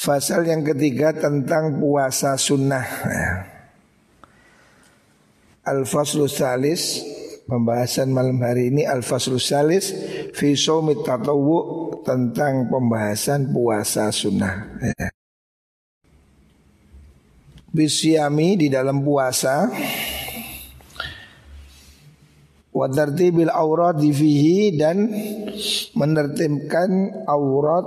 Fasal 0.00 0.48
yang 0.48 0.64
ketiga 0.64 1.12
tentang 1.12 1.76
puasa 1.76 2.32
sunnah. 2.40 2.88
Al-Faslu 5.60 6.24
Salis 6.24 7.04
Pembahasan 7.44 8.08
malam 8.08 8.40
hari 8.40 8.72
ini 8.72 8.88
Al-Faslu 8.88 9.36
Salis 9.36 9.92
Fi 10.32 10.56
Sawmit 10.56 11.04
Tatawu 11.04 11.92
Tentang 12.00 12.72
pembahasan 12.72 13.52
puasa 13.52 14.08
sunnah 14.08 14.80
Bisyami 17.68 18.56
di 18.56 18.72
dalam 18.72 19.04
puasa 19.04 19.68
Wadartibil 22.72 23.52
aurat 23.52 24.00
fihi 24.00 24.80
Dan 24.80 25.12
menertibkan 25.92 27.20
aurat 27.28 27.84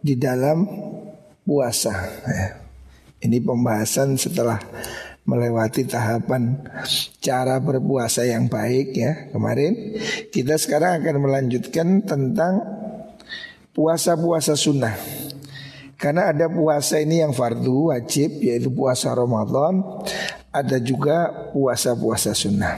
di 0.00 0.16
dalam 0.16 0.64
puasa. 1.46 1.94
Ya. 2.26 2.48
Ini 3.22 3.40
pembahasan 3.40 4.18
setelah 4.18 4.60
melewati 5.26 5.82
tahapan 5.86 6.62
cara 7.18 7.58
berpuasa 7.58 8.26
yang 8.26 8.50
baik 8.50 8.94
ya 8.94 9.12
kemarin. 9.30 9.96
Kita 10.30 10.58
sekarang 10.58 11.02
akan 11.02 11.16
melanjutkan 11.22 12.02
tentang 12.04 12.62
puasa-puasa 13.72 14.58
sunnah. 14.58 14.94
Karena 15.96 16.28
ada 16.28 16.46
puasa 16.52 17.00
ini 17.00 17.24
yang 17.24 17.32
fardu 17.32 17.88
wajib 17.88 18.36
yaitu 18.44 18.68
puasa 18.68 19.16
Ramadan, 19.16 19.80
ada 20.52 20.76
juga 20.76 21.48
puasa-puasa 21.56 22.36
sunnah. 22.36 22.76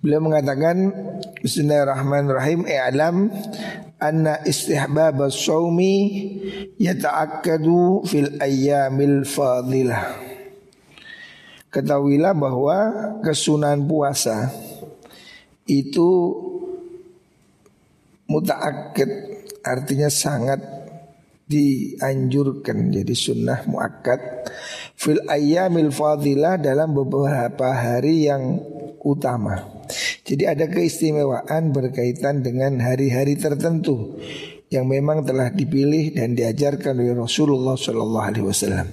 Beliau 0.00 0.24
mengatakan 0.24 0.92
Bismillahirrahmanirrahim 1.44 2.64
I'lam 2.64 3.28
anna 4.00 4.40
istihbab 4.42 5.20
as-sawmi 5.28 5.96
yata'akkadu 6.80 8.08
fil 8.08 8.40
ayyamil 8.40 9.22
fadilah. 9.28 10.16
Ketahuilah 11.70 12.34
bahwa 12.34 12.76
kesunahan 13.22 13.86
puasa 13.86 14.50
itu 15.70 16.34
mutaakkad 18.26 19.10
artinya 19.62 20.10
sangat 20.10 20.58
dianjurkan 21.50 22.94
jadi 22.94 23.14
sunnah 23.14 23.66
muakkad 23.66 24.18
fil 25.00 25.24
ayyamil 25.24 25.88
fadilah 25.88 26.60
dalam 26.60 26.92
beberapa 26.92 27.72
hari 27.72 28.28
yang 28.28 28.60
utama. 29.00 29.80
Jadi 30.28 30.44
ada 30.44 30.68
keistimewaan 30.68 31.72
berkaitan 31.72 32.44
dengan 32.44 32.76
hari-hari 32.84 33.40
tertentu 33.40 34.20
yang 34.68 34.86
memang 34.86 35.24
telah 35.24 35.50
dipilih 35.50 36.14
dan 36.14 36.36
diajarkan 36.36 37.00
oleh 37.00 37.16
Rasulullah 37.16 37.74
Shallallahu 37.74 38.26
Alaihi 38.28 38.46
Wasallam. 38.46 38.86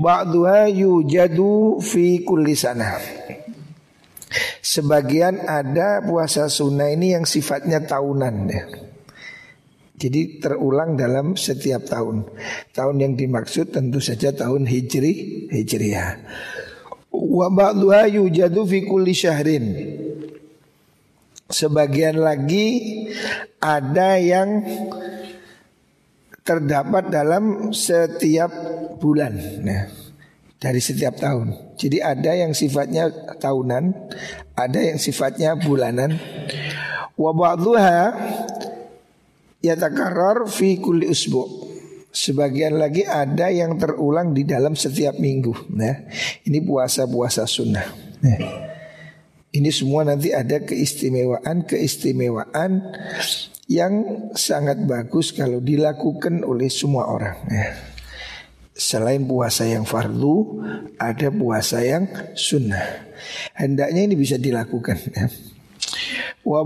Ba'duha 0.00 0.66
yujadu 0.72 1.78
fi 1.78 2.24
kulli 2.24 2.56
sana. 2.56 2.98
Sebagian 4.64 5.44
ada 5.44 6.00
puasa 6.02 6.48
sunnah 6.48 6.88
ini 6.88 7.14
yang 7.14 7.28
sifatnya 7.28 7.84
tahunan 7.84 8.34
ya. 8.48 8.64
Jadi 10.02 10.42
terulang 10.42 10.98
dalam 10.98 11.38
setiap 11.38 11.86
tahun. 11.86 12.26
Tahun 12.74 12.96
yang 12.98 13.14
dimaksud 13.14 13.70
tentu 13.70 14.02
saja 14.02 14.34
tahun 14.34 14.66
Hijri 14.66 15.46
Hijriah. 15.46 16.18
Wa 17.14 17.46
ba'duha 17.46 18.10
yujadu 18.10 18.66
fi 18.66 18.82
kulli 18.82 19.14
syahrin. 19.14 19.64
Sebagian 21.46 22.18
lagi 22.18 22.82
ada 23.62 24.18
yang 24.18 24.66
terdapat 26.42 27.06
dalam 27.06 27.70
setiap 27.70 28.50
bulan. 28.98 29.38
Nah, 29.62 29.86
dari 30.58 30.82
setiap 30.82 31.14
tahun. 31.14 31.78
Jadi 31.78 32.02
ada 32.02 32.34
yang 32.34 32.50
sifatnya 32.58 33.06
tahunan, 33.38 33.84
ada 34.58 34.80
yang 34.82 34.98
sifatnya 34.98 35.54
bulanan. 35.54 36.18
Wa 37.14 37.30
ba'dhuha 37.30 38.02
yatakarrar 39.62 40.50
fi 40.50 40.82
kulli 40.82 41.06
usbu'. 41.08 41.70
Sebagian 42.12 42.76
lagi 42.76 43.08
ada 43.08 43.48
yang 43.48 43.80
terulang 43.80 44.36
di 44.36 44.44
dalam 44.44 44.76
setiap 44.76 45.16
minggu. 45.16 45.72
Nah, 45.72 46.12
ini 46.44 46.60
puasa-puasa 46.60 47.48
sunnah. 47.48 47.88
Nah, 48.20 48.68
ini 49.56 49.72
semua 49.72 50.04
nanti 50.04 50.28
ada 50.28 50.60
keistimewaan-keistimewaan 50.60 52.84
yang 53.64 54.28
sangat 54.36 54.84
bagus 54.84 55.32
kalau 55.32 55.64
dilakukan 55.64 56.44
oleh 56.44 56.68
semua 56.68 57.08
orang. 57.08 57.48
Nah, 57.48 57.96
selain 58.76 59.24
puasa 59.24 59.64
yang 59.64 59.88
fardu, 59.88 60.60
ada 61.00 61.32
puasa 61.32 61.80
yang 61.80 62.12
sunnah. 62.36 63.08
Hendaknya 63.56 64.04
ini 64.04 64.20
bisa 64.20 64.36
dilakukan. 64.36 65.00
Ya. 65.16 65.32
Wa 66.42 66.62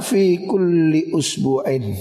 fi 0.00 0.44
kulli 0.46 1.12
usbu'ain. 1.12 1.94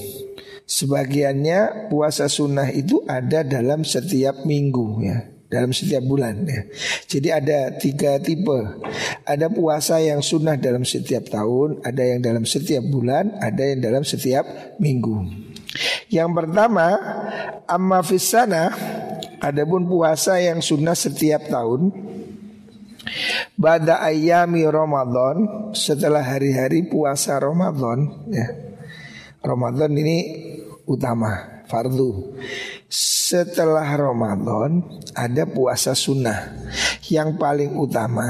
Sebagiannya 0.64 1.92
puasa 1.92 2.32
sunnah 2.32 2.72
itu 2.72 3.04
ada 3.04 3.44
dalam 3.44 3.84
setiap 3.84 4.48
minggu 4.48 4.88
ya 5.04 5.34
dalam 5.54 5.70
setiap 5.70 6.02
bulan 6.02 6.50
ya. 6.50 6.66
Jadi 7.06 7.30
ada 7.30 7.60
tiga 7.78 8.18
tipe. 8.18 8.82
Ada 9.22 9.54
puasa 9.54 10.02
yang 10.02 10.26
sunnah 10.26 10.58
dalam 10.58 10.82
setiap 10.82 11.30
tahun, 11.30 11.86
ada 11.86 12.02
yang 12.02 12.26
dalam 12.26 12.50
setiap 12.50 12.82
bulan, 12.90 13.38
ada 13.38 13.62
yang 13.62 13.86
dalam 13.86 14.02
setiap 14.02 14.74
minggu. 14.82 15.30
Yang 16.10 16.30
pertama, 16.34 16.98
amma 17.70 18.02
fisana, 18.02 18.74
adapun 19.38 19.86
puasa 19.86 20.42
yang 20.42 20.58
sunnah 20.58 20.98
setiap 20.98 21.46
tahun. 21.54 21.94
Pada 23.54 24.02
ayami 24.02 24.66
Ramadan 24.66 25.70
setelah 25.76 26.24
hari-hari 26.24 26.88
puasa 26.88 27.38
Ramadan 27.38 28.28
ya. 28.32 28.48
Ramadan 29.44 29.92
ini 29.92 30.18
utama, 30.88 31.64
fardu. 31.68 32.40
Setelah 32.88 33.88
Ramadan 34.00 35.04
ada 35.12 35.44
puasa 35.44 35.92
sunnah 35.92 36.54
yang 37.12 37.36
paling 37.36 37.76
utama, 37.76 38.24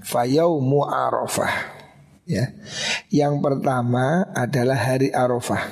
fayaumu 0.00 0.88
arafah. 0.88 1.52
Ya. 2.24 2.54
Yang 3.10 3.42
pertama 3.42 4.30
adalah 4.32 4.78
hari 4.78 5.10
Arafah. 5.10 5.68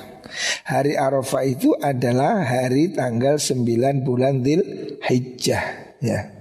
Hari 0.66 0.98
Arafah 0.98 1.42
itu 1.47 1.75
adalah 1.78 2.42
hari 2.42 2.91
tanggal 2.94 3.38
9 3.38 4.06
bulan 4.06 4.42
Dhul 4.42 4.62
Hijjah 5.03 5.94
ya. 6.03 6.39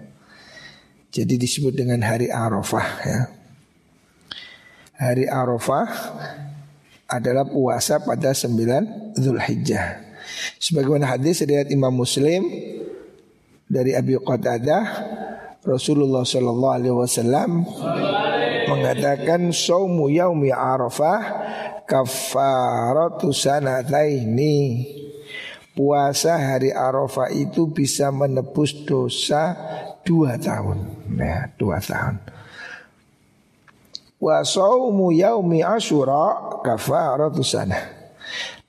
Jadi 1.10 1.42
disebut 1.42 1.74
dengan 1.74 2.06
hari 2.06 2.30
Arafah 2.30 2.88
ya. 3.02 3.20
Hari 5.00 5.26
Arafah 5.26 5.90
adalah 7.10 7.50
puasa 7.50 7.98
pada 7.98 8.36
9 8.36 9.18
Zulhijjah. 9.18 10.06
Sebagaimana 10.62 11.10
hadis 11.18 11.42
riwayat 11.42 11.74
Imam 11.74 11.90
Muslim 11.90 12.46
dari 13.66 13.98
Abi 13.98 14.22
Qatadah 14.22 14.86
Rasulullah 15.66 16.22
Shallallahu 16.22 16.76
alaihi 16.78 16.94
wasallam 16.94 17.66
mengatakan 18.70 19.50
saumu 19.50 20.14
yaumi 20.14 20.54
Arafah 20.54 21.22
kafaratu 21.90 23.34
sanataini. 23.34 24.86
Puasa 25.74 26.36
hari 26.36 26.70
Arafah 26.70 27.32
itu 27.32 27.72
bisa 27.72 28.12
menebus 28.12 28.76
dosa 28.84 29.56
dua 30.06 30.40
tahun. 30.40 30.78
Nah, 31.12 31.50
dua 31.56 31.80
tahun. 31.82 32.20
Wa 34.20 34.44
saumu 34.44 35.16
yaumi 35.16 35.64
asyura 35.64 36.60
kafaratu 36.64 37.44
sana. 37.44 38.00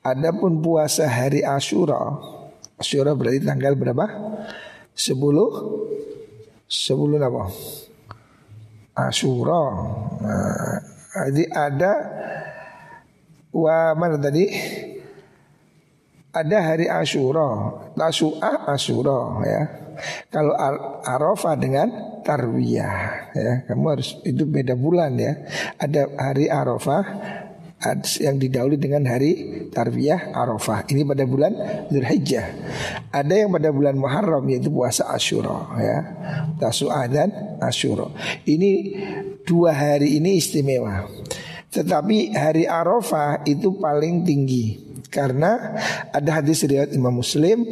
Adapun 0.01 0.65
puasa 0.65 1.05
hari 1.05 1.45
Asyura, 1.45 2.17
Asyura 2.81 3.13
berarti 3.13 3.45
tanggal 3.45 3.77
berapa? 3.77 4.09
10 4.97 5.13
10 6.65 7.21
apa? 7.21 7.45
Asyura. 8.97 9.63
Nah, 10.25 10.81
jadi 11.29 11.45
ada 11.53 11.93
wa 13.53 13.93
mana 13.93 14.17
tadi? 14.17 14.49
Ada 16.33 16.59
hari 16.65 16.89
Asyura, 16.89 17.77
Tasu'ah 17.93 18.73
Asyura 18.73 19.45
ya. 19.45 19.80
Kalau 20.31 20.55
Arafah 21.05 21.55
dengan 21.59 21.89
tarwiyah 22.23 22.97
ya. 23.35 23.53
Kamu 23.67 23.87
harus 23.91 24.17
itu 24.23 24.47
beda 24.47 24.79
bulan 24.79 25.17
ya. 25.19 25.37
Ada 25.77 26.07
hari 26.17 26.47
Arafah 26.47 27.05
yang 28.21 28.37
didahului 28.37 28.77
dengan 28.77 29.09
hari 29.09 29.65
tarwiyah 29.73 30.37
Arafah. 30.37 30.85
Ini 30.85 31.03
pada 31.09 31.25
bulan 31.25 31.53
Zulhijjah. 31.89 32.47
Ada 33.09 33.35
yang 33.47 33.51
pada 33.51 33.73
bulan 33.73 33.97
Muharram 33.97 34.45
yaitu 34.53 34.69
puasa 34.69 35.09
Asyura 35.09 35.75
ya. 35.81 35.99
Tasu'ah 36.61 37.09
dan 37.09 37.29
Asyura. 37.59 38.13
Ini 38.45 38.71
dua 39.49 39.73
hari 39.73 40.21
ini 40.21 40.37
istimewa. 40.37 41.09
Tetapi 41.71 42.35
hari 42.37 42.67
Arafah 42.67 43.47
itu 43.47 43.79
paling 43.79 44.27
tinggi 44.27 44.91
Karena 45.11 45.75
ada 46.15 46.39
hadis 46.39 46.63
riwayat 46.63 46.95
Imam 46.95 47.19
Muslim 47.19 47.67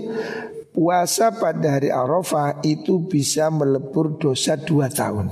Puasa 0.79 1.35
pada 1.35 1.75
hari 1.75 1.91
Arafah 1.91 2.63
itu 2.63 3.03
bisa 3.03 3.51
melebur 3.51 4.15
dosa 4.15 4.55
dua 4.55 4.87
tahun 4.87 5.27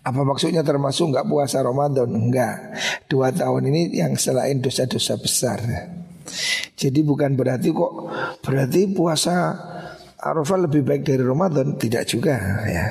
Apa 0.00 0.24
maksudnya 0.24 0.64
termasuk 0.64 1.12
nggak 1.12 1.28
puasa 1.28 1.60
Ramadan? 1.60 2.08
Enggak 2.08 2.72
Dua 3.04 3.28
tahun 3.28 3.68
ini 3.68 4.00
yang 4.00 4.16
selain 4.16 4.64
dosa-dosa 4.64 5.20
besar 5.20 5.60
Jadi 6.72 7.04
bukan 7.04 7.36
berarti 7.36 7.68
kok 7.68 7.92
Berarti 8.40 8.88
puasa 8.96 9.60
Arafah 10.16 10.56
lebih 10.64 10.88
baik 10.88 11.04
dari 11.04 11.20
Ramadan 11.20 11.76
Tidak 11.76 12.04
juga 12.08 12.64
ya 12.64 12.86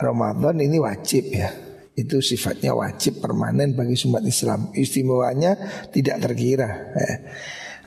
Ramadan 0.00 0.56
ini 0.56 0.80
wajib 0.80 1.36
ya 1.36 1.52
itu 1.96 2.20
sifatnya 2.20 2.76
wajib 2.76 3.24
permanen 3.24 3.72
bagi 3.72 3.96
umat 4.04 4.20
Islam. 4.20 4.68
Istimewanya 4.76 5.56
tidak 5.88 6.28
terkira. 6.28 6.92
Ya. 6.92 7.12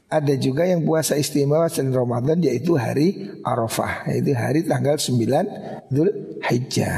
Ada 0.09 0.33
juga 0.41 0.65
yang 0.65 0.81
puasa 0.81 1.13
istimewa 1.13 1.69
selain 1.69 1.93
Ramadan 1.93 2.41
yaitu 2.41 2.73
hari 2.73 3.29
Arafah, 3.45 4.09
yaitu 4.09 4.33
hari 4.33 4.65
tanggal 4.65 4.97
9 4.97 5.93
Dhul 5.93 6.41
Hijjah. 6.41 6.97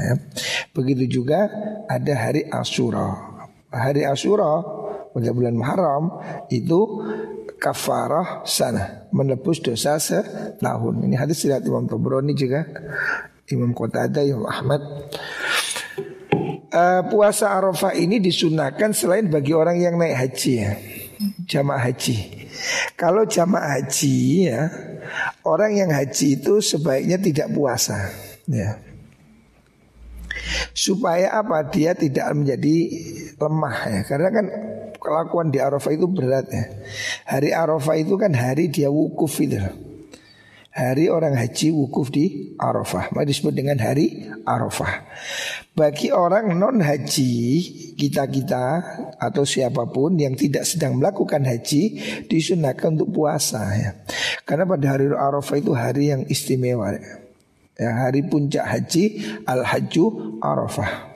Ya. 0.00 0.14
Begitu 0.76 1.20
juga 1.20 1.48
ada 1.88 2.12
hari 2.12 2.44
Ashura. 2.52 3.16
Hari 3.72 4.04
Ashura 4.04 4.60
pada 5.12 5.32
bulan 5.32 5.56
Muharram 5.56 6.04
itu 6.52 7.00
kafarah 7.56 8.44
sana 8.44 9.08
menebus 9.08 9.64
dosa 9.64 9.96
setahun. 9.96 11.00
Ini 11.00 11.16
hadis 11.16 11.44
riwayat 11.44 11.64
Imam 11.64 11.88
Tabrani 11.88 12.36
juga 12.36 12.64
Imam 13.48 13.72
Qatadah, 13.72 14.24
Imam 14.24 14.46
Ahmad 14.48 14.80
uh, 16.70 17.02
puasa 17.10 17.50
Arafah 17.52 17.94
ini 17.94 18.22
disunahkan 18.22 18.94
selain 18.94 19.28
bagi 19.28 19.52
orang 19.52 19.78
yang 19.78 19.98
naik 19.98 20.16
haji 20.16 20.52
ya. 20.54 20.72
Jamaah 21.44 21.84
haji. 21.90 22.39
Kalau 22.94 23.24
jamaah 23.24 23.80
haji 23.80 24.48
ya, 24.48 24.68
orang 25.46 25.76
yang 25.76 25.90
haji 25.90 26.40
itu 26.40 26.60
sebaiknya 26.60 27.16
tidak 27.16 27.48
puasa 27.52 28.12
ya. 28.48 28.80
Supaya 30.72 31.36
apa? 31.36 31.66
Dia 31.68 31.92
tidak 31.92 32.30
menjadi 32.32 32.76
lemah 33.36 33.76
ya. 33.90 34.00
Karena 34.06 34.28
kan 34.30 34.46
kelakuan 35.00 35.48
di 35.50 35.58
Arafah 35.58 35.92
itu 35.92 36.06
berat 36.06 36.46
ya. 36.48 36.64
Hari 37.26 37.50
Arafah 37.50 37.96
itu 37.98 38.14
kan 38.14 38.32
hari 38.36 38.70
dia 38.70 38.88
wukuf 38.88 39.40
itu 39.42 39.58
hari 40.70 41.10
orang 41.10 41.34
haji 41.34 41.74
wukuf 41.74 42.14
di 42.14 42.54
Arafah. 42.54 43.10
Maka 43.10 43.26
disebut 43.26 43.54
dengan 43.54 43.78
hari 43.82 44.30
Arafah. 44.46 45.02
Bagi 45.74 46.14
orang 46.14 46.54
non 46.58 46.78
haji 46.78 47.34
kita-kita 47.98 48.64
atau 49.18 49.42
siapa 49.42 49.86
pun 49.90 50.14
yang 50.16 50.38
tidak 50.38 50.66
sedang 50.66 50.98
melakukan 50.98 51.42
haji 51.42 51.82
disunahkan 52.30 52.96
untuk 52.98 53.10
puasa 53.10 53.62
ya. 53.74 53.90
Karena 54.46 54.64
pada 54.66 54.86
hari 54.96 55.10
Arafah 55.10 55.56
itu 55.58 55.72
hari 55.74 56.14
yang 56.14 56.22
istimewa. 56.30 56.94
Ya, 57.80 57.96
hari 58.06 58.28
puncak 58.28 58.64
haji 58.66 59.24
Al-Hajju 59.48 60.36
Arafah. 60.44 61.09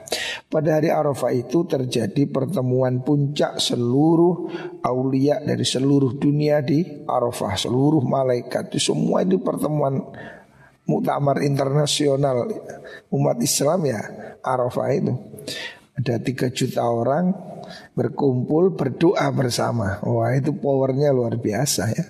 Pada 0.45 0.77
hari 0.77 0.93
Arafah 0.93 1.33
itu 1.33 1.65
terjadi 1.65 2.29
pertemuan 2.29 3.01
puncak 3.01 3.57
seluruh 3.57 4.45
aulia 4.85 5.41
dari 5.41 5.65
seluruh 5.65 6.21
dunia 6.21 6.61
di 6.61 6.85
Arafah, 7.03 7.57
seluruh 7.57 8.05
malaikat. 8.05 8.69
Itu 8.69 8.93
semua 8.93 9.25
itu 9.25 9.41
pertemuan 9.41 10.05
muktamar 10.85 11.41
internasional. 11.41 12.45
Umat 13.09 13.41
Islam 13.41 13.89
ya 13.89 14.01
Arafah 14.45 14.89
itu. 14.93 15.13
Ada 15.97 16.21
tiga 16.21 16.47
juta 16.53 16.83
orang 16.85 17.54
berkumpul 17.95 18.75
berdoa 18.75 19.31
bersama. 19.31 20.03
Wah 20.03 20.35
itu 20.35 20.51
powernya 20.51 21.15
luar 21.15 21.39
biasa 21.39 21.95
ya. 21.95 22.03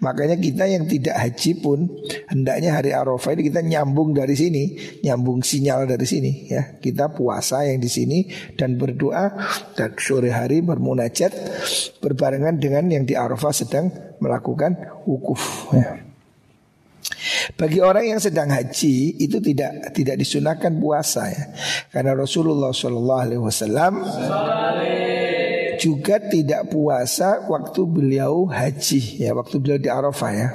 Makanya 0.00 0.40
kita 0.40 0.64
yang 0.64 0.88
tidak 0.88 1.12
haji 1.20 1.60
pun 1.60 1.92
hendaknya 2.32 2.72
hari 2.72 2.96
Arafah 2.96 3.36
ini 3.36 3.52
kita 3.52 3.60
nyambung 3.60 4.16
dari 4.16 4.32
sini, 4.32 4.64
nyambung 5.04 5.44
sinyal 5.44 5.84
dari 5.84 6.08
sini 6.08 6.48
ya. 6.48 6.80
Kita 6.80 7.12
puasa 7.12 7.68
yang 7.68 7.84
di 7.84 7.90
sini 7.92 8.32
dan 8.56 8.80
berdoa 8.80 9.36
dan 9.76 9.92
sore 10.00 10.32
hari 10.32 10.64
bermunajat 10.64 11.36
berbarengan 12.00 12.56
dengan 12.56 12.88
yang 12.88 13.04
di 13.04 13.12
Arafah 13.12 13.52
sedang 13.52 13.92
melakukan 14.24 15.04
wukuf 15.04 15.68
ya. 15.76 16.05
Bagi 17.54 17.78
orang 17.78 18.16
yang 18.16 18.18
sedang 18.18 18.50
haji 18.50 19.22
itu 19.22 19.38
tidak 19.38 19.94
tidak 19.94 20.18
disunahkan 20.18 20.74
puasa 20.82 21.30
ya. 21.30 21.44
Karena 21.94 22.18
Rasulullah 22.18 22.74
Shallallahu 22.74 23.22
alaihi 23.22 23.42
wasallam 23.42 24.02
juga 25.78 26.18
tidak 26.18 26.72
puasa 26.72 27.46
waktu 27.46 27.80
beliau 27.86 28.50
haji 28.50 29.22
ya, 29.22 29.30
waktu 29.36 29.54
beliau 29.62 29.78
di 29.78 29.86
Arafah 29.92 30.32
ya. 30.34 30.48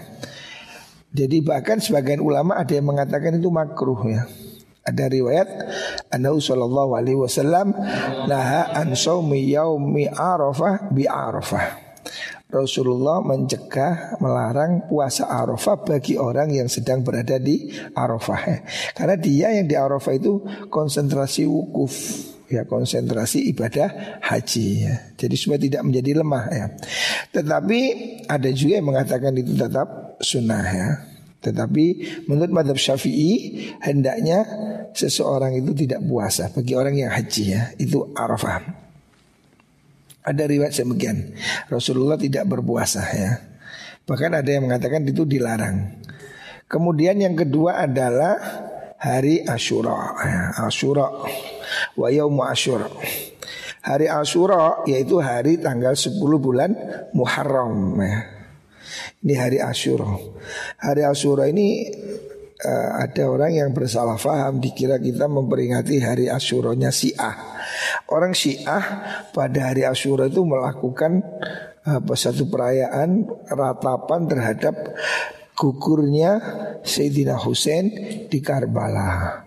Jadi 1.11 1.43
bahkan 1.43 1.79
sebagian 1.79 2.23
ulama 2.23 2.55
ada 2.59 2.71
yang 2.71 2.87
mengatakan 2.87 3.39
itu 3.39 3.47
makruh 3.47 3.99
ya. 4.07 4.27
Ada 4.81 5.13
riwayat 5.13 5.47
Anahu 6.09 6.41
sallallahu 6.41 6.97
alaihi 6.97 7.19
wasallam 7.19 7.69
naha 8.25 8.73
an 8.73 8.97
yaumi 9.29 10.09
Arafah 10.09 10.89
bi 10.89 11.05
Arafah. 11.05 11.90
Rasulullah 12.51 13.23
mencegah 13.23 14.19
melarang 14.19 14.91
puasa 14.91 15.31
Arafah 15.31 15.87
bagi 15.87 16.19
orang 16.19 16.51
yang 16.51 16.67
sedang 16.67 17.01
berada 17.01 17.39
di 17.39 17.71
Arafah 17.95 18.41
ya. 18.43 18.59
Karena 18.91 19.15
dia 19.15 19.47
yang 19.55 19.71
di 19.71 19.75
Arafah 19.79 20.13
itu 20.13 20.43
konsentrasi 20.67 21.47
wukuf 21.47 21.95
ya 22.51 22.67
konsentrasi 22.67 23.47
ibadah 23.55 24.19
haji 24.19 24.67
ya. 24.83 24.95
Jadi 25.15 25.35
supaya 25.39 25.59
tidak 25.63 25.81
menjadi 25.87 26.19
lemah 26.19 26.45
ya. 26.51 26.65
Tetapi 27.31 27.79
ada 28.27 28.49
juga 28.51 28.73
yang 28.83 28.87
mengatakan 28.91 29.31
itu 29.39 29.55
tetap 29.55 30.19
sunnah 30.19 30.65
ya. 30.67 30.89
Tetapi 31.41 31.85
menurut 32.29 32.51
madhab 32.53 32.77
syafi'i 32.77 33.65
hendaknya 33.81 34.45
seseorang 34.93 35.57
itu 35.57 35.73
tidak 35.73 36.03
puasa 36.05 36.51
bagi 36.53 36.75
orang 36.75 36.99
yang 36.99 37.09
haji 37.09 37.43
ya. 37.55 37.71
Itu 37.79 38.11
Arafah. 38.13 38.90
Ada 40.21 40.45
riwayat 40.45 40.77
demikian. 40.77 41.33
Rasulullah 41.65 42.17
tidak 42.17 42.45
berpuasa 42.45 43.01
ya. 43.09 43.31
Bahkan 44.05 44.31
ada 44.37 44.49
yang 44.49 44.69
mengatakan 44.69 45.01
itu 45.05 45.25
dilarang. 45.25 46.01
Kemudian 46.69 47.17
yang 47.17 47.33
kedua 47.33 47.83
adalah 47.83 48.37
hari 49.01 49.41
Ashura. 49.43 50.13
Ya, 50.21 50.41
Ashura 50.61 51.09
wa 51.97 52.07
yaumu 52.07 52.45
Ashura. 52.45 52.87
Hari 53.81 54.05
Ashura 54.05 54.85
yaitu 54.85 55.17
hari 55.17 55.57
tanggal 55.57 55.97
10 55.97 56.21
bulan 56.37 56.71
Muharram 57.17 57.97
ya. 57.97 58.29
Ini 59.25 59.33
hari 59.37 59.57
Ashura. 59.57 60.05
Hari 60.77 61.01
Ashura 61.01 61.49
ini 61.49 61.89
uh, 62.65 62.89
ada 63.01 63.23
orang 63.29 63.51
yang 63.57 63.69
bersalah 63.73 64.17
faham 64.17 64.61
dikira 64.61 65.01
kita 65.01 65.25
memperingati 65.25 66.01
hari 66.01 66.25
Asyuranya 66.29 66.93
Syiah. 66.93 67.35
Orang 68.09 68.33
Syiah 68.37 68.83
pada 69.33 69.73
hari 69.73 69.85
Asyura 69.85 70.29
itu 70.29 70.45
melakukan 70.45 71.21
apa 71.81 72.13
satu 72.13 72.45
perayaan 72.45 73.25
ratapan 73.49 74.29
terhadap 74.29 74.75
gugurnya 75.57 76.41
Sayyidina 76.85 77.37
Hussein 77.41 77.89
di 78.29 78.39
Karbala. 78.41 79.45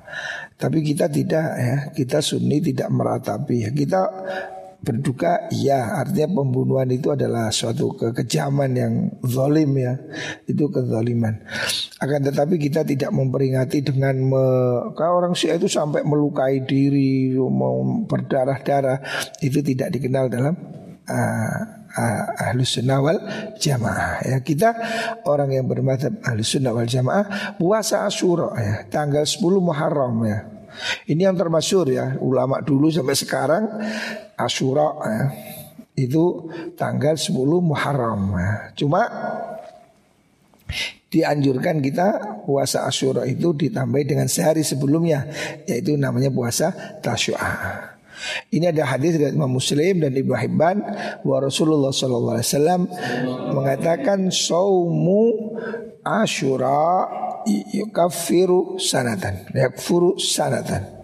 Tapi 0.54 0.78
kita 0.86 1.10
tidak 1.10 1.46
ya, 1.58 1.76
kita 1.90 2.22
Sunni 2.22 2.62
tidak 2.62 2.86
meratapi. 2.90 3.74
Kita 3.74 4.00
berduka 4.84 5.48
iya. 5.48 5.98
Artinya 6.04 6.44
pembunuhan 6.44 6.86
itu 6.92 7.10
adalah 7.10 7.48
suatu 7.48 7.96
kekejaman 7.96 8.70
yang 8.76 8.92
zalim 9.24 9.72
ya. 9.80 9.96
Itu 10.44 10.68
kezaliman. 10.68 11.40
Akan 11.98 12.20
tetapi 12.20 12.60
kita 12.60 12.84
tidak 12.84 13.10
memperingati 13.10 13.80
dengan 13.80 14.14
me, 14.20 14.44
kalau 14.92 15.24
orang 15.24 15.32
Syiah 15.32 15.56
itu 15.56 15.66
sampai 15.66 16.04
melukai 16.04 16.62
diri 16.62 17.32
mau 17.34 17.80
berdarah-darah 18.04 19.00
itu 19.40 19.64
tidak 19.64 19.88
dikenal 19.96 20.28
dalam 20.28 20.54
uh, 21.08 21.60
ahlus 22.50 22.76
sunnah 22.78 23.00
wal 23.00 23.18
jamaah 23.56 24.20
ya. 24.26 24.36
Kita 24.44 24.70
orang 25.24 25.54
yang 25.54 25.66
bermadzhab 25.70 26.20
ahlus 26.26 26.52
sunnah 26.52 26.74
wal 26.74 26.88
jamaah 26.88 27.56
puasa 27.56 28.04
Asyura 28.04 28.52
ya. 28.60 28.74
Tanggal 28.90 29.24
10 29.24 29.40
Muharram 29.62 30.14
ya. 30.26 30.54
Ini 31.06 31.30
yang 31.30 31.38
termasyur 31.38 31.86
ya. 31.86 32.18
Ulama 32.18 32.58
dulu 32.60 32.90
sampai 32.90 33.14
sekarang 33.14 33.64
Asyura 34.36 34.88
ya, 35.04 35.22
itu 35.94 36.50
tanggal 36.74 37.14
10 37.14 37.34
Muharram 37.62 38.34
ya. 38.34 38.52
Cuma 38.74 39.06
dianjurkan 41.14 41.78
kita 41.78 42.42
puasa 42.42 42.90
Asyura 42.90 43.22
itu 43.30 43.54
ditambah 43.54 44.02
dengan 44.02 44.26
sehari 44.26 44.66
sebelumnya 44.66 45.30
yaitu 45.70 45.94
namanya 45.94 46.34
puasa 46.34 46.74
Tasyu'ah. 46.98 47.94
Ini 48.50 48.70
ada 48.70 48.88
hadis 48.88 49.18
dari 49.18 49.34
Imam 49.34 49.50
Muslim 49.50 50.00
dan 50.02 50.14
Ibnu 50.14 50.34
Hibban 50.34 50.76
bahwa 51.22 51.50
Rasulullah 51.50 51.92
wasallam 51.92 52.88
mengatakan 53.52 54.30
saumu 54.30 55.54
Asyura 56.02 57.10
yukaffiru 57.74 58.80
sanatan, 58.80 59.48
yakfuru 59.52 60.16
sanatan. 60.16 61.03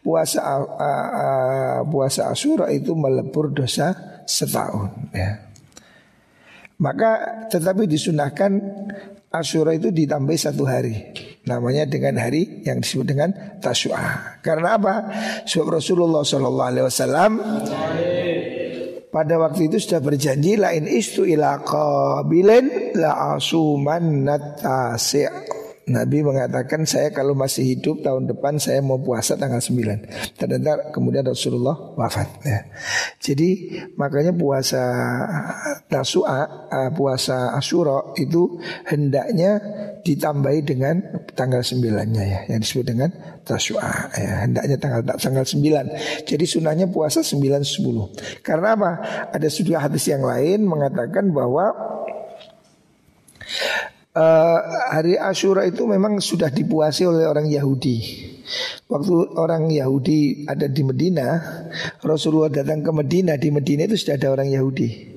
Puasa 0.00 0.40
uh, 0.40 0.66
uh, 0.76 1.78
puasa 1.88 2.30
Asyura 2.30 2.70
itu 2.70 2.92
melebur 2.92 3.50
dosa 3.50 4.20
setahun 4.24 4.90
ya. 5.14 5.40
Maka 6.80 7.10
tetapi 7.48 7.86
disunahkan 7.86 8.50
Asyura 9.34 9.74
itu 9.74 9.90
ditambah 9.90 10.34
satu 10.38 10.62
hari 10.66 10.94
Namanya 11.46 11.90
dengan 11.90 12.18
hari 12.22 12.62
yang 12.62 12.82
disebut 12.82 13.06
dengan 13.06 13.30
Tasyua 13.58 14.38
Karena 14.42 14.78
apa? 14.78 14.94
Sebab 15.46 15.78
Rasulullah 15.78 16.22
SAW 16.22 17.38
pada 19.14 19.38
waktu 19.38 19.70
itu 19.70 19.78
sudah 19.78 20.02
berjanji 20.02 20.58
lain 20.58 20.90
istu 20.90 21.22
ila 21.22 21.62
qabilin 21.62 22.98
la 22.98 23.38
asuman 23.38 24.26
natasi' 24.26 25.53
Nabi 25.84 26.24
mengatakan 26.24 26.88
saya 26.88 27.12
kalau 27.12 27.36
masih 27.36 27.76
hidup 27.76 28.00
tahun 28.00 28.24
depan 28.24 28.56
saya 28.56 28.80
mau 28.80 28.96
puasa 28.96 29.36
tanggal 29.36 29.60
9 29.60 30.40
Ternyata 30.40 30.88
kemudian 30.96 31.28
Rasulullah 31.28 31.76
wafat 31.92 32.40
ya. 32.40 32.60
Jadi 33.20 33.80
makanya 34.00 34.32
puasa 34.32 34.80
Tasua, 35.84 36.68
uh, 36.72 36.90
puasa 36.96 37.52
Asyura 37.52 38.16
itu 38.16 38.56
hendaknya 38.88 39.60
ditambahi 40.00 40.60
dengan 40.64 41.04
tanggal 41.36 41.60
9-nya 41.60 42.22
ya 42.24 42.40
Yang 42.48 42.60
disebut 42.64 42.86
dengan 42.88 43.10
Tasua 43.44 44.08
ya. 44.16 44.48
Hendaknya 44.48 44.80
tanggal 44.80 45.04
tanggal 45.20 45.44
9 45.44 46.24
Jadi 46.24 46.44
sunahnya 46.48 46.88
puasa 46.88 47.20
9 47.20 47.60
10 47.60 48.40
Karena 48.40 48.72
apa? 48.72 48.90
Ada 49.36 49.52
sudah 49.52 49.84
hadis 49.84 50.08
yang 50.08 50.24
lain 50.24 50.64
mengatakan 50.64 51.28
bahwa 51.28 51.76
uh, 54.14 54.58
hari 54.94 55.18
Ashura 55.18 55.66
itu 55.66 55.84
memang 55.84 56.22
sudah 56.22 56.48
dipuasi 56.48 57.04
oleh 57.04 57.26
orang 57.26 57.50
Yahudi. 57.50 58.30
Waktu 58.86 59.14
orang 59.34 59.68
Yahudi 59.72 60.46
ada 60.46 60.70
di 60.70 60.82
Medina, 60.84 61.40
Rasulullah 62.04 62.52
datang 62.52 62.84
ke 62.84 62.90
Medina, 62.94 63.34
di 63.34 63.50
Medina 63.50 63.84
itu 63.84 63.98
sudah 63.98 64.16
ada 64.16 64.28
orang 64.30 64.48
Yahudi. 64.52 65.14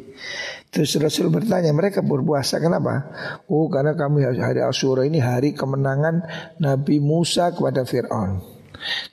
Terus 0.68 1.00
Rasul 1.00 1.32
bertanya 1.32 1.72
mereka 1.72 2.04
berpuasa 2.04 2.60
kenapa? 2.60 3.08
Oh 3.48 3.72
karena 3.72 3.96
kami 3.96 4.28
hari 4.28 4.60
Ashura 4.60 5.08
ini 5.08 5.24
hari 5.24 5.56
kemenangan 5.56 6.28
Nabi 6.60 7.00
Musa 7.00 7.56
kepada 7.56 7.88
Fir'aun. 7.88 8.57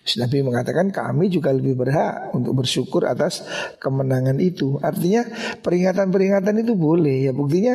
Terus 0.04 0.16
Nabi 0.20 0.44
mengatakan 0.44 0.92
kami 0.92 1.32
juga 1.32 1.50
lebih 1.50 1.74
berhak 1.74 2.32
untuk 2.36 2.64
bersyukur 2.64 3.08
atas 3.08 3.44
kemenangan 3.80 4.36
itu. 4.38 4.76
Artinya 4.80 5.24
peringatan-peringatan 5.64 6.60
itu 6.60 6.72
boleh 6.76 7.28
ya 7.28 7.32
buktinya 7.32 7.74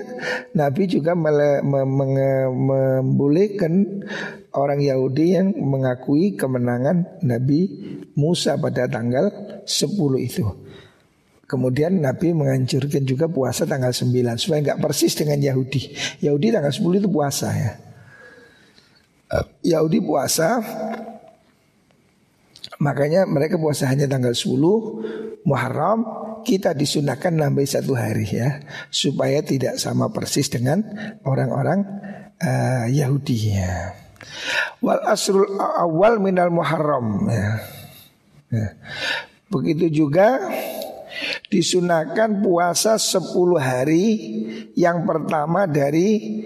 Nabi 0.55 0.83
juga 0.85 1.17
mele, 1.17 1.65
me, 1.65 1.81
me, 1.85 2.07
membolehkan 2.49 4.05
orang 4.53 4.81
Yahudi 4.81 5.25
yang 5.37 5.53
mengakui 5.57 6.33
kemenangan 6.33 7.21
Nabi 7.21 7.69
Musa 8.17 8.57
pada 8.57 8.89
tanggal 8.89 9.29
10 9.65 9.69
itu. 10.21 10.45
Kemudian 11.49 11.97
Nabi 11.97 12.29
menganjurkan 12.29 13.09
juga 13.09 13.25
puasa 13.25 13.65
tanggal 13.65 13.89
9 13.89 14.37
supaya 14.37 14.59
nggak 14.69 14.81
persis 14.85 15.17
dengan 15.17 15.41
Yahudi. 15.41 15.97
Yahudi 16.21 16.53
tanggal 16.53 16.69
10 16.69 17.01
itu 17.01 17.09
puasa 17.09 17.49
ya. 17.49 17.71
Yahudi 19.61 20.01
puasa 20.01 20.61
Makanya 22.79 23.27
mereka 23.27 23.59
puasa 23.59 23.91
hanya 23.91 24.07
tanggal 24.07 24.31
10 24.31 25.43
Muharram 25.43 25.99
Kita 26.47 26.71
disunahkan 26.71 27.35
nambah 27.35 27.67
satu 27.67 27.95
hari 27.95 28.27
ya 28.27 28.63
Supaya 28.87 29.43
tidak 29.43 29.75
sama 29.75 30.07
persis 30.15 30.47
dengan 30.47 30.83
orang-orang 31.27 31.83
uh, 32.39 32.87
Yahudi 32.87 33.59
ya 33.59 33.95
Wal 34.79 35.03
asrul 35.03 35.59
awal 35.59 36.23
minal 36.23 36.51
Muharram 36.51 37.27
ya. 37.27 37.51
ya. 38.51 38.67
Begitu 39.51 39.91
juga 40.05 40.39
disunahkan 41.49 42.39
puasa 42.45 42.95
10 42.95 43.33
hari 43.57 44.07
yang 44.77 45.03
pertama 45.03 45.65
dari 45.65 46.43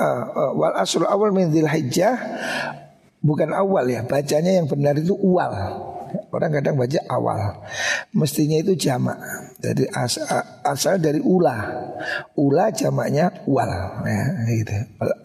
uh, 0.00 0.24
uh, 0.24 0.52
wal 0.56 0.74
asrul 0.78 1.06
awal 1.06 1.30
min 1.34 1.52
Hijjah 1.52 2.16
Bukan 3.18 3.50
awal 3.50 3.90
ya, 3.90 4.06
bacanya 4.06 4.62
yang 4.62 4.70
benar 4.70 4.94
itu 4.94 5.14
uwal. 5.16 5.50
Orang 6.32 6.52
kadang 6.56 6.76
baca 6.76 7.00
awal. 7.08 7.60
Mestinya 8.16 8.56
itu 8.56 8.72
jamak. 8.78 9.18
Jadi 9.60 9.88
as, 9.92 10.16
asal 10.64 10.96
dari 10.96 11.20
ula. 11.20 11.56
Ula 12.38 12.72
jamaknya 12.72 13.44
uwal 13.44 13.68
ya, 14.06 14.22
gitu. 14.48 14.76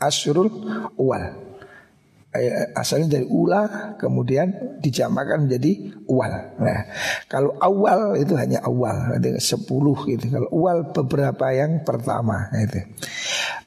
Asrul 0.01 0.49
uwal. 0.99 1.42
Asalnya 2.73 3.21
dari 3.21 3.27
ula 3.29 3.93
kemudian 4.01 4.77
dijamakkan 4.81 5.45
menjadi 5.45 5.93
uwal. 6.09 6.33
Nah, 6.57 6.79
kalau 7.29 7.53
awal 7.61 8.17
itu 8.17 8.33
hanya 8.33 8.65
awal, 8.65 9.13
ada 9.17 9.37
sepuluh 9.37 9.97
gitu. 10.09 10.33
Kalau 10.33 10.49
uwal 10.49 10.89
beberapa 10.89 11.53
yang 11.53 11.85
pertama 11.85 12.49
itu. 12.57 12.81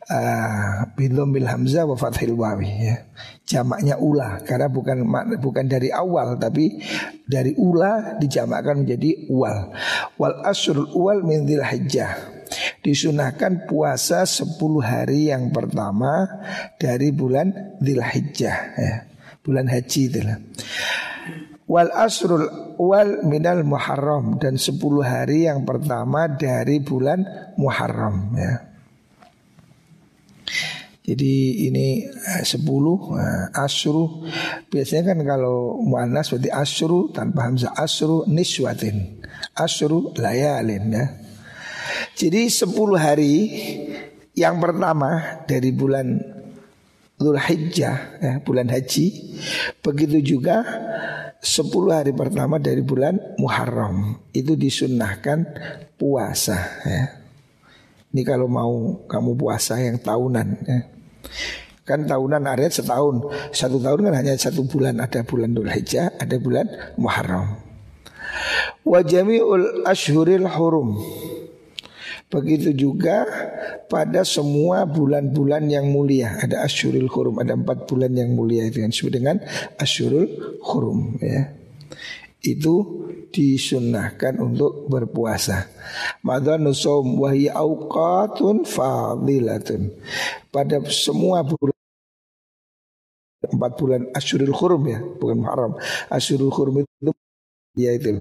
Uh, 0.07 0.87
bil 0.95 1.51
hamzah 1.51 1.83
wa 1.83 1.99
fathil 1.99 2.39
wawi 2.39 2.71
ya 2.71 3.11
jamaknya 3.47 3.99
ula 3.99 4.43
karena 4.43 4.71
bukan 4.71 5.03
bukan 5.39 5.67
dari 5.67 5.91
awal 5.95 6.39
tapi 6.39 6.83
dari 7.27 7.55
ula 7.59 8.19
dijamakkan 8.19 8.87
menjadi 8.87 9.31
ual. 9.31 9.75
Wal 10.19 10.37
asrul 10.47 10.91
ual 10.95 11.23
min 11.23 11.47
hijjah. 11.47 12.36
Disunahkan 12.87 13.67
puasa 13.67 14.23
10 14.23 14.63
hari 14.79 15.35
yang 15.35 15.51
pertama 15.51 16.23
dari 16.79 17.11
bulan 17.11 17.75
Dzulhijjah 17.83 18.59
ya. 18.79 18.95
Bulan 19.43 19.67
haji 19.67 20.03
itu 20.07 20.23
lah. 20.23 20.39
Wal 21.67 21.91
asrul 21.91 22.47
wal 22.79 23.27
minal 23.27 23.67
muharram 23.67 24.39
dan 24.39 24.55
10 24.55 24.79
hari 25.03 25.51
yang 25.51 25.67
pertama 25.67 26.31
dari 26.31 26.79
bulan 26.79 27.27
Muharram 27.59 28.31
ya. 28.39 28.55
Jadi 31.07 31.67
ini 31.71 32.07
eh, 32.07 32.43
sepuluh 32.47 33.19
eh, 33.19 33.47
asru 33.63 34.27
biasanya 34.71 35.15
kan 35.15 35.19
kalau 35.27 35.79
muannas 35.83 36.35
berarti 36.35 36.51
asru 36.51 37.11
tanpa 37.15 37.51
hamzah 37.51 37.75
asru 37.79 38.27
niswatin 38.31 39.23
asru 39.59 40.15
layalin 40.19 40.87
ya. 40.91 41.26
Jadi 42.17 42.49
sepuluh 42.49 42.97
hari 42.97 43.53
yang 44.33 44.57
pertama 44.57 45.45
dari 45.45 45.69
bulan 45.69 46.17
Dhul 47.21 47.37
Hijjah 47.37 47.97
ya, 48.17 48.33
bulan 48.41 48.73
haji 48.73 49.37
begitu 49.85 50.37
juga 50.37 50.65
sepuluh 51.45 51.93
hari 51.93 52.17
pertama 52.17 52.57
dari 52.57 52.81
bulan 52.81 53.21
Muharram. 53.37 54.17
Itu 54.33 54.57
disunnahkan 54.57 55.45
puasa 56.01 56.57
ya. 56.89 57.21
Ini 58.17 58.25
kalau 58.25 58.49
mau 58.49 59.05
kamu 59.05 59.37
puasa 59.37 59.77
yang 59.77 60.01
tahunan 60.01 60.49
ya. 60.65 60.89
Kan 61.85 62.09
tahunan 62.09 62.49
area 62.49 62.73
setahun. 62.73 63.29
Satu 63.53 63.77
tahun 63.77 64.09
kan 64.09 64.15
hanya 64.17 64.33
satu 64.41 64.65
bulan. 64.65 65.05
Ada 65.05 65.21
bulan 65.21 65.53
Dhul 65.53 65.69
Hijjah 65.69 66.17
Ada 66.17 66.41
bulan 66.41 66.97
Muharram. 66.97 67.61
Wajami'ul 68.89 69.85
ashuril 69.85 70.49
hurum 70.49 70.97
Begitu 72.27 72.75
juga 72.75 73.23
pada 73.87 74.27
semua 74.27 74.83
bulan-bulan 74.83 75.71
yang 75.71 75.87
mulia 75.95 76.43
Ada 76.43 76.67
ashuril 76.67 77.07
hurum 77.07 77.39
Ada 77.39 77.55
empat 77.55 77.87
bulan 77.87 78.19
yang 78.19 78.35
mulia 78.35 78.67
itu 78.67 78.83
yang 78.83 78.91
disebut 78.91 79.15
dengan 79.15 79.37
ashurul 79.79 80.59
hurum 80.59 81.23
ya. 81.23 81.55
Itu 82.43 83.07
disunnahkan 83.37 84.39
untuk 84.39 84.89
berpuasa. 84.89 85.69
Madhanu 86.25 86.73
auqatun 86.73 88.65
fadilatun. 88.65 89.93
Pada 90.49 90.81
semua 90.89 91.45
bulan 91.45 91.77
empat 93.47 93.73
bulan 93.79 94.03
Asyurul 94.17 94.55
Hurum 94.57 94.83
ya, 94.89 94.99
bukan 95.21 95.37
Muharram. 95.45 95.73
Asyurul 96.11 96.51
Hurum 96.51 96.83
itu 96.83 97.13
ya 97.77 97.93
itu 97.93 98.17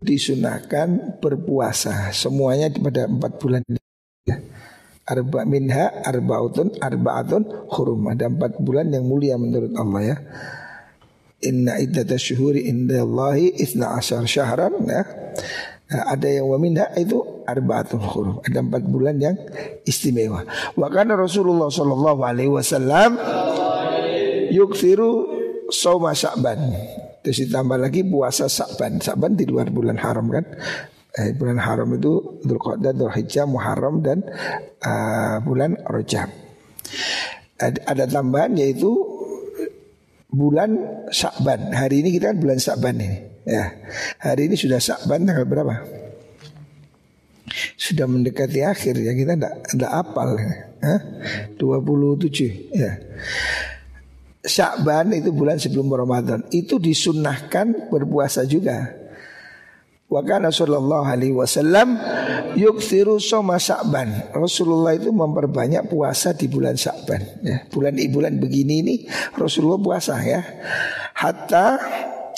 disunahkan 0.00 1.18
berpuasa 1.20 2.12
semuanya 2.12 2.68
pada 2.72 3.08
empat 3.08 3.32
bulan. 3.40 3.62
Arba 5.06 5.46
minha 5.46 6.02
arbautun 6.02 6.82
arbaatun 6.82 7.70
hurum 7.70 8.10
ada 8.10 8.26
empat 8.26 8.58
bulan 8.58 8.90
yang 8.90 9.06
mulia 9.06 9.38
menurut 9.38 9.70
Allah 9.78 10.02
ya. 10.02 10.16
Inna 11.46 11.78
iddata 11.78 12.18
syuhuri 12.18 12.66
inda 12.66 13.06
Allahi 13.06 13.54
isna 13.54 13.94
asyar 13.94 14.26
syahran 14.26 14.74
ya. 14.82 15.06
Nah, 15.86 16.02
ada 16.10 16.26
yang 16.26 16.50
waminha 16.50 16.90
itu 16.98 17.22
arbaatul 17.46 18.02
hurum. 18.02 18.36
Ada 18.42 18.58
empat 18.58 18.82
bulan 18.90 19.22
yang 19.22 19.38
istimewa. 19.86 20.42
Wa 20.74 20.90
kana 20.90 21.14
Rasulullah 21.14 21.70
sallallahu 21.70 22.26
alaihi 22.26 22.50
wasallam 22.50 23.14
yukthiru 24.50 25.30
sauma 25.70 26.10
Sya'ban. 26.10 26.58
Terus 27.26 27.42
ditambah 27.50 27.74
lagi 27.82 28.06
puasa 28.06 28.46
Sya'ban. 28.46 29.02
Sya'ban 29.02 29.34
di 29.34 29.50
luar 29.50 29.74
bulan 29.74 29.98
haram 29.98 30.30
kan. 30.30 30.46
Eh, 31.18 31.34
bulan 31.34 31.58
haram 31.58 31.90
itu 31.90 32.38
Dzulqa'dah, 32.46 32.94
Dzulhijjah, 32.94 33.50
Muharram 33.50 33.98
dan 33.98 34.22
uh, 34.86 35.42
bulan 35.42 35.74
Rajab. 35.82 36.30
Ada, 37.58 37.82
ada 37.82 38.04
tambahan 38.06 38.54
yaitu 38.54 38.94
bulan 40.30 41.02
Sya'ban. 41.10 41.74
Hari 41.74 42.06
ini 42.06 42.14
kita 42.14 42.30
kan 42.30 42.38
bulan 42.38 42.62
Sya'ban 42.62 42.94
ini. 43.02 43.18
Ya. 43.42 43.74
Hari 44.22 44.46
ini 44.46 44.54
sudah 44.54 44.78
Sya'ban 44.78 45.26
tanggal 45.26 45.50
berapa? 45.50 46.06
sudah 47.76 48.10
mendekati 48.10 48.66
akhir 48.66 48.98
ya 48.98 49.14
kita 49.14 49.38
tidak 49.38 49.54
tidak 49.70 49.90
apal 49.90 50.34
ya. 50.34 50.54
Hah? 50.82 51.00
27 51.58 52.74
ya. 52.74 52.92
Syakban 54.46 55.12
itu 55.12 55.34
bulan 55.34 55.58
sebelum 55.58 55.90
Ramadan 55.90 56.46
itu 56.54 56.78
disunahkan 56.78 57.90
berpuasa 57.90 58.46
juga. 58.46 59.06
Wa 60.06 60.22
kana 60.22 60.54
sallallahu 60.54 61.02
alaihi 61.02 61.34
wasallam 61.34 61.98
yukthiru 62.54 63.18
soma 63.18 63.58
Sya'ban. 63.58 64.30
Rasulullah 64.30 64.94
itu 64.94 65.10
memperbanyak 65.10 65.90
puasa 65.90 66.30
di 66.30 66.46
bulan 66.46 66.78
Sya'ban 66.78 67.42
ya. 67.42 67.66
Bulan 67.66 67.98
bulan 68.14 68.38
begini 68.38 68.86
ini 68.86 68.94
Rasulullah 69.34 69.82
puasa 69.82 70.14
ya. 70.22 70.46
Hatta 71.18 71.82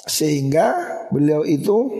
sehingga 0.09 0.73
beliau 1.13 1.45
itu 1.45 1.93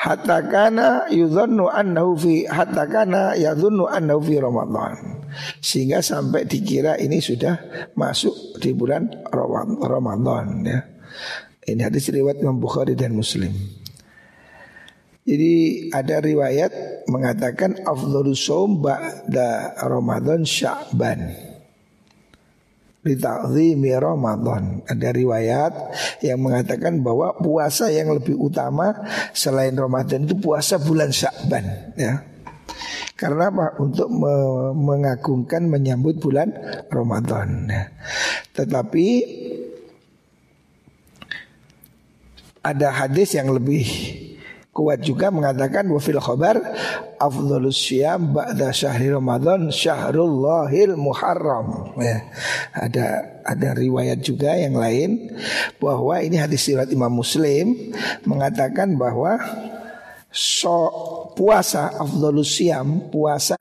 hatta 0.00 0.40
kana 0.48 1.04
yudhannu 1.12 1.68
annahu 1.68 2.16
fi 2.16 2.48
hatta 2.48 2.88
kana 2.88 3.36
yadhunnu 3.36 3.84
annahu 3.84 4.24
fi 4.24 4.40
Ramadan 4.40 5.20
sehingga 5.60 6.00
sampai 6.00 6.48
dikira 6.48 6.96
ini 6.96 7.20
sudah 7.20 7.60
masuk 7.92 8.56
di 8.56 8.72
bulan 8.72 9.12
Ramadan 9.84 10.64
ya. 10.64 10.80
Ini 11.60 11.86
hadis 11.86 12.08
riwayat 12.08 12.40
Imam 12.40 12.58
Bukhari 12.58 12.96
dan 12.96 13.12
Muslim. 13.12 13.52
Jadi 15.28 15.86
ada 15.92 16.18
riwayat 16.18 16.72
mengatakan 17.06 17.84
afdhalus 17.84 18.40
shaum 18.40 18.80
ba'da 18.80 19.76
Ramadan 19.84 20.42
Sya'ban. 20.42 21.49
Lita'zimi 23.00 23.96
Ramadan 23.96 24.84
Ada 24.84 25.08
riwayat 25.08 25.72
yang 26.20 26.44
mengatakan 26.44 27.00
bahwa 27.00 27.32
puasa 27.40 27.88
yang 27.88 28.12
lebih 28.12 28.36
utama 28.36 28.92
selain 29.32 29.72
Ramadan 29.72 30.28
itu 30.28 30.36
puasa 30.36 30.76
bulan 30.76 31.08
Sya'ban 31.08 31.96
ya. 31.96 32.30
Karena 33.20 33.52
apa? 33.52 33.76
Untuk 33.76 34.08
me 34.08 34.32
mengagungkan 34.72 35.68
menyambut 35.68 36.16
bulan 36.16 36.56
Ramadan. 36.88 37.68
Ya. 37.68 37.92
Tetapi 38.56 39.06
ada 42.64 42.88
hadis 42.92 43.36
yang 43.36 43.52
lebih 43.52 43.84
kuat 44.72 45.04
juga 45.04 45.28
mengatakan 45.28 45.84
wafil 45.92 46.16
khabar 46.16 46.60
afdhalus 47.20 47.76
syiyam 47.76 48.32
ba'da 48.32 48.72
syahri 48.72 49.12
Ramadan 49.12 49.68
syahrullahil 49.68 50.96
muharram. 50.96 51.92
Ya. 52.00 52.24
Ada 52.72 53.06
ada 53.44 53.68
riwayat 53.76 54.24
juga 54.24 54.56
yang 54.56 54.80
lain 54.80 55.36
bahwa 55.76 56.16
ini 56.24 56.40
hadis 56.40 56.64
riwayat 56.72 56.88
Imam 56.88 57.12
Muslim 57.12 57.92
mengatakan 58.24 58.96
bahwa 58.96 59.36
so 60.32 60.88
puasa 61.36 61.92
afdhalus 62.00 62.56
siam 62.56 63.12
puasa 63.12 63.60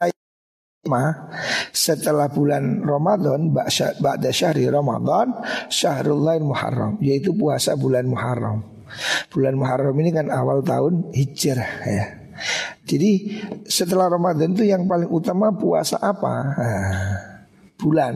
setelah 1.76 2.32
bulan 2.32 2.82
Ramadan 2.88 3.52
ba'da 3.52 4.32
syahri 4.32 4.72
Ramadan 4.72 5.36
syahrul 5.68 6.24
muharram 6.40 6.96
yaitu 7.04 7.36
puasa 7.36 7.76
bulan 7.76 8.08
Muharram. 8.08 8.80
Bulan 9.30 9.54
Muharram 9.54 9.94
ini 10.02 10.10
kan 10.10 10.34
awal 10.34 10.66
tahun 10.66 11.14
Hijrah 11.14 11.72
ya. 11.86 12.06
Jadi 12.90 13.38
setelah 13.70 14.10
Ramadan 14.10 14.58
itu 14.58 14.66
yang 14.66 14.90
paling 14.90 15.14
utama 15.14 15.54
puasa 15.54 16.02
apa? 16.02 16.36
Nah, 16.58 17.14
bulan. 17.80 18.16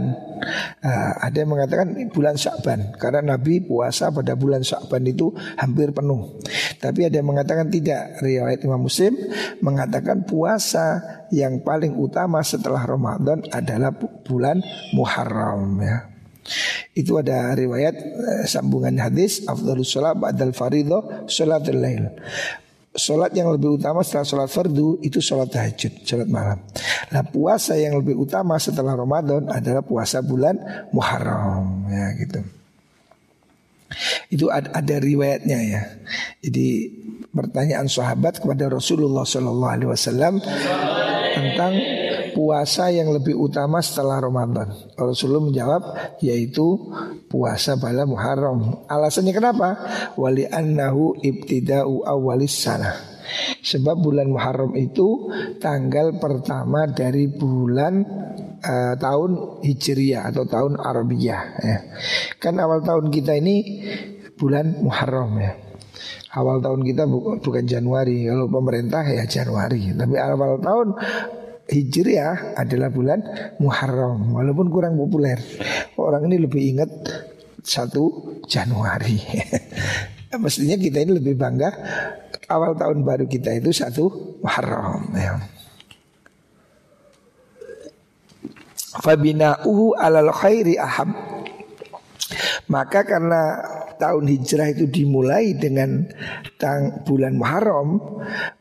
Nah, 0.84 1.10
ada 1.24 1.38
yang 1.40 1.56
mengatakan 1.56 1.96
bulan 2.12 2.36
Syakban 2.36 2.92
karena 3.00 3.24
Nabi 3.24 3.64
puasa 3.64 4.12
pada 4.12 4.36
bulan 4.36 4.66
Syakban 4.66 5.08
itu 5.08 5.32
hampir 5.56 5.96
penuh. 5.96 6.42
Tapi 6.84 7.08
ada 7.08 7.16
yang 7.24 7.32
mengatakan 7.32 7.72
tidak. 7.72 8.20
Riwayat 8.20 8.60
Imam 8.68 8.84
Muslim 8.84 9.16
mengatakan 9.64 10.28
puasa 10.28 11.00
yang 11.32 11.64
paling 11.64 11.96
utama 11.96 12.44
setelah 12.44 12.84
Ramadan 12.84 13.46
adalah 13.54 13.96
bulan 14.28 14.60
Muharram 14.92 15.80
ya. 15.80 16.12
Itu 16.92 17.24
ada 17.24 17.56
riwayat 17.56 17.96
eh, 17.96 18.44
sambungan 18.52 19.00
hadis 19.00 19.48
afdhalus 19.48 19.96
shalat 19.96 20.20
ba'dal 20.20 20.52
fardhu 20.52 21.26
salatul 21.32 21.80
lail. 21.80 22.12
Sholat 22.94 23.34
yang 23.34 23.50
lebih 23.50 23.82
utama 23.82 24.06
setelah 24.06 24.22
sholat 24.26 24.50
fardu 24.54 25.02
itu 25.02 25.18
sholat 25.18 25.50
tahajud, 25.50 26.06
sholat 26.06 26.30
malam. 26.30 26.62
Nah 27.10 27.26
puasa 27.26 27.74
yang 27.74 27.98
lebih 27.98 28.14
utama 28.14 28.62
setelah 28.62 28.94
Ramadan 28.94 29.50
adalah 29.50 29.82
puasa 29.82 30.22
bulan 30.22 30.62
Muharram, 30.94 31.90
ya 31.90 32.14
gitu. 32.22 32.40
Itu 34.30 34.46
ada, 34.54 34.70
ada 34.78 34.96
riwayatnya 35.02 35.60
ya. 35.66 35.82
Jadi 36.46 36.94
pertanyaan 37.34 37.90
sahabat 37.90 38.46
kepada 38.46 38.70
Rasulullah 38.70 39.26
Shallallahu 39.26 39.74
Alaihi 39.74 39.90
Wasallam 39.90 40.38
tentang 41.34 41.74
puasa 42.34 42.90
yang 42.90 43.14
lebih 43.14 43.38
utama 43.38 43.80
setelah 43.80 44.20
Ramadan? 44.20 44.74
Rasulullah 44.98 45.46
menjawab 45.48 45.84
yaitu 46.20 46.92
puasa 47.30 47.80
pada 47.80 48.04
Muharram. 48.04 48.86
Alasannya 48.90 49.34
kenapa? 49.34 49.70
Wali 50.20 50.50
annahu 50.50 51.18
ibtida'u 51.22 52.04
awalis 52.04 52.54
sana. 52.54 52.94
Sebab 53.64 54.04
bulan 54.04 54.28
Muharram 54.30 54.76
itu 54.76 55.32
tanggal 55.58 56.20
pertama 56.20 56.86
dari 56.92 57.32
bulan 57.32 58.04
uh, 58.60 58.94
tahun 59.00 59.64
Hijriah 59.64 60.28
atau 60.30 60.44
tahun 60.44 60.76
Arabiyah 60.76 61.44
ya. 61.64 61.78
Kan 62.38 62.60
awal 62.60 62.84
tahun 62.84 63.08
kita 63.10 63.40
ini 63.40 63.56
bulan 64.36 64.84
Muharram 64.84 65.40
ya. 65.40 65.56
Awal 66.34 66.66
tahun 66.66 66.82
kita 66.82 67.06
bukan 67.46 67.70
Januari 67.70 68.26
Kalau 68.26 68.50
pemerintah 68.50 69.06
ya 69.06 69.22
Januari 69.30 69.94
Tapi 69.94 70.18
awal 70.18 70.58
tahun 70.66 70.88
Hijriah 71.74 72.54
adalah 72.54 72.94
bulan 72.94 73.20
Muharram 73.58 74.38
walaupun 74.38 74.70
kurang 74.70 74.94
populer. 74.94 75.42
Orang 75.98 76.30
ini 76.30 76.46
lebih 76.46 76.62
ingat 76.78 76.90
satu 77.66 78.38
Januari. 78.46 79.18
Mestinya 80.44 80.78
kita 80.78 81.02
ini 81.02 81.18
lebih 81.18 81.34
bangga 81.38 81.70
awal 82.50 82.78
tahun 82.78 83.02
baru 83.02 83.26
kita 83.26 83.58
itu 83.58 83.74
satu 83.74 84.38
Muharram. 84.46 85.10
Ya. 85.18 85.42
Fabina'uhu 89.02 89.98
alal 89.98 90.30
khairi 90.30 90.78
ahab. 90.78 91.33
Maka 92.72 93.04
karena 93.04 93.60
tahun 94.00 94.28
hijrah 94.28 94.72
itu 94.72 94.86
dimulai 94.88 95.56
dengan 95.56 96.08
tang 96.56 97.04
bulan 97.04 97.36
Muharram, 97.36 98.00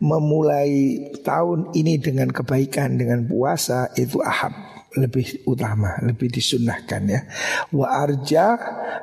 memulai 0.03 0.99
tahun 1.23 1.71
ini 1.75 2.03
dengan 2.03 2.31
kebaikan 2.35 2.99
dengan 2.99 3.27
puasa 3.27 3.91
itu 3.95 4.19
ahab 4.23 4.53
lebih 4.97 5.47
utama, 5.49 5.97
lebih 6.05 6.29
disunahkan 6.29 7.03
ya. 7.09 7.21
Wa 7.73 8.05
arja 8.05 8.59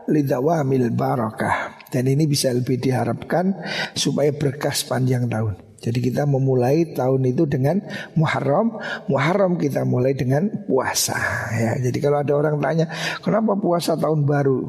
lidawamil 0.06 0.94
barakah. 0.94 1.90
Dan 1.90 2.06
ini 2.06 2.30
bisa 2.30 2.54
lebih 2.54 2.78
diharapkan 2.78 3.58
supaya 3.98 4.30
berkah 4.30 4.74
sepanjang 4.74 5.26
tahun. 5.26 5.69
Jadi 5.80 6.00
kita 6.04 6.28
memulai 6.28 6.92
tahun 6.92 7.24
itu 7.24 7.48
dengan 7.48 7.80
Muharram, 8.20 8.76
Muharram 9.08 9.56
kita 9.56 9.88
mulai 9.88 10.12
dengan 10.12 10.52
puasa 10.68 11.16
ya. 11.56 11.80
Jadi 11.80 11.98
kalau 12.04 12.20
ada 12.20 12.36
orang 12.36 12.60
tanya, 12.60 12.86
"Kenapa 13.24 13.56
puasa 13.56 13.96
tahun 13.96 14.28
baru?" 14.28 14.60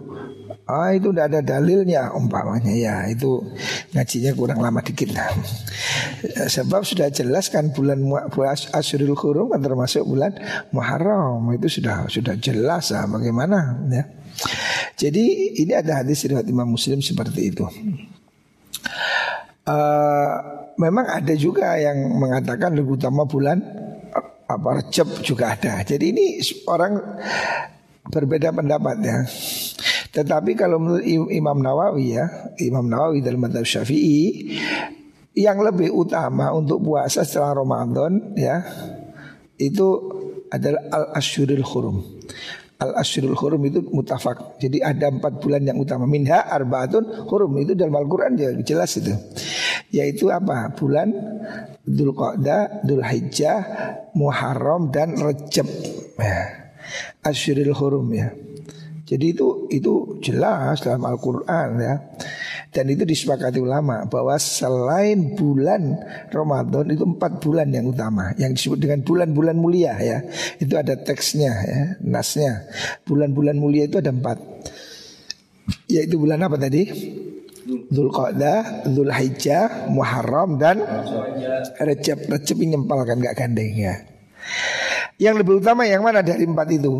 Ah 0.70 0.94
itu 0.94 1.10
tidak 1.10 1.34
ada 1.34 1.40
dalilnya 1.42 2.14
umpamanya 2.14 2.70
ya 2.70 2.94
itu 3.10 3.42
ngajinya 3.90 4.30
kurang 4.38 4.62
lama 4.62 4.78
dikit 4.78 5.10
lah. 5.10 5.26
Sebab 6.54 6.86
sudah 6.86 7.10
jelas 7.10 7.50
kan 7.50 7.74
bulan 7.74 7.98
Asyurul 8.70 9.18
Hurum 9.18 9.50
kan 9.50 9.58
termasuk 9.58 10.06
bulan 10.06 10.30
Muharram 10.70 11.42
itu 11.50 11.66
sudah 11.66 12.06
sudah 12.06 12.38
jelas 12.38 12.94
lah 12.94 13.10
bagaimana 13.10 13.82
ya. 13.90 14.04
Jadi 14.94 15.58
ini 15.58 15.74
ada 15.74 16.06
hadis 16.06 16.22
riwayat 16.22 16.46
Imam 16.46 16.70
Muslim 16.70 17.02
seperti 17.02 17.50
itu. 17.50 17.66
Uh, 19.66 20.59
memang 20.80 21.04
ada 21.04 21.34
juga 21.36 21.76
yang 21.76 22.16
mengatakan 22.16 22.72
lebih 22.72 22.96
utama 22.96 23.28
bulan 23.28 23.60
apa 24.48 24.68
Recep 24.80 25.20
juga 25.22 25.54
ada. 25.54 25.84
Jadi 25.84 26.04
ini 26.10 26.26
orang 26.66 26.96
berbeda 28.08 28.50
pendapat 28.50 28.96
ya. 29.04 29.18
Tetapi 30.10 30.58
kalau 30.58 30.82
menurut 30.82 31.06
Imam 31.06 31.62
Nawawi 31.62 32.18
ya, 32.18 32.26
Imam 32.58 32.90
Nawawi 32.90 33.22
dalam 33.22 33.46
madhab 33.46 33.62
Syafi'i 33.62 34.50
yang 35.38 35.62
lebih 35.62 35.94
utama 35.94 36.50
untuk 36.50 36.82
puasa 36.82 37.22
setelah 37.22 37.62
Ramadan 37.62 38.34
ya 38.34 38.66
itu 39.54 39.86
adalah 40.50 40.82
al 40.90 41.04
ashurul 41.14 41.62
hurum. 41.62 42.02
Al 42.82 42.98
ashurul 42.98 43.38
hurum 43.38 43.62
itu 43.70 43.86
mutafak. 43.94 44.58
Jadi 44.58 44.82
ada 44.82 45.14
empat 45.14 45.38
bulan 45.38 45.62
yang 45.62 45.78
utama. 45.78 46.10
Minha 46.10 46.42
arbaatun 46.50 47.30
hurum 47.30 47.54
itu 47.62 47.78
dalam 47.78 47.94
Al-Quran 47.94 48.34
jelas 48.66 48.98
itu. 48.98 49.14
Yaitu 49.90 50.30
apa? 50.30 50.70
Bulan 50.74 51.10
Dhul 51.82 52.14
Qa'dah, 52.14 52.86
Dhul 52.86 53.02
Hijjah, 53.02 53.58
Muharram 54.14 54.94
dan 54.94 55.18
Recep. 55.18 55.66
Ya. 56.18 56.60
Ashurul 57.22 57.74
hurum 57.74 58.10
ya. 58.14 58.30
Jadi 59.10 59.34
itu 59.34 59.66
itu 59.74 60.22
jelas 60.22 60.86
dalam 60.86 61.02
Al-Qur'an 61.02 61.68
ya. 61.82 61.94
Dan 62.70 62.86
itu 62.94 63.02
disepakati 63.02 63.58
ulama 63.58 64.06
bahwa 64.06 64.38
selain 64.38 65.34
bulan 65.34 65.98
Ramadan 66.30 66.86
itu 66.94 67.02
empat 67.02 67.42
bulan 67.42 67.74
yang 67.74 67.90
utama 67.90 68.30
yang 68.38 68.54
disebut 68.54 68.78
dengan 68.78 69.02
bulan-bulan 69.02 69.58
mulia 69.58 69.98
ya. 69.98 70.22
Itu 70.62 70.78
ada 70.78 70.94
teksnya 70.94 71.50
ya, 71.50 71.82
nasnya. 72.06 72.70
Bulan-bulan 73.02 73.58
mulia 73.58 73.90
itu 73.90 73.98
ada 73.98 74.14
empat. 74.14 74.38
Yaitu 75.90 76.14
bulan 76.14 76.46
apa 76.46 76.54
tadi? 76.54 76.86
Zulqa'dah, 77.66 78.88
Zulhijjah, 78.88 79.92
Muharram 79.92 80.56
dan 80.56 80.80
Rejab. 81.80 82.24
Rejab 82.28 82.56
ini 82.60 82.76
nyempal 82.76 83.04
kan 83.04 83.20
gak 83.20 83.36
gandeng 83.36 83.74
ya. 83.76 83.94
Yang 85.20 85.44
lebih 85.44 85.60
utama 85.60 85.84
yang 85.84 86.00
mana 86.00 86.24
dari 86.24 86.48
empat 86.48 86.68
itu? 86.72 86.94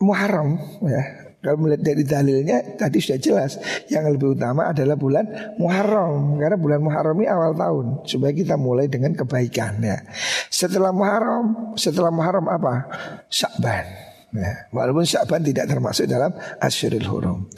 Muharram 0.00 0.56
ya. 0.88 1.22
Kalau 1.42 1.58
melihat 1.58 1.82
dari 1.82 2.06
dalilnya 2.06 2.78
tadi 2.78 3.02
sudah 3.02 3.18
jelas 3.18 3.58
Yang 3.90 4.14
lebih 4.14 4.38
utama 4.38 4.70
adalah 4.70 4.94
bulan 4.94 5.26
Muharram 5.58 6.38
Karena 6.38 6.54
bulan 6.54 6.78
Muharram 6.78 7.18
ini 7.18 7.26
awal 7.26 7.58
tahun 7.58 7.86
Supaya 8.06 8.30
kita 8.30 8.54
mulai 8.54 8.86
dengan 8.86 9.10
kebaikan 9.18 9.82
ya. 9.82 10.06
Setelah 10.46 10.94
Muharram 10.94 11.74
Setelah 11.74 12.14
Muharram 12.14 12.46
apa? 12.46 12.86
Syakban 13.26 14.01
Ya, 14.32 14.64
walaupun 14.72 15.04
Sya'ban 15.04 15.44
tidak 15.44 15.68
termasuk 15.68 16.08
dalam 16.08 16.32
Asyuril 16.56 17.04
Hurum. 17.04 17.52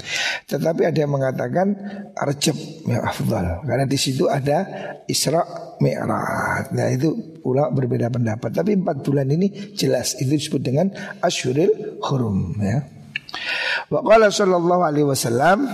Tetapi 0.51 0.91
ada 0.91 0.99
yang 1.07 1.15
mengatakan 1.15 1.71
Arjab 2.19 2.59
yang 2.91 2.99
afdal 3.07 3.63
karena 3.63 3.87
di 3.87 3.95
situ 3.95 4.27
ada 4.27 4.67
Isra 5.07 5.39
Mi'raj. 5.79 6.75
Nah, 6.75 6.91
itu 6.91 7.39
ulama 7.47 7.71
berbeda 7.71 8.11
pendapat. 8.11 8.51
Tapi 8.51 8.75
empat 8.75 9.07
bulan 9.07 9.31
ini 9.31 9.75
jelas 9.79 10.19
itu 10.19 10.35
disebut 10.35 10.63
dengan 10.67 10.91
Asyuril 11.23 12.03
Hurum 12.03 12.59
ya. 12.59 12.83
Wa 13.91 14.03
sallallahu 14.31 14.83
alaihi 14.83 15.07
wasallam 15.07 15.71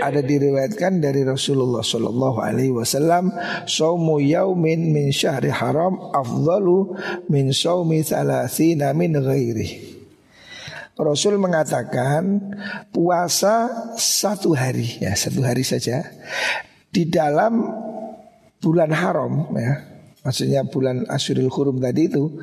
ada 0.00 0.22
diriwayatkan 0.22 1.02
dari 1.02 1.26
Rasulullah 1.26 1.84
Shallallahu 1.84 2.38
Alaihi 2.40 2.74
Wasallam 2.74 3.34
saumu 3.68 4.22
yaumin 4.22 4.94
min 4.94 5.12
syahri 5.12 5.52
haram 5.52 5.98
afdalu 6.14 6.94
min 7.28 7.52
saumi 7.52 8.02
thalathina 8.02 8.94
min 8.96 9.14
ghairi 9.18 9.98
Rasul 10.98 11.38
mengatakan 11.38 12.42
puasa 12.90 13.70
satu 13.94 14.50
hari 14.58 14.98
ya 14.98 15.14
satu 15.14 15.46
hari 15.46 15.62
saja 15.62 16.02
di 16.90 17.06
dalam 17.06 17.70
bulan 18.58 18.90
haram 18.90 19.46
ya 19.54 19.78
maksudnya 20.26 20.66
bulan 20.66 21.06
Asyurul 21.06 21.48
Hurum 21.54 21.78
tadi 21.78 22.10
itu 22.10 22.42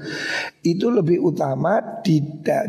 itu 0.63 0.87
lebih 0.87 1.19
utama 1.19 2.01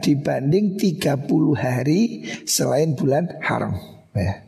dibanding 0.03 0.75
30 0.75 1.31
hari 1.55 2.27
selain 2.42 2.99
bulan 2.99 3.31
haram 3.38 3.79
ya. 4.11 4.46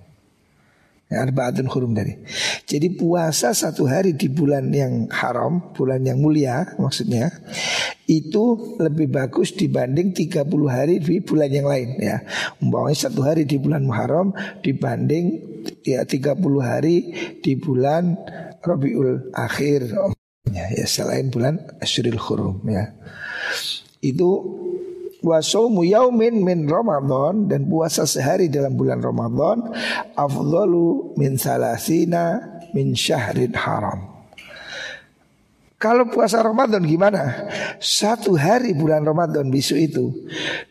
Arba'atun 1.08 1.72
hurum 1.72 1.96
dari. 1.96 2.20
Jadi 2.68 2.92
puasa 2.92 3.56
satu 3.56 3.88
hari 3.88 4.12
di 4.12 4.28
bulan 4.28 4.68
yang 4.68 5.08
haram, 5.08 5.72
bulan 5.72 6.04
yang 6.04 6.20
mulia 6.20 6.76
maksudnya, 6.76 7.32
itu 8.04 8.76
lebih 8.76 9.08
bagus 9.08 9.56
dibanding 9.56 10.12
30 10.12 10.44
hari 10.68 11.00
di 11.00 11.24
bulan 11.24 11.48
yang 11.48 11.64
lain 11.64 11.96
ya. 11.96 12.20
Umpamanya 12.60 13.08
satu 13.08 13.24
hari 13.24 13.48
di 13.48 13.56
bulan 13.56 13.88
Muharram 13.88 14.36
dibanding 14.60 15.40
ya 15.80 16.04
30 16.04 16.40
hari 16.60 16.96
di 17.40 17.56
bulan 17.56 18.16
Rabiul 18.60 19.32
Akhir 19.32 19.88
ya, 20.52 20.66
ya 20.76 20.86
selain 20.88 21.32
bulan 21.32 21.60
Asyuril 21.80 22.20
Hurum 22.20 22.64
ya. 22.68 22.92
Itu 24.04 24.28
wa 25.22 25.38
saumu 25.42 25.82
yaumin 25.82 26.42
min 26.42 26.66
Ramadan 26.66 27.50
dan 27.50 27.66
puasa 27.66 28.06
sehari 28.06 28.46
dalam 28.46 28.78
bulan 28.78 29.02
Ramadan 29.02 29.74
afdalu 30.14 31.14
min 31.18 31.34
salasina 31.34 32.38
min 32.74 32.94
syahrin 32.94 33.54
haram. 33.54 34.18
Kalau 35.78 36.10
puasa 36.10 36.42
Ramadan 36.42 36.82
gimana? 36.82 37.46
Satu 37.78 38.34
hari 38.34 38.74
bulan 38.74 39.06
Ramadan 39.06 39.46
besok 39.46 39.78
itu 39.78 40.10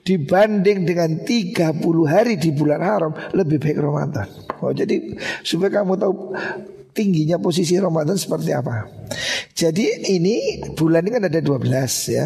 Dibanding 0.03 0.83
dengan 0.83 1.23
30 1.23 1.79
hari 2.03 2.36
di 2.36 2.51
bulan 2.51 2.83
haram 2.83 3.15
Lebih 3.31 3.55
baik 3.55 3.79
Ramadan 3.79 4.27
Oh 4.60 4.75
jadi 4.75 5.15
supaya 5.47 5.79
kamu 5.79 5.95
tahu 5.95 6.36
tingginya 6.97 7.38
posisi 7.38 7.77
Ramadan 7.77 8.17
seperti 8.17 8.49
apa. 8.57 8.89
Jadi 9.53 10.10
ini 10.17 10.65
bulan 10.73 11.05
ini 11.05 11.13
kan 11.13 11.23
ada 11.29 11.38
12 11.38 11.69
ya. 12.10 12.25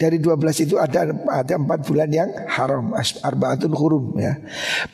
Dari 0.00 0.16
12 0.16 0.64
itu 0.64 0.80
ada 0.80 1.12
ada 1.28 1.54
4 1.60 1.68
bulan 1.84 2.08
yang 2.08 2.32
haram, 2.48 2.96
arbaatun 3.20 3.76
hurum 3.76 4.16
ya. 4.16 4.40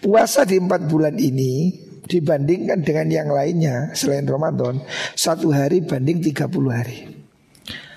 Puasa 0.02 0.42
di 0.42 0.58
4 0.58 0.90
bulan 0.90 1.14
ini 1.14 1.70
dibandingkan 2.10 2.82
dengan 2.82 3.06
yang 3.06 3.28
lainnya 3.30 3.94
selain 3.94 4.26
Ramadan, 4.26 4.82
satu 5.14 5.54
hari 5.54 5.86
banding 5.86 6.18
30 6.18 6.50
hari. 6.74 7.16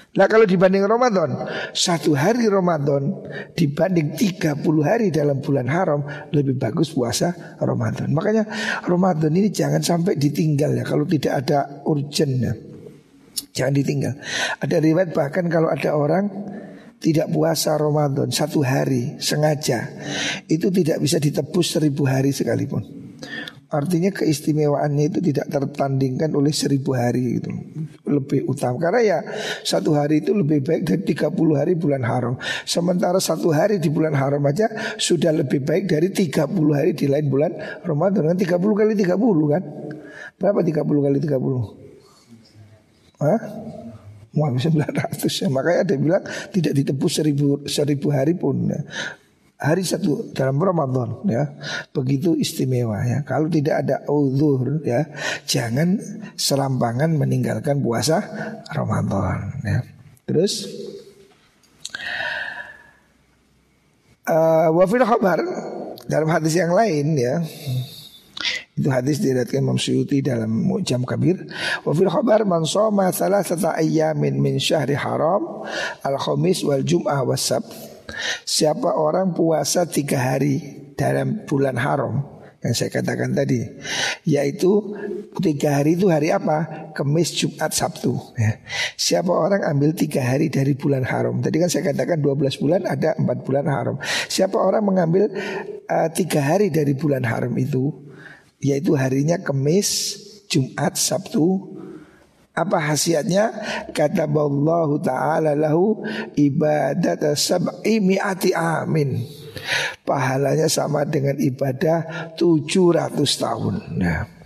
Nah 0.09 0.25
kalau 0.25 0.41
dibanding 0.41 0.89
Ramadan 0.89 1.45
Satu 1.69 2.17
hari 2.17 2.49
Ramadan 2.49 3.13
Dibanding 3.53 4.17
30 4.17 4.57
hari 4.81 5.13
dalam 5.13 5.37
bulan 5.37 5.69
haram 5.69 6.01
Lebih 6.33 6.57
bagus 6.57 6.89
puasa 6.89 7.29
Ramadan 7.61 8.09
Makanya 8.09 8.49
Ramadan 8.89 9.29
ini 9.29 9.53
jangan 9.53 9.85
sampai 9.85 10.17
ditinggal 10.17 10.81
ya 10.81 10.81
Kalau 10.81 11.05
tidak 11.05 11.45
ada 11.45 11.85
urgent 11.85 12.33
ya 12.41 12.53
Jangan 13.53 13.73
ditinggal 13.77 14.13
Ada 14.65 14.81
riwayat 14.81 15.13
bahkan 15.13 15.45
kalau 15.45 15.69
ada 15.69 15.93
orang 15.93 16.25
tidak 16.99 17.31
puasa 17.31 17.79
Ramadan 17.79 18.27
satu 18.27 18.59
hari 18.59 19.15
sengaja 19.23 19.87
itu 20.51 20.67
tidak 20.67 20.99
bisa 20.99 21.17
ditebus 21.17 21.79
seribu 21.79 22.03
hari 22.03 22.35
sekalipun. 22.35 22.83
Artinya 23.69 24.09
keistimewaannya 24.09 25.13
itu 25.13 25.21
tidak 25.21 25.45
tertandingkan 25.53 26.33
oleh 26.33 26.49
seribu 26.49 26.97
hari 26.97 27.37
itu 27.37 27.53
Lebih 28.01 28.49
utama. 28.49 28.81
Karena 28.81 29.01
ya 29.05 29.21
satu 29.61 29.93
hari 29.93 30.25
itu 30.25 30.33
lebih 30.33 30.65
baik 30.65 30.89
dari 30.89 31.05
30 31.05 31.29
hari 31.53 31.77
bulan 31.77 32.01
haram. 32.01 32.33
Sementara 32.65 33.21
satu 33.21 33.53
hari 33.53 33.77
di 33.77 33.93
bulan 33.93 34.17
haram 34.17 34.41
aja 34.49 34.65
Sudah 34.97 35.29
lebih 35.29 35.61
baik 35.61 35.85
dari 35.85 36.09
30 36.09 36.49
hari 36.73 36.97
di 36.97 37.05
lain 37.05 37.29
bulan 37.29 37.53
Ramadan. 37.85 38.33
Kan 38.33 38.41
30 38.41 38.57
kali 38.57 38.97
30 38.97 39.53
kan? 39.53 39.61
Berapa 40.41 40.65
30 40.65 41.05
kali 41.05 41.17
30 41.21 43.21
Hah? 43.21 43.39
Mau 44.29 44.53
900 44.53 45.25
ya 45.25 45.47
Makanya 45.49 45.79
ada 45.89 45.95
bilang 45.97 46.23
tidak 46.53 46.73
ditebus 46.77 47.13
seribu, 47.17 47.65
seribu 47.65 48.13
hari 48.13 48.37
pun 48.37 48.69
ya. 48.69 48.81
Hari 49.59 49.83
satu 49.83 50.31
dalam 50.31 50.55
Ramadan 50.55 51.19
ya. 51.27 51.43
Begitu 51.91 52.37
istimewa 52.39 53.03
ya. 53.03 53.27
Kalau 53.27 53.51
tidak 53.51 53.83
ada 53.83 54.07
uzur 54.07 54.79
ya 54.87 55.03
jangan 55.43 55.99
selambangan 56.39 57.11
meninggalkan 57.11 57.83
puasa 57.83 58.23
Ramadan 58.71 59.59
ya. 59.65 59.79
Terus 60.23 60.69
uh, 64.29 64.69
wafil 64.71 65.03
khabar 65.03 65.41
dalam 66.05 66.29
hadis 66.29 66.53
yang 66.57 66.73
lain 66.73 67.17
ya 67.17 67.41
itu 68.79 68.87
hadis 68.87 69.19
diriwayatkan 69.19 69.59
Imam 69.59 69.75
Suyuti 69.75 70.23
dalam 70.23 70.47
Mu'jam 70.47 71.03
Kabir. 71.03 71.43
Wa 71.83 71.91
fil 71.91 72.07
khabar 72.07 72.47
man 72.47 72.63
shoma 72.63 73.11
thalathata 73.11 73.75
ayyamin 73.75 74.39
min 74.39 74.55
syahri 74.57 74.95
haram 74.95 75.67
al-khamis 76.01 76.63
wal 76.63 76.81
jum'ah 76.81 77.27
was 77.27 77.43
sabt 77.43 77.69
Siapa 78.41 78.97
orang 78.97 79.37
puasa 79.37 79.85
tiga 79.85 80.17
hari 80.17 80.81
dalam 80.97 81.45
bulan 81.45 81.77
haram 81.77 82.39
yang 82.59 82.75
saya 82.75 82.91
katakan 82.91 83.31
tadi 83.31 83.63
yaitu 84.27 84.83
tiga 85.39 85.79
hari 85.79 85.95
itu 85.95 86.11
hari 86.11 86.35
apa 86.35 86.91
Kemis 86.91 87.31
Jumat 87.31 87.71
Sabtu 87.71 88.19
ya. 88.35 88.59
siapa 88.99 89.31
orang 89.31 89.63
ambil 89.63 89.95
tiga 89.95 90.19
hari 90.19 90.51
dari 90.51 90.75
bulan 90.75 91.07
haram 91.07 91.39
tadi 91.39 91.55
kan 91.55 91.71
saya 91.71 91.87
katakan 91.95 92.19
12 92.19 92.59
bulan 92.59 92.83
ada 92.83 93.15
empat 93.15 93.47
bulan 93.47 93.63
haram 93.63 93.95
siapa 94.27 94.59
orang 94.59 94.83
mengambil 94.83 95.31
uh, 95.87 96.11
tiga 96.11 96.43
hari 96.43 96.67
dari 96.67 96.91
bulan 96.99 97.23
haram 97.23 97.55
itu 97.55 97.95
yaitu 98.59 98.95
harinya 98.95 99.39
Kemis 99.39 100.19
Jumat 100.51 100.95
Sabtu 100.95 101.79
apa 102.59 102.77
khasiatnya? 102.91 103.55
Kata 103.95 104.27
Allah 104.27 104.89
Ta'ala 104.99 105.51
lahu 105.55 106.03
ibadat 106.35 107.23
sab'i 107.39 108.03
mi'ati 108.03 108.51
amin. 108.51 109.23
Pahalanya 110.03 110.67
sama 110.67 111.07
dengan 111.07 111.39
ibadah 111.39 112.35
700 112.35 113.15
tahun. 113.15 113.75
Nah, 113.95 114.39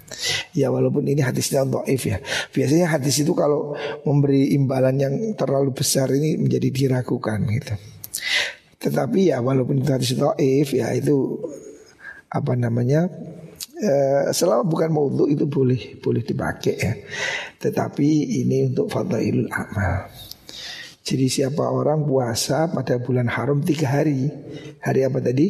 Ya 0.53 0.69
walaupun 0.69 1.09
ini 1.09 1.25
hadisnya 1.25 1.65
dhaif 1.65 2.05
ya. 2.05 2.21
Biasanya 2.53 2.93
hadis 2.93 3.25
itu 3.25 3.33
kalau 3.33 3.73
memberi 4.05 4.53
imbalan 4.53 4.95
yang 5.01 5.15
terlalu 5.33 5.73
besar 5.73 6.05
ini 6.13 6.37
menjadi 6.37 6.69
diragukan 6.69 7.41
gitu. 7.49 7.73
Tetapi 8.77 9.33
ya 9.33 9.41
walaupun 9.41 9.81
itu 9.81 9.89
hadis 9.89 10.13
dhaif 10.13 10.77
ya 10.77 10.93
itu 10.93 11.41
apa 12.29 12.53
namanya 12.53 13.09
Eh, 13.83 14.31
selama 14.31 14.63
bukan 14.63 14.89
maudhu 14.95 15.27
itu 15.27 15.43
boleh 15.43 15.99
boleh 15.99 16.23
dipakai 16.23 16.75
ya. 16.79 16.93
Tetapi 17.59 18.39
ini 18.39 18.71
untuk 18.71 18.87
fadailul 18.87 19.51
amal. 19.51 20.07
Jadi 21.03 21.27
siapa 21.27 21.67
orang 21.67 22.07
puasa 22.07 22.71
pada 22.71 22.95
bulan 23.03 23.27
haram 23.27 23.59
tiga 23.59 23.91
hari 23.91 24.31
Hari 24.79 25.01
apa 25.03 25.19
tadi? 25.19 25.47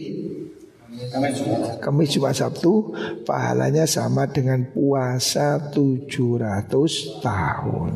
Kamis 1.82 2.10
Jumat 2.14 2.34
Sabtu 2.34 2.94
pahalanya 3.22 3.86
sama 3.86 4.26
dengan 4.30 4.66
puasa 4.74 5.70
700 5.70 7.22
tahun. 7.22 7.94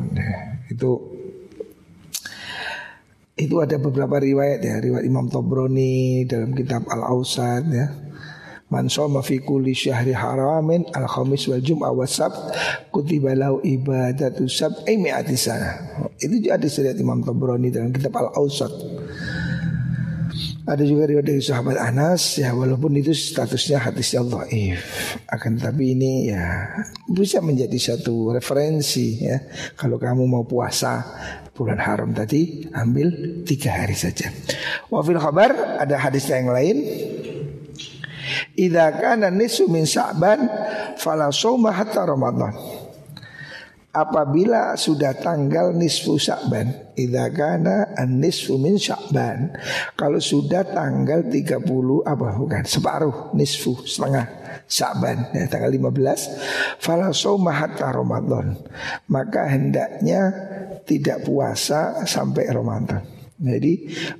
Itu 0.70 1.18
itu 3.38 3.54
ada 3.62 3.78
beberapa 3.78 4.18
riwayat 4.18 4.60
ya, 4.62 4.82
riwayat 4.82 5.06
Imam 5.06 5.30
Tobroni 5.30 6.26
dalam 6.26 6.54
kitab 6.54 6.86
Al-Ausad 6.90 7.70
ya. 7.70 7.86
Man 8.68 8.92
shoma 8.92 9.24
fi 9.24 9.40
kulli 9.40 9.72
syahri 9.72 10.12
haramin 10.12 10.84
al 10.92 11.08
khamis 11.08 11.48
wal 11.48 11.64
jum'ah 11.64 11.88
wa 11.88 12.04
sabt 12.04 12.36
kutiba 12.92 13.32
lahu 13.32 13.64
ibadatu 13.64 14.44
sab'i 14.44 15.00
mi'ati 15.00 15.36
sana. 15.40 15.72
Itu 16.20 16.36
juga 16.36 16.60
ada 16.60 16.68
riwayat 16.68 17.00
Imam 17.00 17.24
Tobroni 17.24 17.72
dalam 17.72 17.88
kitab 17.96 18.12
Al-Ausad. 18.20 18.68
Ada 20.68 20.84
juga 20.84 21.08
riwayat 21.08 21.24
dari 21.24 21.40
sahabat 21.40 21.80
Anas 21.80 22.36
ya 22.36 22.52
walaupun 22.52 22.92
itu 23.00 23.16
statusnya 23.16 23.88
hadisnya 23.88 24.20
dhaif. 24.20 24.84
Akan 25.32 25.56
tapi 25.56 25.96
ini 25.96 26.28
ya 26.28 26.68
bisa 27.08 27.40
menjadi 27.40 27.96
satu 27.96 28.36
referensi 28.36 29.16
ya. 29.16 29.48
Kalau 29.80 29.96
kamu 29.96 30.28
mau 30.28 30.44
puasa 30.44 31.08
bulan 31.56 31.80
haram 31.80 32.12
tadi 32.12 32.68
ambil 32.76 33.40
tiga 33.48 33.80
hari 33.80 33.96
saja. 33.96 34.28
Wafil 34.92 35.16
khabar 35.16 35.80
ada 35.80 35.96
hadis 35.96 36.28
yang 36.28 36.52
lain. 36.52 36.84
Idza 38.58 38.90
kana 38.98 39.30
nisu 39.30 39.70
min 39.70 39.86
Sya'ban 39.86 40.50
fala 40.98 41.30
hatta 41.70 42.02
Ramadan. 42.02 42.50
Apabila 43.88 44.76
sudah 44.76 45.16
tanggal 45.16 45.72
nisfu 45.72 46.20
Sya'ban 46.20 46.92
idza 46.92 47.32
kana 47.34 47.96
an-nisfu 47.96 48.60
min 48.60 48.76
Sya'ban 48.76 49.54
kalau 49.96 50.20
sudah 50.20 50.62
tanggal 50.62 51.26
30 51.26 51.64
apa? 52.04 52.28
Bukan 52.36 52.62
separuh 52.68 53.32
nisfu 53.32 53.80
setengah 53.88 54.28
Sya'ban 54.68 55.32
ya, 55.32 55.48
tanggal 55.48 55.72
15 55.72 56.78
fala 56.82 57.10
shauma 57.16 57.54
hatta 57.54 57.88
Ramadan. 57.90 58.60
Maka 59.08 59.48
hendaknya 59.50 60.30
tidak 60.84 61.24
puasa 61.24 62.04
sampai 62.04 62.44
Ramadan 62.52 63.17
jadi 63.38 63.72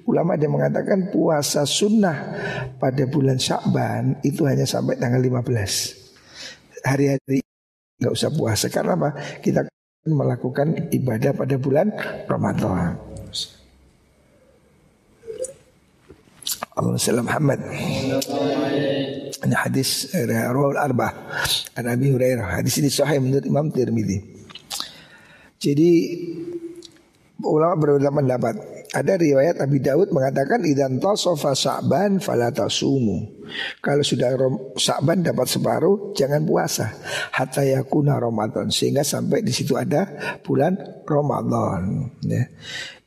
ulama 0.06 0.38
ada 0.38 0.46
mengatakan 0.46 1.10
puasa 1.10 1.66
sunnah 1.66 2.38
pada 2.78 3.02
bulan 3.10 3.34
Sya'ban 3.34 4.22
itu 4.22 4.46
hanya 4.46 4.62
sampai 4.62 4.94
tanggal 4.94 5.18
15 5.18 6.86
hari-hari 6.86 7.42
nggak 7.98 8.14
usah 8.14 8.30
puasa 8.30 8.70
karena 8.70 8.94
apa? 8.94 9.10
Kita 9.42 9.66
melakukan 10.06 10.88
ibadah 10.94 11.34
pada 11.34 11.58
bulan 11.58 11.90
Ramadan. 12.30 12.94
Allahumma 16.78 17.26
Muhammad. 17.26 17.58
Ini 19.38 19.56
hadis 19.58 20.14
Rawal 20.14 20.78
Arba 20.78 21.10
An 21.74 21.90
Abi 21.90 22.14
Hurairah. 22.14 22.62
Hadis 22.62 22.78
ini 22.78 22.86
sahih 22.86 23.18
menurut 23.18 23.42
Imam 23.42 23.66
Tirmidzi. 23.66 24.22
Jadi 25.58 25.90
ulama 27.42 27.74
berbeda 27.74 28.14
pendapat. 28.14 28.77
Ada 28.88 29.20
riwayat 29.20 29.60
Abi 29.60 29.84
Daud 29.84 30.16
mengatakan 30.16 30.64
idan 30.64 30.96
tasofa 30.96 31.52
Sa'ban 31.52 32.24
fala 32.24 32.48
tasumu. 32.48 33.36
Kalau 33.84 34.00
sudah 34.00 34.32
Sa'ban 34.80 35.20
dapat 35.20 35.44
separuh 35.44 36.16
jangan 36.16 36.48
puasa 36.48 36.96
hatta 37.36 37.68
yakuna 37.68 38.16
Ramadan 38.16 38.72
sehingga 38.72 39.04
sampai 39.04 39.44
di 39.44 39.52
situ 39.52 39.76
ada 39.76 40.08
bulan 40.40 41.04
Ramadan 41.04 42.08
ya. 42.24 42.48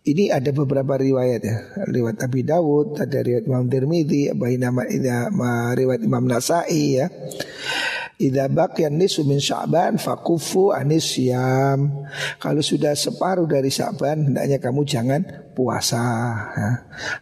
Ini 0.02 0.34
ada 0.34 0.50
beberapa 0.50 0.98
riwayat 0.98 1.42
ya. 1.46 1.58
Riwayat 1.86 2.26
Abi 2.26 2.42
Dawud, 2.42 2.98
ada 2.98 3.22
riwayat 3.22 3.46
Imam 3.46 3.70
Tirmidzi, 3.70 4.34
nama 4.34 5.74
riwayat 5.78 6.02
Imam 6.02 6.26
Nasai 6.26 6.98
ya. 6.98 7.06
Idza 8.22 8.46
baqiya 8.46 8.94
nisu 8.94 9.26
min 9.26 9.42
Sya'ban 9.42 9.98
fakufu 9.98 10.70
anis 10.70 11.18
yam. 11.18 12.06
Kalau 12.38 12.62
sudah 12.62 12.94
separuh 12.94 13.50
dari 13.50 13.74
Sya'ban 13.74 14.30
hendaknya 14.30 14.62
kamu 14.62 14.86
jangan 14.86 15.22
puasa. 15.58 16.06
Ya. 16.54 16.70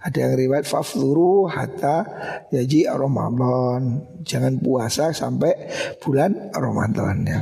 Ada 0.04 0.18
yang 0.28 0.34
riwayat 0.36 0.68
fafluru 0.68 1.48
hatta 1.48 2.04
yaji 2.52 2.92
Ramadan. 2.92 4.04
Jangan 4.28 4.60
puasa 4.60 5.16
sampai 5.16 5.56
bulan 6.04 6.52
Ramadan 6.52 7.16
ya. 7.24 7.42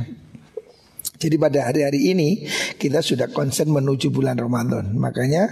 Jadi 1.18 1.34
pada 1.34 1.66
hari-hari 1.66 2.14
ini 2.14 2.46
kita 2.78 3.02
sudah 3.02 3.26
konsen 3.34 3.74
menuju 3.74 4.14
bulan 4.14 4.38
Ramadan. 4.38 4.94
Makanya 4.94 5.50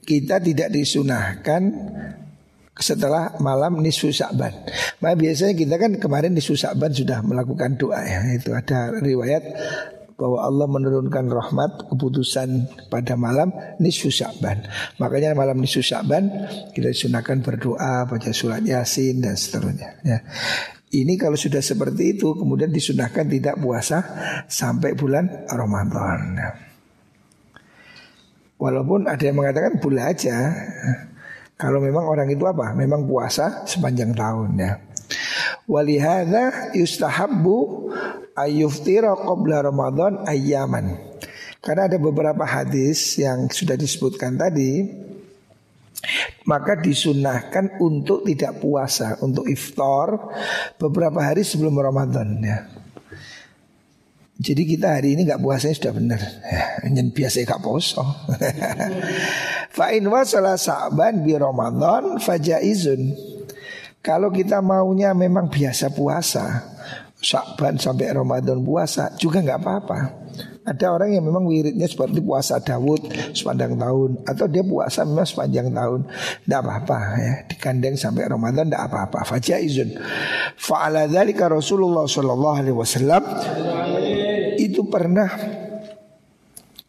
kita 0.00 0.40
tidak 0.40 0.72
disunahkan 0.72 1.60
setelah 2.78 3.36
malam 3.42 3.82
nisfu 3.82 4.14
Sa'ban. 4.14 4.54
Nah, 5.02 5.12
biasanya 5.18 5.54
kita 5.58 5.74
kan 5.76 5.96
kemarin 5.98 6.32
nisfu 6.32 6.54
Sa'ban 6.54 6.94
sudah 6.94 7.20
melakukan 7.24 7.76
doa 7.76 8.00
ya. 8.02 8.20
Itu 8.34 8.54
ada 8.54 8.94
riwayat 8.94 9.42
bahwa 10.20 10.44
Allah 10.44 10.68
menurunkan 10.68 11.32
rahmat 11.32 11.88
keputusan 11.88 12.68
pada 12.92 13.16
malam 13.16 13.50
nisfu 13.80 14.12
Sa'ban. 14.12 14.68
Makanya 15.00 15.32
malam 15.32 15.58
nisfu 15.58 15.80
Sa'ban 15.80 16.28
kita 16.76 16.92
sunahkan 16.92 17.40
berdoa, 17.40 18.04
baca 18.04 18.30
surat 18.30 18.60
Yasin 18.60 19.24
dan 19.24 19.34
seterusnya 19.34 19.96
ya. 20.04 20.18
Ini 20.90 21.14
kalau 21.14 21.38
sudah 21.38 21.62
seperti 21.62 22.18
itu 22.18 22.34
kemudian 22.34 22.74
disunahkan 22.74 23.30
tidak 23.30 23.62
puasa 23.62 24.02
sampai 24.50 24.98
bulan 24.98 25.46
Ramadan. 25.46 26.34
Walaupun 28.58 29.06
ada 29.06 29.22
yang 29.22 29.38
mengatakan 29.38 29.78
boleh 29.78 30.02
aja 30.04 30.36
kalau 31.60 31.84
memang 31.84 32.08
orang 32.08 32.32
itu 32.32 32.48
apa? 32.48 32.72
Memang 32.72 33.04
puasa 33.04 33.68
sepanjang 33.68 34.16
tahun 34.16 34.56
ya. 34.56 34.80
Walihada 35.68 36.72
yustahabbu 36.72 37.56
ayuftira 38.32 39.12
qabla 39.12 39.68
Ramadan 39.68 40.24
ayyaman. 40.24 40.96
Karena 41.60 41.92
ada 41.92 42.00
beberapa 42.00 42.48
hadis 42.48 43.20
yang 43.20 43.52
sudah 43.52 43.76
disebutkan 43.76 44.40
tadi 44.40 44.88
maka 46.48 46.80
disunahkan 46.80 47.76
untuk 47.84 48.24
tidak 48.24 48.56
puasa 48.64 49.20
untuk 49.20 49.44
iftar 49.44 50.16
beberapa 50.80 51.20
hari 51.20 51.44
sebelum 51.44 51.76
Ramadan 51.76 52.40
ya. 52.40 52.79
Jadi 54.40 54.62
kita 54.64 54.96
hari 54.96 55.12
ini 55.12 55.28
nggak 55.28 55.44
puasanya 55.44 55.76
sudah 55.76 55.92
benar. 55.92 56.20
Ya, 56.48 56.64
biasa 56.88 57.44
nggak 57.44 57.60
poso. 57.60 58.00
Fa 59.76 59.92
in 59.92 60.08
wasala 60.08 60.56
sa'ban 60.56 61.20
bi 61.20 61.36
Ramadan 61.36 62.16
fajaizun. 62.16 63.12
Kalau 64.00 64.32
kita 64.32 64.64
maunya 64.64 65.12
memang 65.12 65.52
biasa 65.52 65.92
puasa, 65.92 66.72
Sa'ban 67.20 67.76
sampai 67.76 68.16
Ramadan 68.16 68.64
puasa 68.64 69.12
juga 69.20 69.44
nggak 69.44 69.60
apa-apa. 69.60 69.98
Ada 70.64 70.88
orang 70.88 71.12
yang 71.12 71.24
memang 71.28 71.44
wiridnya 71.44 71.84
seperti 71.84 72.24
puasa 72.24 72.56
Dawud 72.64 73.12
sepanjang 73.36 73.76
tahun 73.76 74.24
atau 74.24 74.48
dia 74.48 74.64
puasa 74.64 75.04
memang 75.04 75.28
sepanjang 75.28 75.68
tahun, 75.68 76.08
tidak 76.48 76.60
apa-apa 76.64 76.98
ya. 77.20 77.34
Dikandeng 77.44 78.00
sampai 78.00 78.24
Ramadan 78.24 78.72
tidak 78.72 78.88
apa-apa. 78.88 79.28
Fajaizun. 79.28 80.00
Fa'ala 80.56 81.04
dzalika 81.12 81.52
Rasulullah 81.52 82.08
sallallahu 82.08 82.56
alaihi 82.56 82.76
wasallam 82.76 83.22
pernah 84.90 85.30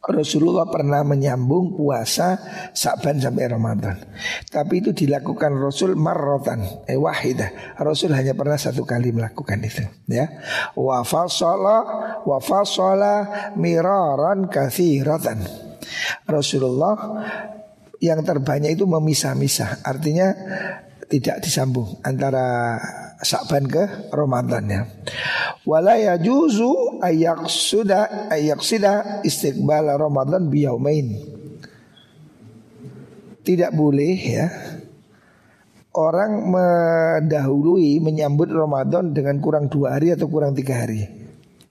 Rasulullah 0.02 0.66
pernah 0.66 1.06
menyambung 1.06 1.78
puasa 1.78 2.42
Sa'ban 2.74 3.22
sampai 3.22 3.46
Ramadan. 3.54 4.02
Tapi 4.50 4.82
itu 4.82 4.98
dilakukan 4.98 5.54
Rasul 5.54 5.94
marrotan, 5.94 6.66
eh 6.90 6.98
wahidah. 6.98 7.78
Rasul 7.78 8.18
hanya 8.18 8.34
pernah 8.34 8.58
satu 8.58 8.82
kali 8.82 9.14
melakukan 9.14 9.62
itu, 9.62 9.86
ya. 10.10 10.26
Wa 10.74 11.06
fasala 11.06 11.78
wa 12.26 12.38
fasala 12.42 13.54
miraran 13.54 14.50
katsiratan. 14.50 15.46
Rasulullah 16.26 16.98
yang 18.02 18.26
terbanyak 18.26 18.74
itu 18.74 18.90
memisah-misah. 18.90 19.86
Artinya 19.86 20.34
tidak 21.06 21.46
disambung 21.46 22.02
antara 22.02 22.80
Sa'ban 23.22 23.70
ke 23.70 24.10
Ramadan 24.10 24.64
ya. 24.66 24.82
Wala 25.64 25.98
yajuzu 25.98 27.02
ayyaqsuda 27.06 28.34
ayyaqsida 28.34 29.22
istiqbal 29.22 29.94
Ramadan 29.94 30.50
biyaumain. 30.50 31.22
Tidak 33.42 33.74
boleh 33.74 34.16
ya 34.18 34.48
orang 35.94 36.50
mendahului 36.50 38.00
menyambut 38.00 38.50
Ramadan 38.50 39.12
dengan 39.12 39.38
kurang 39.44 39.68
dua 39.68 40.00
hari 40.00 40.16
atau 40.16 40.28
kurang 40.32 40.56
tiga 40.56 40.82
hari. 40.82 41.06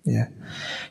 Ya. 0.05 0.33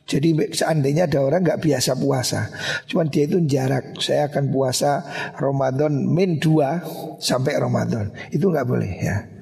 Jadi 0.05 0.53
seandainya 0.53 1.09
ada 1.09 1.21
orang 1.21 1.41
nggak 1.41 1.61
biasa 1.61 1.97
puasa, 1.97 2.49
cuman 2.89 3.09
dia 3.09 3.25
itu 3.25 3.41
jarak. 3.45 3.97
Saya 4.01 4.29
akan 4.29 4.49
puasa 4.49 5.05
Ramadan 5.37 6.05
min 6.09 6.37
dua 6.41 6.81
sampai 7.21 7.57
Ramadan, 7.57 8.09
itu 8.33 8.49
nggak 8.49 8.67
boleh 8.69 8.89
ya. 8.89 9.38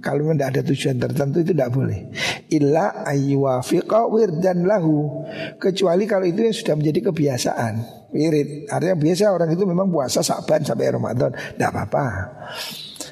Kalau 0.00 0.32
tidak 0.32 0.48
ada 0.56 0.62
tujuan 0.64 0.96
tertentu 0.96 1.44
itu 1.44 1.52
tidak 1.52 1.70
boleh. 1.76 2.08
Illa 2.48 3.04
ayyuwafiqa 3.04 4.08
wirdan 4.08 4.64
lahu. 4.64 5.24
Kecuali 5.60 6.08
kalau 6.08 6.24
itu 6.24 6.40
yang 6.40 6.56
sudah 6.56 6.74
menjadi 6.76 7.12
kebiasaan. 7.12 7.72
Wirid. 8.10 8.72
Artinya 8.72 8.96
biasa 8.96 9.30
orang 9.30 9.52
itu 9.52 9.64
memang 9.68 9.92
puasa 9.92 10.24
saban 10.24 10.64
sampai 10.64 10.88
Ramadan. 10.90 11.30
Tidak 11.36 11.68
apa-apa. 11.68 12.04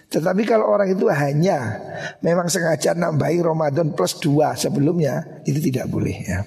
Tetapi 0.09 0.43
kalau 0.49 0.73
orang 0.73 0.89
itu 0.89 1.05
hanya 1.13 1.77
memang 2.25 2.49
sengaja 2.49 2.97
nambahi 2.97 3.45
Ramadan 3.45 3.93
plus 3.93 4.17
dua 4.17 4.57
sebelumnya 4.57 5.45
itu 5.45 5.61
tidak 5.61 5.93
boleh 5.93 6.17
ya. 6.25 6.41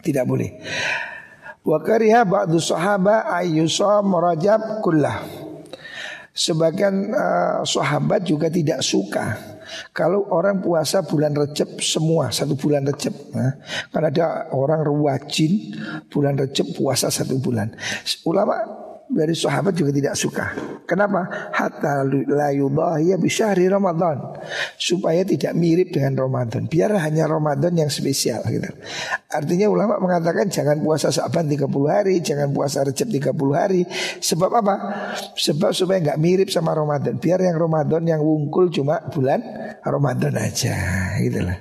Tidak 0.00 0.24
boleh. 0.24 0.56
Wa 1.60 1.84
kariha 1.84 2.24
ba'du 2.24 2.56
sahaba 2.56 3.28
ayyusa 3.28 4.00
merajab 4.00 4.80
kullah. 4.80 5.45
Sebagian 6.36 7.16
uh, 7.16 7.64
sahabat 7.64 8.28
juga 8.28 8.52
tidak 8.52 8.84
suka 8.84 9.56
kalau 9.90 10.30
orang 10.30 10.62
puasa 10.62 11.02
bulan 11.02 11.34
Recep 11.34 11.82
semua 11.82 12.30
satu 12.30 12.54
bulan 12.54 12.86
Recep, 12.86 13.34
nah, 13.34 13.58
kan 13.90 14.02
ada 14.06 14.46
orang 14.54 14.86
rewajin 14.86 15.74
bulan 16.06 16.38
Recep 16.38 16.70
puasa 16.78 17.10
satu 17.10 17.38
bulan. 17.42 17.74
Ulama 18.22 18.85
dari 19.06 19.38
sahabat 19.38 19.70
juga 19.78 19.94
tidak 19.94 20.14
suka. 20.18 20.46
Kenapa? 20.82 21.50
Hatta 21.54 22.02
la 22.06 22.50
yudahiya 22.50 23.18
bisyahri 23.18 23.70
Ramadan. 23.70 24.38
Supaya 24.74 25.22
tidak 25.22 25.54
mirip 25.54 25.94
dengan 25.94 26.26
Ramadan. 26.26 26.66
Biar 26.66 26.94
hanya 26.98 27.30
Ramadan 27.30 27.74
yang 27.78 27.90
spesial 27.90 28.42
gitu. 28.50 28.66
Artinya 29.30 29.70
ulama 29.70 30.02
mengatakan 30.02 30.50
jangan 30.50 30.82
puasa 30.82 31.14
Sa'ban 31.14 31.46
30 31.46 31.70
hari, 31.86 32.18
jangan 32.22 32.50
puasa 32.50 32.82
Recep 32.82 33.06
30 33.06 33.34
hari. 33.54 33.86
Sebab 34.18 34.50
apa? 34.50 34.74
Sebab 35.38 35.70
supaya 35.70 36.02
nggak 36.02 36.18
mirip 36.18 36.48
sama 36.50 36.74
Ramadan. 36.74 37.18
Biar 37.22 37.38
yang 37.42 37.58
Ramadan 37.58 38.02
yang 38.06 38.22
wungkul 38.22 38.74
cuma 38.74 38.98
bulan 39.14 39.42
Ramadan 39.86 40.34
aja 40.34 40.74
gitu 41.22 41.46
lah. 41.46 41.58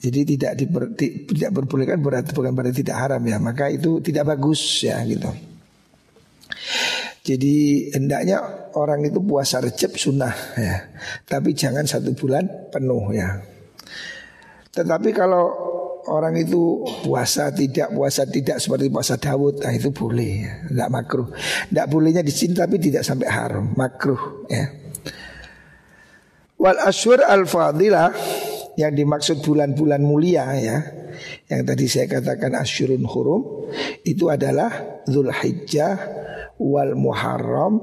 Jadi 0.00 0.20
tidak 0.24 0.52
diper, 0.56 0.96
tidak 0.96 1.50
berbolehkan 1.52 2.00
berarti 2.00 2.32
bukan 2.32 2.56
berarti 2.56 2.80
tidak 2.80 2.96
haram 2.96 3.20
ya. 3.20 3.36
Maka 3.36 3.68
itu 3.68 4.00
tidak 4.00 4.32
bagus 4.32 4.80
ya 4.80 4.96
gitu. 5.04 5.49
Jadi 7.30 7.94
hendaknya 7.94 8.42
orang 8.74 9.06
itu 9.06 9.22
puasa 9.22 9.62
recep 9.62 9.94
sunnah 9.94 10.34
ya. 10.58 10.90
Tapi 11.22 11.54
jangan 11.54 11.86
satu 11.86 12.10
bulan 12.18 12.70
penuh 12.74 13.14
ya. 13.14 13.38
Tetapi 14.74 15.14
kalau 15.14 15.46
orang 16.10 16.34
itu 16.42 16.82
puasa 17.06 17.54
tidak 17.54 17.94
puasa 17.94 18.26
tidak 18.26 18.58
seperti 18.58 18.90
puasa 18.90 19.14
Dawud, 19.14 19.62
nah 19.62 19.70
itu 19.70 19.94
boleh 19.94 20.32
ya. 20.42 20.52
Tidak 20.66 20.88
makruh. 20.90 21.28
Tidak 21.70 21.86
bolehnya 21.86 22.26
di 22.26 22.34
sini 22.34 22.58
tapi 22.58 22.82
tidak 22.82 23.06
sampai 23.06 23.28
haram, 23.30 23.70
makruh 23.78 24.46
ya. 24.50 24.66
Wal 26.60 26.82
asyur 26.82 27.22
al 27.24 27.46
fadilah 27.46 28.12
yang 28.80 28.96
dimaksud 28.96 29.44
bulan-bulan 29.44 30.00
mulia 30.00 30.48
ya 30.56 30.78
yang 31.52 31.68
tadi 31.68 31.84
saya 31.84 32.08
katakan 32.08 32.56
asyurun 32.56 33.04
hurum 33.04 33.42
itu 34.08 34.32
adalah 34.32 35.02
Zulhijjah 35.04 35.96
wal 36.60 36.92
Muharram 36.96 37.80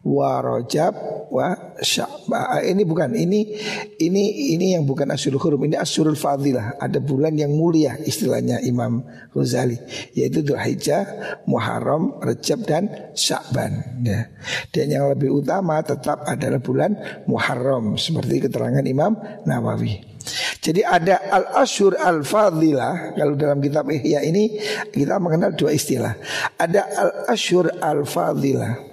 wa 0.00 0.40
Rajab 0.40 0.96
wa 1.28 1.52
Sya'ban. 1.76 2.64
Ini 2.64 2.82
bukan 2.88 3.12
ini 3.12 3.52
ini 4.00 4.56
ini 4.56 4.72
yang 4.72 4.88
bukan 4.88 5.12
Asyurul 5.12 5.40
Hurum, 5.40 5.68
ini 5.68 5.76
Asyurul 5.76 6.16
Fadilah. 6.16 6.80
Ada 6.80 6.98
bulan 7.04 7.36
yang 7.36 7.52
mulia 7.52 8.00
istilahnya 8.00 8.64
Imam 8.64 9.04
Ghazali 9.30 9.76
yaitu 10.16 10.40
Dzulhijjah, 10.40 11.04
Muharram, 11.44 12.16
Rajab 12.18 12.64
dan 12.64 13.12
Sya'ban 13.12 14.02
ya. 14.02 14.32
Dan 14.72 14.86
yang 14.88 15.04
lebih 15.12 15.28
utama 15.28 15.84
tetap 15.84 16.24
adalah 16.24 16.58
bulan 16.64 16.96
Muharram 17.28 18.00
seperti 18.00 18.48
keterangan 18.48 18.84
Imam 18.88 19.14
Nawawi. 19.44 20.17
Jadi 20.58 20.80
ada 20.84 21.20
al-asyur 21.30 21.96
al-fadilah 21.98 23.16
Kalau 23.16 23.34
dalam 23.38 23.58
kitab 23.62 23.88
Ihya 23.88 24.24
ini 24.26 24.58
Kita 24.92 25.18
mengenal 25.22 25.54
dua 25.54 25.74
istilah. 25.74 26.14
Ada 26.58 26.82
al-asyur 26.86 27.80
al-fadilah. 27.80 28.88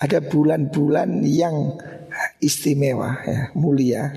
Ada 0.00 0.24
bulan-bulan 0.24 1.20
yang 1.28 1.76
istimewa 2.42 3.22
ya, 3.22 3.40
mulia. 3.54 4.10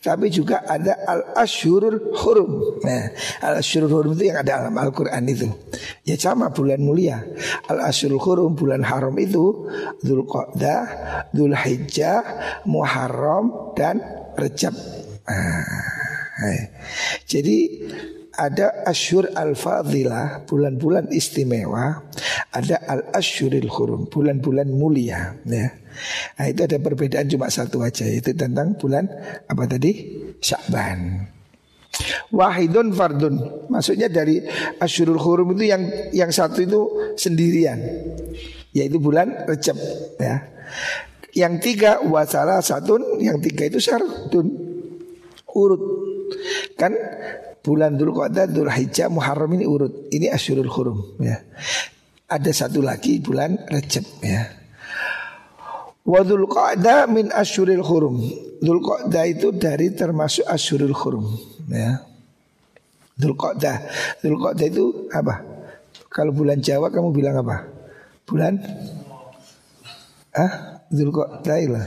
Tapi 0.00 0.32
juga 0.32 0.64
ada 0.64 0.96
al 1.04 1.22
asyurul 1.44 2.16
hurum. 2.16 2.80
Nah 2.84 3.12
al 3.44 3.60
asyurul 3.60 3.92
hurum 3.92 4.10
itu 4.16 4.32
yang 4.32 4.38
ada 4.40 4.64
dalam 4.64 4.74
Al-Qur'an 4.76 5.24
itu. 5.28 5.48
Ya 6.06 6.16
sama 6.16 6.52
bulan 6.52 6.80
mulia. 6.80 7.20
Al 7.68 7.92
asyurul 7.92 8.22
hurum 8.22 8.50
bulan 8.56 8.84
haram 8.84 9.14
itu 9.20 9.68
Dzulqa'dah 10.00 10.80
Dzulhijjah 11.32 12.20
Muharram 12.68 13.74
dan 13.76 14.00
Rejab. 14.36 14.72
Nah. 15.28 16.01
Jadi 17.28 17.56
ada 18.32 18.88
asyur 18.88 19.28
al-fadilah 19.36 20.48
bulan-bulan 20.48 21.12
istimewa, 21.12 22.00
ada 22.48 22.80
al-asyuril 22.88 23.68
hurum 23.68 24.08
bulan-bulan 24.08 24.72
mulia 24.72 25.36
ya. 25.44 25.68
Nah, 26.40 26.46
itu 26.48 26.64
ada 26.64 26.80
perbedaan 26.80 27.28
cuma 27.28 27.52
satu 27.52 27.84
aja 27.84 28.08
yaitu 28.08 28.32
tentang 28.32 28.72
bulan 28.80 29.04
apa 29.44 29.68
tadi? 29.68 29.92
Sya'ban. 30.40 31.28
Wahidun 32.32 32.96
fardun. 32.96 33.68
Maksudnya 33.68 34.08
dari 34.08 34.40
asyurul 34.80 35.20
hurum 35.20 35.52
itu 35.52 35.68
yang 35.68 35.82
yang 36.16 36.32
satu 36.32 36.64
itu 36.64 36.80
sendirian. 37.20 37.76
Yaitu 38.72 38.96
bulan 38.96 39.44
Recep 39.44 39.76
ya. 40.16 40.48
Yang 41.36 41.54
tiga 41.60 42.00
wasala 42.00 42.64
satun, 42.64 43.20
yang 43.20 43.36
tiga 43.44 43.68
itu 43.68 43.76
syartun 43.76 44.48
urut 45.52 46.11
Kan 46.76 46.92
bulan 47.62 47.94
Dhul 47.94 48.12
Qa'dah, 48.12 48.50
Dhul 48.50 48.68
Hijjah, 48.68 49.08
Muharram 49.08 49.50
ini 49.54 49.64
urut. 49.64 50.10
Ini 50.10 50.28
Asyurul 50.34 50.68
Hurum 50.68 51.22
ya. 51.22 51.38
Ada 52.26 52.50
satu 52.50 52.82
lagi 52.82 53.22
bulan 53.22 53.54
Rajab 53.68 54.04
ya. 54.24 54.50
Wa 56.02 56.20
Dhul 56.26 56.50
Qa'dah 56.50 57.06
min 57.06 57.30
Asyuril 57.30 57.84
Hurum. 57.84 58.18
Dhul 58.58 58.82
Qa'dah 58.82 59.24
itu 59.30 59.54
dari 59.54 59.94
termasuk 59.94 60.42
Asyurul 60.46 60.96
Hurum 60.96 61.26
ya. 61.70 62.02
Dhul 63.14 63.38
Qa'dah. 63.38 63.76
Dhul 64.18 64.38
Qa'dah 64.40 64.66
itu 64.66 65.06
apa? 65.14 65.44
Kalau 66.12 66.34
bulan 66.34 66.58
Jawa 66.58 66.90
kamu 66.90 67.08
bilang 67.14 67.40
apa? 67.40 67.68
Bulan 68.26 68.58
Ah, 70.32 70.80
Dhul 70.88 71.12
Qa'dah 71.12 71.60
lah. 71.68 71.86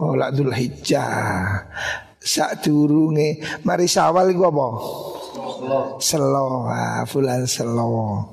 Oh, 0.00 0.16
la 0.16 0.32
Dhul 0.32 0.48
Hijjah 0.48 1.60
sak 2.20 2.60
durunge 2.60 3.40
mari 3.64 3.88
sawal 3.88 4.28
iku 4.28 4.52
apa? 4.52 4.66
Selo, 6.00 6.68
ah, 6.72 7.04
bulan 7.04 7.44
selo, 7.44 8.32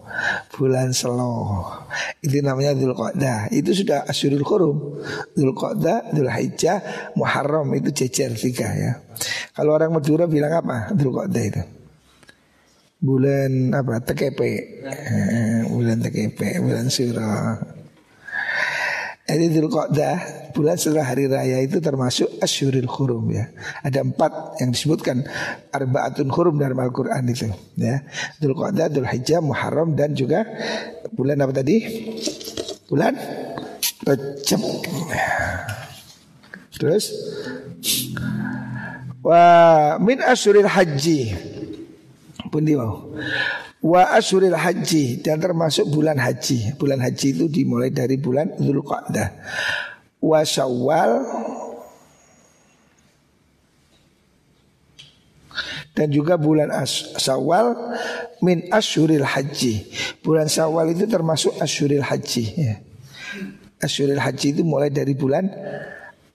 bulan 0.56 0.95
selo. 0.95 1.63
Itu 2.23 2.39
namanya 2.39 2.71
Dzulqa'dah. 2.71 3.52
Itu 3.52 3.76
sudah 3.76 4.08
Asyurul 4.08 4.47
Qurum. 4.47 4.78
Dzulqa'dah, 5.36 6.15
Dzulhijjah, 6.15 6.78
Muharram 7.19 7.67
itu 7.76 7.91
jejer 7.91 8.32
tiga 8.32 8.71
ya. 8.71 8.91
Kalau 9.52 9.76
orang 9.76 9.91
Madura 9.91 10.23
bilang 10.23 10.56
apa? 10.56 10.95
Dzulqa'dah 10.95 11.43
itu. 11.43 11.63
Bulan 12.97 13.76
apa? 13.76 14.00
TKP. 14.02 14.39
Eh, 14.88 15.62
bulan 15.67 16.00
TKP, 16.00 16.63
bulan 16.63 16.88
surah. 16.88 17.77
Jadi 19.28 19.46
Dzulqa'dah 19.52 20.16
bulan 20.56 20.80
setelah 20.80 21.04
hari 21.04 21.28
raya 21.28 21.60
itu 21.60 21.84
termasuk 21.84 22.40
asyuril 22.40 22.88
hurum 22.88 23.28
ya. 23.28 23.52
Ada 23.84 24.00
empat 24.08 24.63
yang 24.63 24.72
disebutkan 24.72 25.28
arbaatun 25.76 26.32
hurum 26.32 26.56
dalam 26.56 26.80
Al-Qur'an 26.80 27.28
itu 27.28 27.52
ya. 27.76 28.08
Dzulqa'dah, 28.40 28.88
Dzulhijjah, 28.88 29.44
Muharram 29.44 30.00
dan 30.00 30.16
juga 30.16 30.48
bulan 31.12 31.44
apa 31.44 31.60
tadi? 31.60 31.84
Bulan 32.88 33.20
Rajab. 34.08 34.63
Terus 36.72 37.12
wa 39.20 39.44
min 40.00 40.24
asyuril 40.24 40.72
haji 40.72 41.36
pun 42.48 42.64
mau 42.76 43.14
Wa 43.78 44.10
asyuril 44.18 44.58
haji 44.58 45.22
dan 45.22 45.38
termasuk 45.38 45.86
bulan 45.94 46.18
haji. 46.18 46.74
Bulan 46.82 46.98
haji 46.98 47.28
itu 47.38 47.46
dimulai 47.46 47.94
dari 47.94 48.18
bulan 48.18 48.58
Dzulqa'dah. 48.58 49.30
Wa 50.18 50.42
Syawal 50.42 51.12
dan 55.93 56.10
juga 56.10 56.41
bulan 56.41 56.74
Syawal 57.22 57.78
min 58.41 58.66
asyuril 58.74 59.26
haji. 59.26 59.93
Bulan 60.26 60.50
Syawal 60.50 60.98
itu 60.98 61.06
termasuk 61.06 61.54
asyuril 61.62 62.02
haji 62.02 62.43
ya. 62.58 62.82
Asyuril 63.78 64.18
haji 64.18 64.58
itu 64.58 64.66
mulai 64.66 64.89
dari 64.89 65.14
bulan 65.14 65.54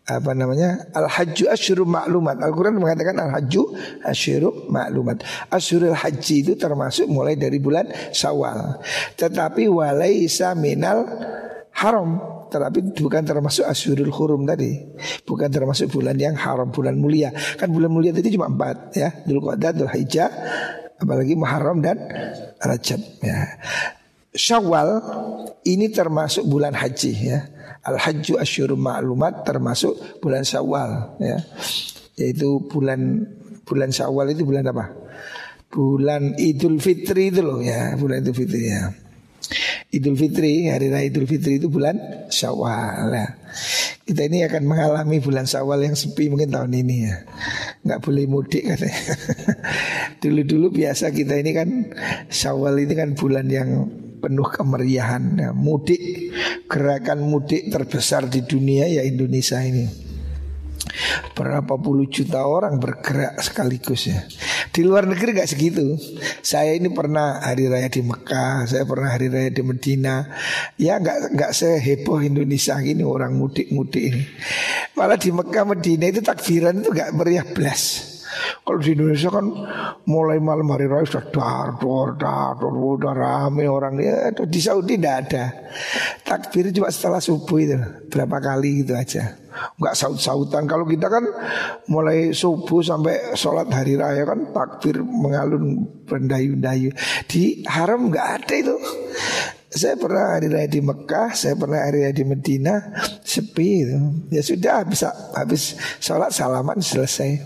apa 0.03 0.35
namanya 0.35 0.91
al 0.99 1.07
hajju 1.07 1.47
asyuru 1.47 1.87
maklumat 1.87 2.35
al 2.43 2.51
Quran 2.51 2.75
mengatakan 2.83 3.15
al 3.23 3.31
hajju 3.39 3.63
asyuru 4.03 4.67
maklumat 4.67 5.23
asyurul 5.47 5.95
haji 5.95 6.37
itu 6.43 6.53
termasuk 6.59 7.07
mulai 7.07 7.39
dari 7.39 7.63
bulan 7.63 7.87
Syawal. 8.11 8.83
Tetapi 9.15 9.69
walaisa 9.71 10.57
minal 10.59 11.07
haram. 11.77 12.21
Tetapi 12.53 13.01
bukan 13.01 13.25
termasuk 13.25 13.65
asyurul 13.65 14.13
hurum 14.13 14.45
tadi. 14.45 14.77
Bukan 15.25 15.49
termasuk 15.49 15.89
bulan 15.89 16.21
yang 16.21 16.37
haram 16.37 16.69
bulan 16.69 17.01
mulia. 17.01 17.33
Kan 17.57 17.73
bulan 17.73 17.89
mulia 17.89 18.13
tadi 18.13 18.29
cuma 18.29 18.53
empat 18.53 18.93
ya. 18.93 19.09
Dzulqa'dah 19.25 19.71
Dzulhijjah 19.73 20.31
apalagi 21.01 21.35
Muharram 21.35 21.81
dan 21.81 21.97
Rajab 22.61 23.01
ya. 23.25 23.57
Syawal 24.33 25.01
ini 25.65 25.89
termasuk 25.93 26.45
bulan 26.45 26.77
haji 26.77 27.13
ya. 27.13 27.41
Al 27.83 27.99
hajju 27.99 28.39
asyurum 28.39 28.79
ma'lumat 28.79 29.43
termasuk 29.43 30.23
bulan 30.23 30.47
Syawal 30.47 31.19
ya. 31.19 31.39
Yaitu 32.15 32.63
bulan 32.71 33.27
bulan 33.67 33.91
Syawal 33.91 34.31
itu 34.35 34.47
bulan 34.47 34.71
apa? 34.71 34.95
Bulan 35.73 36.37
Idul 36.37 36.79
Fitri 36.79 37.33
itu 37.33 37.41
loh 37.41 37.59
ya, 37.59 37.97
bulan 37.97 38.23
Idul 38.23 38.37
Fitri 38.37 38.63
ya. 38.71 38.93
Idul 39.93 40.17
Fitri, 40.17 40.73
hari 40.73 40.89
raya 40.89 41.09
Idul 41.09 41.29
Fitri 41.29 41.59
itu 41.59 41.69
bulan 41.69 42.27
Syawal 42.33 43.13
ya. 43.13 43.29
Kita 44.03 44.25
ini 44.25 44.45
akan 44.47 44.63
mengalami 44.65 45.19
bulan 45.19 45.45
Syawal 45.45 45.85
yang 45.85 45.97
sepi 45.99 46.33
mungkin 46.33 46.55
tahun 46.55 46.73
ini 46.73 46.97
ya. 47.09 47.17
Nggak 47.83 48.01
boleh 48.05 48.25
mudik 48.31 48.63
katanya. 48.63 49.01
Dulu-dulu 50.23 50.73
biasa 50.73 51.11
kita 51.11 51.35
ini 51.41 51.51
kan 51.51 51.69
Syawal 52.31 52.79
ini 52.85 52.95
kan 52.95 53.13
bulan 53.19 53.47
yang 53.51 53.91
penuh 54.23 54.47
kemeriahan 54.47 55.35
ya, 55.35 55.51
mudik 55.51 56.31
gerakan 56.73 57.21
mudik 57.29 57.69
terbesar 57.69 58.33
di 58.33 58.41
dunia 58.49 58.89
ya 58.89 59.05
Indonesia 59.05 59.61
ini. 59.61 59.85
Berapa 61.37 61.77
puluh 61.77 62.09
juta 62.09 62.49
orang 62.49 62.81
bergerak 62.81 63.41
sekaligus 63.45 64.09
ya. 64.09 64.25
Di 64.73 64.81
luar 64.81 65.05
negeri 65.05 65.37
gak 65.37 65.53
segitu. 65.53 66.01
Saya 66.41 66.73
ini 66.73 66.89
pernah 66.89 67.45
hari 67.45 67.69
raya 67.69 67.93
di 67.93 68.01
Mekah 68.01 68.65
saya 68.65 68.89
pernah 68.89 69.13
hari 69.13 69.29
raya 69.29 69.53
di 69.53 69.61
Medina. 69.61 70.33
Ya 70.81 70.97
nggak 70.97 71.37
nggak 71.37 71.53
seheboh 71.53 72.25
Indonesia 72.25 72.81
gini 72.81 73.05
orang 73.05 73.37
mudik 73.37 73.69
mudik 73.69 74.05
ini. 74.09 74.23
Malah 74.97 75.21
di 75.21 75.29
Mekah 75.29 75.65
Medina 75.69 76.09
itu 76.09 76.25
takbiran 76.25 76.81
itu 76.81 76.89
gak 76.89 77.13
meriah 77.13 77.45
belas 77.45 78.12
kalau 78.63 78.79
di 78.79 78.95
Indonesia 78.95 79.31
kan 79.31 79.47
mulai 80.07 80.39
malam 80.39 80.67
hari 80.71 80.87
raya 80.87 81.07
sudah 81.07 81.27
dar, 81.31 81.69
dar, 81.79 82.09
dar, 82.17 82.55
dar, 82.59 82.75
udah 82.75 83.15
rame 83.15 83.65
orang 83.67 83.99
ya. 83.99 84.31
Di 84.33 84.61
Saudi 84.63 84.97
tidak 84.99 85.15
ada. 85.29 85.45
Takbir 86.23 86.71
cuma 86.71 86.89
setelah 86.91 87.21
subuh 87.23 87.59
itu 87.59 87.77
berapa 88.09 88.39
kali 88.39 88.87
gitu 88.87 88.95
aja. 88.95 89.43
Enggak 89.79 89.95
saut-sautan. 89.97 90.65
Kalau 90.65 90.89
kita 90.89 91.13
kan 91.13 91.25
mulai 91.93 92.33
subuh 92.33 92.81
sampai 92.81 93.37
sholat 93.37 93.69
hari 93.69 94.01
raya 94.01 94.25
kan 94.25 94.49
takbir 94.51 95.05
mengalun 95.05 95.85
bendayu-dayu. 96.09 96.95
Di 97.29 97.67
haram 97.69 98.09
nggak 98.09 98.29
ada 98.43 98.55
itu. 98.57 98.77
Saya 99.73 99.97
pernah 99.97 100.37
hari 100.37 100.53
raya 100.53 100.69
di 100.69 100.85
Mekah, 100.85 101.33
saya 101.33 101.57
pernah 101.57 101.81
hari 101.81 102.05
raya 102.05 102.13
di 102.13 102.29
Medina, 102.29 102.93
sepi 103.25 103.69
itu. 103.89 103.99
Ya 104.29 104.45
sudah 104.45 104.85
bisa 104.85 105.09
habis 105.33 105.81
sholat 105.97 106.29
salaman 106.29 106.85
selesai. 106.85 107.41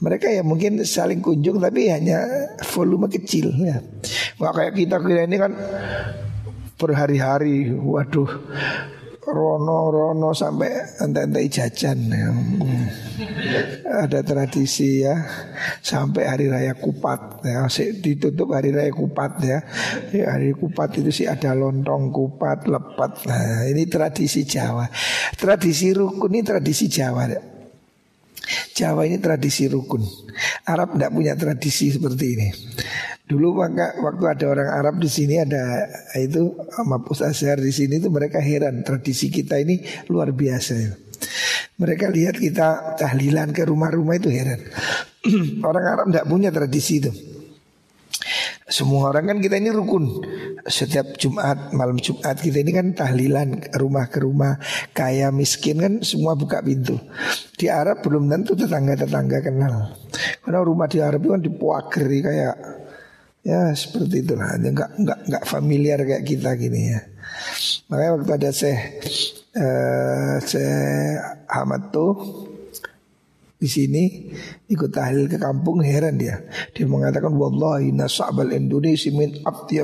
Mereka 0.00 0.32
ya 0.32 0.40
mungkin 0.40 0.80
saling 0.80 1.20
kunjung 1.20 1.60
tapi 1.60 1.92
hanya 1.92 2.24
volume 2.72 3.06
kecil 3.12 3.52
ya. 3.60 3.84
Nggak 4.40 4.52
kayak 4.56 4.72
kita 4.72 4.96
kita 4.96 5.22
ini 5.28 5.36
kan 5.36 5.52
berhari-hari, 6.80 7.68
waduh, 7.76 8.32
rono-rono 9.20 10.32
sampai 10.32 10.96
ente-ente 11.04 11.44
jajan. 11.52 11.98
Ya. 12.08 12.32
Ada 14.08 14.24
tradisi 14.24 15.04
ya 15.04 15.12
sampai 15.84 16.24
hari 16.24 16.48
raya 16.48 16.72
Kupat 16.72 17.44
ya 17.44 17.68
ditutup 18.00 18.56
hari 18.56 18.72
raya 18.72 18.88
Kupat 18.88 19.32
ya. 19.44 19.58
ya 20.16 20.32
hari 20.32 20.56
Kupat 20.56 21.04
itu 21.04 21.12
sih 21.12 21.26
ada 21.28 21.52
lontong 21.52 22.08
Kupat 22.08 22.64
lepat. 22.64 23.28
Nah, 23.28 23.68
ini 23.68 23.84
tradisi 23.84 24.48
Jawa. 24.48 24.88
Tradisi 25.36 25.92
rukun 25.92 26.32
ini 26.32 26.40
tradisi 26.40 26.88
Jawa. 26.88 27.28
Ya. 27.28 27.59
Jawa 28.74 29.06
ini 29.06 29.20
tradisi 29.22 29.66
rukun. 29.70 30.02
Arab 30.66 30.96
tidak 30.96 31.10
punya 31.14 31.32
tradisi 31.36 31.92
seperti 31.92 32.26
ini. 32.34 32.48
Dulu 33.30 33.62
waktu 33.62 34.24
ada 34.26 34.44
orang 34.50 34.68
Arab 34.74 34.98
di 34.98 35.06
sini 35.06 35.38
ada 35.38 35.86
itu 36.18 36.50
Mapus 36.82 37.22
Azhar 37.22 37.62
di 37.62 37.70
sini 37.70 38.02
itu 38.02 38.10
mereka 38.10 38.42
heran 38.42 38.82
tradisi 38.82 39.30
kita 39.30 39.54
ini 39.62 39.78
luar 40.10 40.34
biasa. 40.34 40.74
Mereka 41.78 42.10
lihat 42.10 42.36
kita 42.42 42.98
tahlilan 42.98 43.54
ke 43.54 43.62
rumah-rumah 43.70 44.18
itu 44.18 44.34
heran. 44.34 44.60
orang 45.68 45.84
Arab 45.86 46.06
tidak 46.10 46.26
punya 46.26 46.50
tradisi 46.50 46.98
itu. 46.98 47.29
Semua 48.70 49.10
orang 49.10 49.26
kan 49.26 49.38
kita 49.42 49.58
ini 49.58 49.74
rukun. 49.74 50.22
Setiap 50.62 51.18
Jumat, 51.18 51.74
malam 51.74 51.98
Jumat 51.98 52.38
kita 52.38 52.62
ini 52.62 52.70
kan 52.70 52.94
tahlilan 52.94 53.74
rumah 53.74 54.06
ke 54.06 54.22
rumah 54.22 54.62
Kaya 54.94 55.34
miskin 55.34 55.82
kan 55.82 55.94
semua 56.06 56.38
buka 56.38 56.62
pintu. 56.62 56.94
Di 57.58 57.66
Arab 57.66 58.06
belum 58.06 58.30
tentu 58.30 58.54
tetangga-tetangga 58.54 59.42
kenal. 59.42 59.98
Karena 60.46 60.60
rumah 60.62 60.86
di 60.86 61.02
Arab 61.02 61.20
itu 61.26 61.30
kan 61.34 61.42
dipuageri 61.42 62.18
kayak 62.22 62.56
Ya 63.40 63.72
seperti 63.72 64.20
itulah. 64.20 64.52
Enggak, 64.60 64.92
enggak, 65.00 65.18
enggak 65.24 65.44
familiar 65.48 65.98
kayak 66.04 66.24
kita 66.28 66.50
gini 66.60 66.92
ya. 66.92 67.00
Makanya 67.88 68.10
waktu 68.20 68.32
ada 68.36 68.50
saya 68.52 68.76
uh, 69.56 70.36
Saya 70.44 70.76
Ahmad 71.48 71.88
tuh 71.88 72.12
di 73.60 73.68
sini 73.68 74.32
ikut 74.72 74.88
tahlil 74.88 75.28
ke 75.28 75.36
kampung 75.36 75.84
heran 75.84 76.16
dia. 76.16 76.40
Dia 76.72 76.88
mengatakan 76.88 77.36
wallahi 77.36 77.92
nasabal 77.92 78.56
Indonesia 78.56 79.12
min 79.12 79.36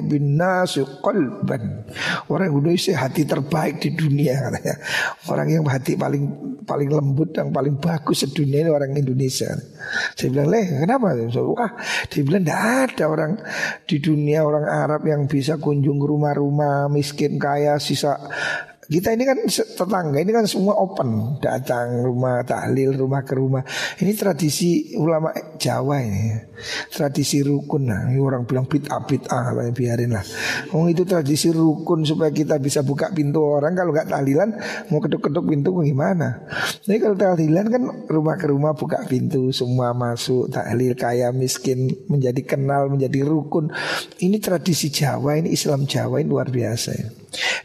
bin 0.09 0.41
nasi 0.41 0.81
qalban. 1.05 1.85
Orang 2.33 2.57
Indonesia 2.57 2.97
hati 2.97 3.29
terbaik 3.29 3.85
di 3.85 3.93
dunia 3.93 4.49
katanya. 4.49 4.75
Orang 5.29 5.49
yang 5.53 5.63
hati 5.69 5.93
paling 5.93 6.25
paling 6.65 6.89
lembut 6.89 7.37
yang 7.37 7.53
paling 7.53 7.77
bagus 7.77 8.25
sedunia 8.25 8.65
ini 8.65 8.73
orang 8.73 8.97
Indonesia. 8.97 9.53
Saya 10.17 10.29
bilang, 10.33 10.49
"Leh, 10.49 10.67
kenapa?" 10.81 11.13
Wah, 11.37 11.71
dia 12.09 12.25
bilang 12.25 12.49
tidak 12.49 12.63
ada 12.97 13.05
orang 13.13 13.33
di 13.85 14.01
dunia 14.01 14.41
orang 14.41 14.65
Arab 14.65 15.05
yang 15.05 15.29
bisa 15.29 15.61
kunjung 15.61 16.01
rumah-rumah 16.01 16.89
miskin 16.89 17.37
kaya 17.37 17.77
sisa 17.77 18.17
kita 18.87 19.11
ini 19.19 19.27
kan 19.27 19.39
tetangga 19.51 20.19
ini 20.23 20.31
kan 20.31 20.47
semua 20.47 20.79
open. 20.79 21.43
Datang 21.43 22.07
rumah 22.07 22.47
tahlil 22.47 22.95
rumah 22.95 23.27
ke 23.27 23.35
rumah. 23.35 23.67
Ini 23.99 24.15
tradisi 24.15 24.95
ulama 24.95 25.35
Jawa 25.59 25.99
ini. 26.07 26.39
Tradisi 26.95 27.43
rukun. 27.43 27.91
Nah 27.91 28.07
ini 28.07 28.23
orang 28.23 28.47
bilang 28.47 28.71
bid'ah 28.71 29.03
bid'ah 29.03 29.59
biarin 29.75 30.15
lah. 30.15 30.23
Oh 30.71 30.87
itu 30.87 31.03
tradisi 31.03 31.51
rukun 31.51 32.07
supaya 32.07 32.31
kita 32.31 32.63
bisa 32.63 32.87
buka 32.87 33.11
pintu 33.11 33.43
orang. 33.43 33.75
Kalau 33.75 33.91
nggak 33.91 34.07
tahlilan 34.07 34.55
mau 34.95 35.03
ketuk-ketuk 35.03 35.45
pintu 35.51 35.83
gimana? 35.83 36.47
Jadi 36.87 36.99
kalau 37.03 37.17
tahlilan 37.19 37.67
kan 37.67 37.83
rumah 38.07 38.39
ke 38.39 38.47
rumah 38.47 38.73
buka 38.79 39.03
pintu 39.11 39.51
semua 39.51 39.91
masuk 39.99 40.47
tahlil 40.55 40.95
kaya 40.95 41.35
miskin 41.35 41.91
menjadi 42.07 42.41
kenal 42.47 42.87
menjadi 42.87 43.27
rukun. 43.27 43.75
Ini 44.23 44.39
tradisi 44.39 44.95
Jawa 44.95 45.43
ini 45.43 45.51
Islam 45.51 45.91
Jawa 45.91 46.23
ini 46.23 46.31
luar 46.31 46.55
biasa. 46.55 46.91
Ya. 46.95 47.09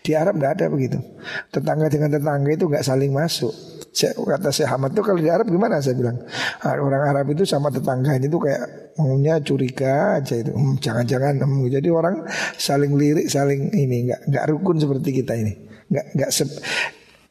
Di 0.02 0.12
Arab 0.18 0.42
tidak 0.42 0.52
ada 0.58 0.66
begitu. 0.68 1.11
Tetangga 1.50 1.88
dengan 1.88 2.10
tetangga 2.12 2.50
itu 2.52 2.66
nggak 2.68 2.86
saling 2.86 3.12
masuk. 3.12 3.54
Saya, 3.92 4.16
kata 4.16 4.56
saya 4.56 4.72
Hamad 4.72 4.96
itu 4.96 5.04
kalau 5.04 5.20
di 5.20 5.28
Arab 5.28 5.52
gimana? 5.52 5.84
Saya 5.84 6.00
bilang 6.00 6.20
ah, 6.64 6.76
orang 6.80 7.12
Arab 7.12 7.36
itu 7.36 7.44
sama 7.44 7.68
tetangga 7.68 8.16
ini 8.16 8.32
tuh 8.32 8.48
kayak 8.48 8.96
maunya 8.96 9.40
curiga 9.44 10.22
aja 10.22 10.36
itu. 10.40 10.52
Hmm, 10.52 10.80
jangan-jangan 10.80 11.44
hmm, 11.44 11.68
jadi 11.68 11.90
orang 11.92 12.24
saling 12.56 12.96
lirik 12.96 13.28
saling 13.28 13.72
ini 13.76 14.12
nggak 14.12 14.22
nggak 14.32 14.46
rukun 14.56 14.80
seperti 14.80 15.24
kita 15.24 15.36
ini. 15.36 15.54
Nggak 15.92 16.06
nggak 16.16 16.30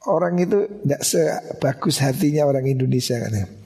orang 0.09 0.35
itu 0.41 0.59
nggak 0.85 1.03
sebagus 1.05 2.01
hatinya 2.01 2.49
orang 2.49 2.65
Indonesia 2.65 3.21
katanya 3.21 3.60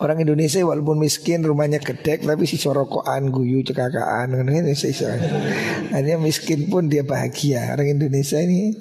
Orang 0.00 0.24
Indonesia 0.24 0.56
walaupun 0.64 0.96
miskin 0.96 1.44
rumahnya 1.44 1.84
gedek 1.84 2.24
tapi 2.24 2.48
si 2.48 2.56
corokoan 2.56 3.28
guyu 3.28 3.60
cekakaan 3.60 4.32
ini 4.32 4.72
Hanya 5.92 6.16
miskin 6.16 6.72
pun 6.72 6.88
dia 6.88 7.04
bahagia. 7.04 7.76
Orang 7.76 8.00
Indonesia 8.00 8.40
ini 8.40 8.72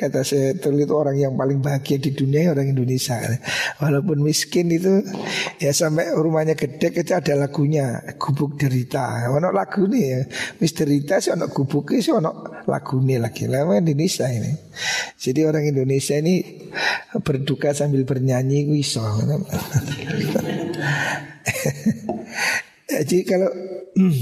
kata 0.00 0.24
saya 0.24 0.56
tulis 0.56 0.88
orang 0.88 1.20
yang 1.20 1.36
paling 1.36 1.60
bahagia 1.60 2.00
di 2.00 2.16
dunia 2.16 2.56
orang 2.56 2.72
Indonesia. 2.72 3.20
Walaupun 3.84 4.24
miskin 4.24 4.72
itu 4.72 5.04
ya 5.60 5.76
sampai 5.76 6.16
rumahnya 6.16 6.56
gedek 6.56 7.04
itu 7.04 7.12
ada 7.12 7.36
lagunya 7.36 8.00
gubuk 8.16 8.56
derita. 8.56 9.28
Ono 9.36 9.52
lagu 9.52 9.84
nih 9.84 10.04
ya. 10.08 10.20
Mis 10.64 10.72
sih 10.72 11.30
ono 11.36 11.52
gubuk 11.52 11.92
sih 12.00 12.08
ono 12.08 12.64
lagu 12.64 12.96
nih 13.04 13.20
lagi. 13.20 13.44
Lama 13.44 13.76
Indonesia 13.76 14.24
ini. 14.32 14.52
Jadi 15.20 15.44
orang 15.44 15.68
Indonesia 15.68 16.16
ini 16.16 16.40
berduka 17.20 17.76
sambil 17.76 18.08
bernyanyi 18.08 18.64
iso. 18.80 19.04
Jadi 22.92 23.24
kalau 23.24 23.48
hmm, 23.96 24.14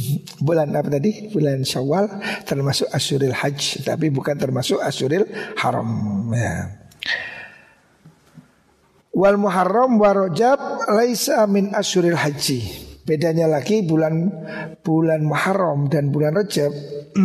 bulan 0.45 0.71
apa 0.71 0.89
tadi? 0.89 1.27
Bulan 1.31 1.67
Syawal 1.67 2.07
termasuk 2.47 2.87
Asyuril 2.91 3.35
Hajj, 3.35 3.83
tapi 3.83 4.11
bukan 4.15 4.39
termasuk 4.39 4.79
Asyuril 4.79 5.27
Haram. 5.59 5.91
Ya. 6.31 6.81
Wal 9.11 9.37
Muharram 9.37 9.99
wa 9.99 10.11
Rajab 10.15 10.87
laisa 10.87 11.43
min 11.51 11.75
Asyuril 11.75 12.17
Haji. 12.17 12.90
Bedanya 13.11 13.51
lagi 13.51 13.83
bulan 13.83 14.31
bulan 14.87 15.27
Muharram 15.27 15.91
dan 15.91 16.15
bulan 16.15 16.31
Rajab 16.31 16.71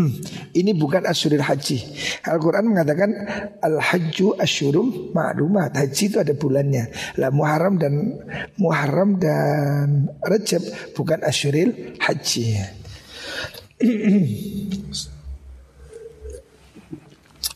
ini 0.60 0.74
bukan 0.74 1.06
asyuril 1.06 1.46
haji. 1.46 1.78
Al-Quran 2.26 2.74
mengatakan 2.74 3.14
al-hajju 3.62 4.34
asyurum 4.42 5.14
ma'lumat. 5.14 5.78
Haji 5.78 6.04
itu 6.10 6.18
ada 6.18 6.34
bulannya. 6.34 6.90
Lah 7.22 7.30
Muharram 7.30 7.78
dan 7.78 8.18
Muharram 8.58 9.22
dan 9.22 10.10
Rajab 10.26 10.66
bukan 10.98 11.22
asyuril 11.22 12.02
haji. 12.02 12.66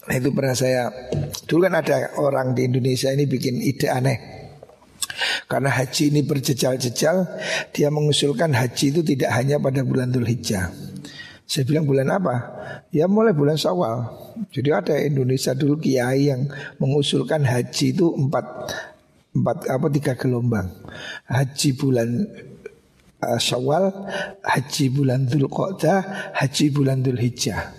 Nah, 0.05 0.15
itu 0.21 0.29
pernah 0.29 0.53
saya 0.53 0.93
dulu 1.49 1.65
kan 1.65 1.81
ada 1.81 2.13
orang 2.21 2.53
di 2.53 2.69
Indonesia 2.69 3.09
ini 3.09 3.25
bikin 3.25 3.57
ide 3.57 3.89
aneh. 3.89 4.38
Karena 5.49 5.73
haji 5.73 6.13
ini 6.13 6.21
berjejal-jejal, 6.21 7.25
dia 7.73 7.89
mengusulkan 7.89 8.53
haji 8.53 8.93
itu 8.93 9.01
tidak 9.01 9.33
hanya 9.33 9.57
pada 9.57 9.81
bulan 9.81 10.13
Dhul 10.13 10.29
Hijjah. 10.29 10.69
Saya 11.49 11.65
bilang 11.65 11.89
bulan 11.89 12.05
apa? 12.13 12.35
Ya 12.93 13.09
mulai 13.09 13.33
bulan 13.33 13.57
Syawal. 13.57 14.05
Jadi 14.53 14.69
ada 14.69 14.93
Indonesia 15.01 15.57
dulu 15.57 15.81
kiai 15.81 16.29
yang 16.29 16.45
mengusulkan 16.77 17.41
haji 17.41 17.97
itu 17.97 18.13
empat 18.13 18.45
empat 19.33 19.57
apa 19.73 19.89
tiga 19.89 20.13
gelombang. 20.13 20.69
Haji 21.25 21.69
bulan 21.73 22.29
uh, 23.25 23.39
Syawal, 23.41 23.89
haji 24.45 24.85
bulan 24.93 25.25
Dhul 25.25 25.49
Qodah, 25.49 26.29
haji 26.37 26.69
bulan 26.69 27.01
Dhul 27.01 27.17
Hijjah. 27.17 27.73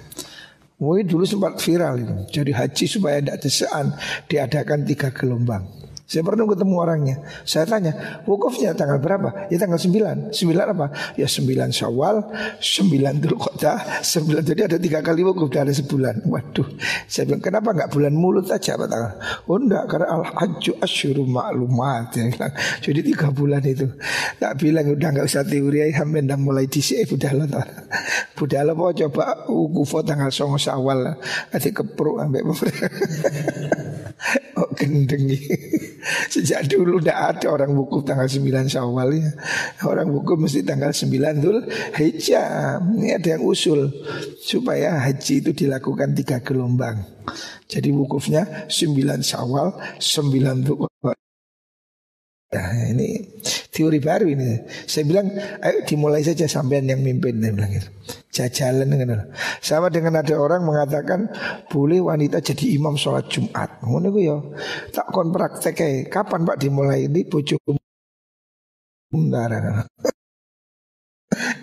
Mungkin 0.83 1.07
dulu 1.07 1.23
sempat 1.23 1.62
viral 1.62 2.03
itu. 2.03 2.43
Jadi 2.43 2.51
haji 2.51 2.85
supaya 2.91 3.23
tidak 3.23 3.39
desaan 3.47 3.95
diadakan 4.27 4.83
tiga 4.83 5.14
gelombang. 5.14 5.80
Saya 6.11 6.27
pernah 6.27 6.43
ketemu 6.43 6.75
orangnya. 6.75 7.17
Saya 7.47 7.71
tanya, 7.71 8.19
wukufnya 8.27 8.75
tanggal 8.75 8.99
berapa? 8.99 9.47
Ya 9.47 9.63
tanggal 9.63 9.79
9. 9.79 10.35
9 10.35 10.35
apa? 10.59 10.91
Ya 11.15 11.31
9 11.31 11.71
Syawal, 11.71 12.27
9 12.59 13.23
Dzulqa'dah, 13.23 14.03
9 14.03 14.43
jadi 14.43 14.67
ada 14.67 14.77
tiga 14.83 15.07
kali 15.07 15.23
wukuf 15.23 15.55
dari 15.55 15.71
sebulan. 15.71 16.27
Waduh. 16.27 16.67
Saya 17.07 17.31
bilang, 17.31 17.39
kenapa 17.47 17.71
enggak 17.71 17.95
bulan 17.95 18.11
mulut 18.19 18.51
aja 18.51 18.75
Pak 18.75 18.91
tanggal? 18.91 19.13
Oh 19.47 19.63
enggak, 19.63 19.87
karena 19.87 20.07
al-hajju 20.19 20.83
asyuru 20.83 21.23
bilang. 22.35 22.53
Jadi 22.83 23.01
tiga 23.07 23.31
bulan 23.31 23.63
itu. 23.63 23.87
Tak 24.43 24.59
bilang 24.59 24.91
udah 24.91 25.09
enggak 25.15 25.31
usah 25.31 25.47
teori 25.47 25.95
ya, 25.95 26.03
sampai 26.03 26.27
mulai 26.43 26.67
disik 26.67 27.07
budal 27.07 27.47
Budal 28.39 28.75
apa 28.75 28.85
coba 29.07 29.47
wukuf 29.47 30.03
tanggal 30.03 30.35
9 30.35 30.59
Syawal. 30.59 31.23
Nanti 31.55 31.71
kepruk 31.71 32.19
ambek 32.19 32.43
Oh 34.61 34.68
gendeng 34.77 35.25
Sejak 36.33 36.68
dulu 36.68 37.01
tidak 37.01 37.41
ada 37.41 37.47
orang 37.57 37.73
wukuf 37.73 38.05
tanggal 38.05 38.29
9 38.29 38.68
Syawal 38.68 39.09
ya. 39.16 39.31
Orang 39.89 40.12
wukuf 40.12 40.37
mesti 40.37 40.61
tanggal 40.61 40.93
9 40.93 41.41
Dhul 41.41 41.64
Hijjah. 41.97 42.81
Ini 42.85 43.16
ada 43.16 43.29
yang 43.37 43.43
usul 43.45 43.89
supaya 44.41 45.01
haji 45.01 45.45
itu 45.45 45.51
dilakukan 45.57 46.12
tiga 46.12 46.45
gelombang. 46.45 47.01
Jadi 47.68 47.89
wukufnya 47.93 48.68
9 48.68 49.25
Syawal, 49.25 49.77
9 49.97 50.66
Dhul 50.66 50.89
Nah, 52.51 52.74
ini 52.90 53.30
teori 53.70 54.03
baru 54.03 54.26
ini. 54.26 54.59
Saya 54.82 55.07
bilang, 55.07 55.30
ayo 55.62 55.86
dimulai 55.86 56.26
saja 56.26 56.51
sampean 56.51 56.82
yang 56.90 56.98
mimpin. 56.98 57.38
Saya 57.38 57.55
bilang 57.55 57.70
gitu. 57.70 57.88
Jajalan 58.34 58.90
dengan 58.90 59.30
Sama 59.62 59.86
dengan 59.86 60.18
ada 60.18 60.34
orang 60.34 60.66
mengatakan 60.66 61.30
boleh 61.70 62.03
wanita 62.03 62.42
jadi 62.42 62.74
imam 62.74 62.98
sholat 62.98 63.30
Jumat. 63.30 63.78
Ngono 63.86 64.11
ya. 64.18 64.42
Tak 64.90 65.14
kon 65.14 65.30
praktek 65.30 66.11
Kapan 66.11 66.42
Pak 66.42 66.59
dimulai 66.59 67.07
ini 67.07 67.22
bojoku? 67.22 67.78
Bentar. 69.14 69.86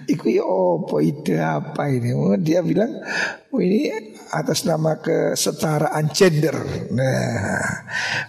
Iku 0.08 0.26
ya 0.32 0.48
apa 0.48 0.98
ide 1.04 1.36
apa 1.36 1.84
ini? 1.92 2.16
Dia 2.40 2.64
bilang 2.64 3.04
oh 3.52 3.60
ini 3.60 3.92
atas 4.32 4.64
nama 4.64 5.00
kesetaraan 5.00 6.12
gender. 6.16 6.56
Nah, 6.96 7.64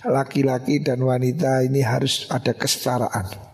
laki-laki 0.07 0.83
dan 0.83 1.03
wanita 1.03 1.62
ini 1.62 1.83
harus 1.83 2.26
ada 2.31 2.55
kesetaraan. 2.55 3.49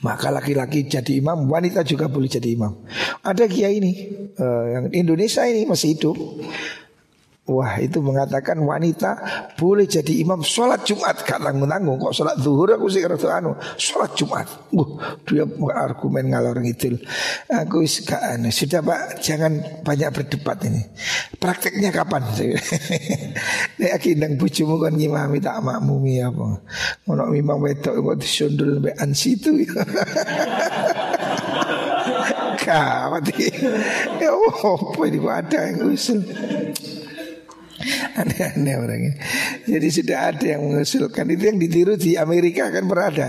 Maka 0.00 0.32
laki-laki 0.32 0.88
jadi 0.88 1.20
imam, 1.20 1.44
wanita 1.44 1.84
juga 1.84 2.08
boleh 2.08 2.32
jadi 2.32 2.56
imam. 2.56 2.80
Ada 3.20 3.44
kiai 3.44 3.76
ini, 3.76 3.92
uh, 4.40 4.64
yang 4.72 4.84
Indonesia 4.96 5.44
ini 5.44 5.68
masih 5.68 5.92
hidup. 5.92 6.16
Wah 7.50 7.82
itu 7.82 7.98
mengatakan 7.98 8.62
wanita 8.62 9.18
boleh 9.58 9.90
jadi 9.90 10.22
imam 10.22 10.38
sholat 10.46 10.86
Jumat. 10.86 11.26
Gak 11.26 11.42
tanggung-tanggung. 11.42 11.98
Kok 11.98 12.14
sholat 12.14 12.38
zuhur 12.38 12.70
aku 12.70 12.86
sih 12.86 13.02
rasa 13.02 13.42
anu 13.42 13.58
Sholat 13.74 14.14
Jumat. 14.14 14.46
Uh, 14.70 14.94
Dia 15.26 15.42
argumen 15.74 16.30
ngalor 16.30 16.62
itu 16.62 16.94
Aku 17.50 17.82
gak 17.82 18.38
anu. 18.38 18.54
Sudah 18.54 18.86
pak 18.86 19.18
jangan 19.18 19.82
banyak 19.82 20.14
berdebat 20.14 20.62
ini. 20.62 20.78
Prakteknya 21.42 21.90
kapan? 21.90 22.22
Nek 23.82 23.98
nang 24.14 24.38
bujumu 24.38 24.78
kan 24.78 24.94
ngimami 24.94 25.42
tak 25.42 25.58
makmumi 25.58 26.22
apa? 26.22 26.62
Ngono 27.02 27.34
imam 27.34 27.58
wedok 27.66 27.98
kok 27.98 28.18
disundul 28.22 28.78
sampai 28.78 28.94
ansi 28.94 29.34
itu 29.34 29.50
Kawat 32.60 33.24
Ya 34.20 34.30
apa 34.36 35.02
ini 35.08 35.18
kok 35.18 35.34
ada 35.34 35.58
yang 35.66 35.90
usul 35.90 36.20
Aneh-aneh 38.20 38.76
orangnya. 38.76 39.14
Jadi 39.64 39.88
sudah 39.88 40.18
ada 40.34 40.44
yang 40.44 40.68
mengusulkan 40.68 41.24
itu 41.32 41.48
yang 41.48 41.56
ditiru 41.56 41.96
di 41.96 42.20
Amerika 42.20 42.68
kan 42.68 42.84
pernah 42.84 43.08
ada. 43.08 43.28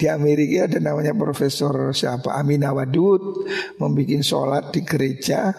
Di 0.00 0.08
Amerika 0.08 0.72
ada 0.72 0.78
namanya 0.80 1.12
Profesor 1.12 1.92
siapa 1.92 2.32
Amina 2.32 2.72
Wadud 2.72 3.44
membuat 3.76 4.24
sholat 4.24 4.72
di 4.72 4.80
gereja, 4.88 5.52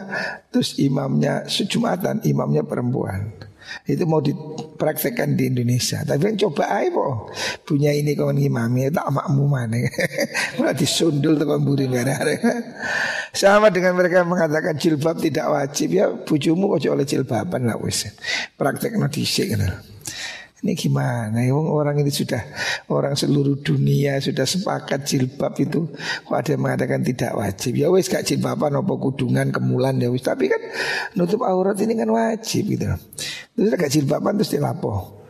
terus 0.49 0.81
imamnya 0.81 1.45
sejumatan 1.45 2.25
imamnya 2.25 2.65
perempuan. 2.65 3.50
Itu 3.85 4.03
mau 4.09 4.19
dipraktekkan 4.19 5.37
di 5.37 5.51
Indonesia. 5.51 6.01
Tapi 6.05 6.33
yang 6.33 6.37
coba 6.49 6.81
po. 6.91 7.29
Punya 7.65 7.93
ini 7.93 8.13
kawan 8.13 8.37
ngimami 8.37 8.91
tak 8.91 9.07
makmu 9.09 9.45
mana. 9.47 9.77
Malah 10.59 10.75
disundul 10.75 11.37
tuh 11.37 11.45
kawan 11.45 11.63
buri 11.63 11.85
Sama 13.41 13.71
dengan 13.71 13.95
mereka 13.95 14.27
mengatakan 14.27 14.75
jilbab 14.75 15.17
tidak 15.19 15.47
wajib 15.49 15.95
ya 15.95 16.11
bujumu 16.11 16.77
kok 16.77 16.91
oleh 16.91 17.07
jilbaban 17.07 17.67
lah 17.67 17.79
wis. 17.79 18.11
Praktek 18.59 18.99
no 18.99 19.07
disik 19.07 19.55
ini 20.61 20.77
gimana? 20.77 21.41
Ya, 21.41 21.57
orang 21.57 22.05
ini 22.05 22.13
sudah 22.13 22.37
orang 22.93 23.17
seluruh 23.17 23.57
dunia 23.65 24.21
sudah 24.21 24.45
sepakat 24.45 25.09
jilbab 25.09 25.57
itu 25.57 25.89
kok 26.21 26.37
ada 26.37 26.53
yang 26.53 26.61
mengatakan 26.61 27.01
tidak 27.01 27.33
wajib. 27.33 27.81
Ya 27.81 27.89
wis 27.89 28.05
gak 28.05 28.29
jilbaban 28.29 28.77
apa 28.77 28.93
kudungan 28.93 29.49
kemulan 29.49 29.97
ya 29.97 30.13
wis. 30.13 30.21
Tapi 30.21 30.53
kan 30.53 30.61
nutup 31.17 31.41
aurat 31.49 31.73
ini 31.81 31.97
kan 31.97 32.13
wajib 32.13 32.77
gitu. 32.77 32.93
Terus 33.61 33.77
gak 33.77 33.93
jilbaban 33.93 34.41
terus 34.41 34.57
dilapo. 34.57 35.21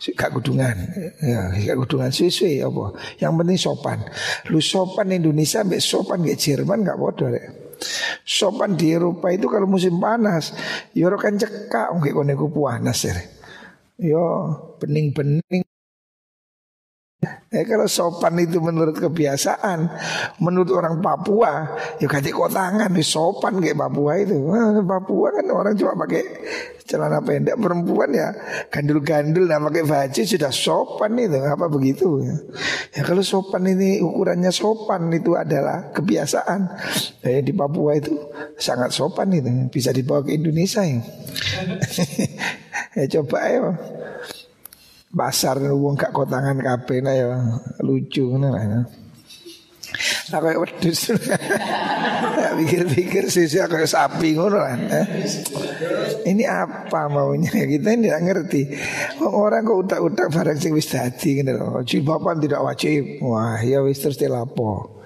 Gak 0.00 0.32
kudungan. 0.32 0.72
Ya, 1.20 1.52
Gak 1.52 1.76
kudungan. 1.84 2.08
Sesuai 2.08 2.64
apa? 2.64 2.96
Yang 3.20 3.32
penting 3.36 3.58
sopan. 3.60 3.98
Lu 4.48 4.64
sopan 4.64 5.12
Indonesia 5.12 5.60
Sampai 5.60 5.84
sopan 5.84 6.24
gak 6.24 6.40
Jerman 6.40 6.88
gak 6.88 6.96
bodoh 6.96 7.28
deh 7.28 7.76
Sopan 8.24 8.80
di 8.80 8.96
Eropa 8.96 9.28
itu 9.28 9.52
kalau 9.52 9.68
musim 9.68 10.00
panas 10.00 10.56
Ya 10.96 11.12
kan 11.12 11.36
cekak 11.36 11.92
Gak 12.00 12.16
koneku 12.16 12.48
panas 12.48 13.04
ya 13.04 13.12
Yo 14.00 14.24
bening-bening 14.80 15.65
Eh 17.56 17.64
kalau 17.64 17.88
sopan 17.88 18.36
itu 18.36 18.60
menurut 18.60 18.92
kebiasaan. 19.00 19.88
Menurut 20.44 20.68
orang 20.76 21.00
Papua 21.00 21.72
Ya 21.96 22.04
ganti 22.04 22.28
kotangan 22.28 22.92
nih 22.92 23.06
sopan 23.06 23.64
kayak 23.64 23.80
Papua 23.80 24.12
itu. 24.20 24.36
Nah, 24.36 24.84
Papua 24.84 25.32
kan 25.32 25.48
orang 25.48 25.72
cuma 25.72 25.96
pakai 26.04 26.22
celana 26.84 27.24
pendek. 27.24 27.56
Perempuan 27.56 28.12
ya 28.12 28.28
gandul-gandul 28.68 29.48
Nah 29.48 29.64
pakai 29.64 29.88
baju 29.88 30.20
sudah 30.20 30.52
sopan 30.52 31.16
itu. 31.16 31.40
Apa 31.40 31.72
begitu? 31.72 32.20
Ya, 32.20 32.36
ya 33.00 33.02
kalau 33.08 33.24
sopan 33.24 33.64
ini 33.64 34.04
ukurannya 34.04 34.52
sopan 34.52 35.08
itu 35.16 35.32
adalah 35.32 35.88
kebiasaan. 35.96 36.60
Ya, 37.24 37.40
Di 37.40 37.56
Papua 37.56 37.96
itu 37.96 38.12
sangat 38.60 38.92
sopan 38.92 39.32
itu. 39.32 39.48
Bisa 39.72 39.96
dibawa 39.96 40.20
ke 40.20 40.36
Indonesia 40.36 40.84
ya. 40.84 41.00
Ya 42.96 43.04
coba 43.20 43.44
ayo 43.44 43.76
pasar 45.14 45.62
wong 45.62 45.94
gak 45.94 46.12
kotangan 46.12 46.58
kabeh 46.58 46.98
nah 47.00 47.14
ya 47.14 47.26
lucu 47.82 48.26
ngono 48.26 48.50
lah. 48.52 48.84
Aku 50.34 50.42
kayak 50.50 50.60
wedus 50.60 51.14
Pikir-pikir 52.58 53.30
sih 53.30 53.46
aku 53.62 53.80
sapi 53.86 54.34
ngono 54.34 54.58
lah 54.58 54.76
Ini 56.26 56.44
apa 56.44 57.06
maunya? 57.06 57.48
Kita 57.48 57.94
ini 57.94 58.10
tidak 58.10 58.22
ngerti. 58.26 58.62
Orang 59.22 59.62
kok 59.62 59.78
utak-utak 59.86 60.26
barang 60.34 60.58
sing 60.58 60.74
wis 60.74 60.90
dadi 60.90 61.40
gitu 61.40 61.52
loh 61.54 61.80
Jilbaban 61.86 62.42
tidak 62.42 62.60
wajib. 62.66 63.22
Wah 63.22 63.62
ya 63.62 63.80
wis 63.86 64.02
terus 64.02 64.18
dilapo 64.18 64.98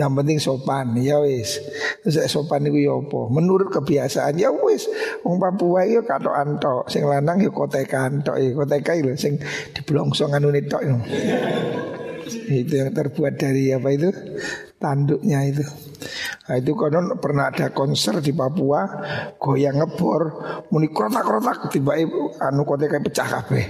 yang 0.00 0.16
penting 0.16 0.40
sopan 0.40 0.96
ya 0.96 1.20
wis. 1.20 1.60
Terus 2.00 2.24
sopan 2.32 2.64
itu 2.64 2.88
ya 2.88 2.96
apa? 2.96 3.28
Menurut 3.28 3.68
kebiasaan 3.68 4.40
ya 4.40 4.48
wis. 4.48 4.88
Wong 5.20 5.36
Papua 5.36 5.84
ya 5.84 6.00
katok 6.00 6.32
antok, 6.32 6.88
sing 6.88 7.04
lanang 7.04 7.44
ya 7.44 7.52
kotekan 7.52 8.24
tok 8.24 8.40
ya 8.40 8.56
koteka 8.56 8.96
lho 8.96 9.12
sing 9.12 9.36
diblongsong 9.76 10.32
anune 10.32 10.64
tok 10.64 10.80
itu. 10.88 10.96
itu 12.50 12.72
yang 12.80 12.94
terbuat 12.96 13.36
dari 13.36 13.76
apa 13.76 13.88
itu? 13.92 14.08
Tanduknya 14.80 15.44
itu. 15.44 15.66
Nah, 16.48 16.56
itu 16.56 16.72
konon 16.72 17.20
pernah 17.20 17.52
ada 17.52 17.68
konser 17.68 18.24
di 18.24 18.32
Papua 18.32 18.88
goyang 19.36 19.76
ngebor 19.76 20.22
muni 20.72 20.88
krotak-krotak 20.88 21.68
tiba 21.68 22.00
anu 22.40 22.64
koteka 22.64 22.96
pecah 23.04 23.28
kabeh. 23.28 23.66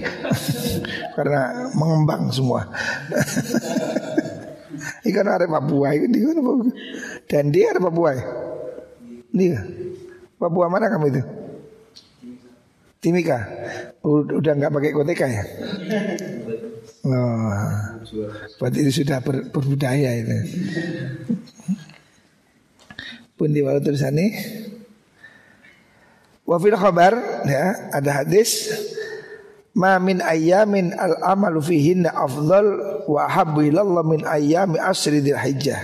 Karena 1.17 1.67
mengembang 1.75 2.31
semua. 2.31 2.63
Ikan 5.01 5.25
ada 5.25 5.49
Papua 5.49 5.97
itu 5.97 6.05
di 6.09 6.19
mana 6.21 6.41
Papua? 6.45 6.69
Dan 7.25 7.49
dia 7.49 7.73
ada 7.73 7.81
Papua. 7.81 8.11
Dia. 9.33 9.59
Papua 10.37 10.65
mana 10.69 10.89
kamu 10.89 11.05
itu? 11.09 11.23
Timika 13.01 13.49
udah 14.05 14.53
nggak 14.61 14.73
pakai 14.77 14.93
koteka 14.93 15.25
ya? 15.25 15.43
Oh, 17.01 17.49
berarti 18.61 18.77
itu 18.85 19.01
sudah 19.01 19.25
ber, 19.25 19.49
berbudaya 19.49 20.21
itu. 20.21 20.37
Pun 23.33 23.49
di 23.49 23.65
tulisan 23.65 24.13
ini 24.13 24.29
Wafil 26.45 26.77
khabar 26.77 27.17
ya 27.49 27.89
ada 27.89 28.21
hadis 28.21 28.69
Ma 29.71 29.95
min 30.03 30.19
ayamin 30.19 30.91
al 30.99 31.15
amalu 31.23 31.63
fihinna 31.63 32.11
afdal 32.11 32.67
wa 33.07 33.23
habbu 33.23 33.71
ilallah 33.71 34.03
min 34.03 34.27
ayami 34.27 34.75
asri 34.75 35.23
dil 35.23 35.39
hijjah 35.39 35.79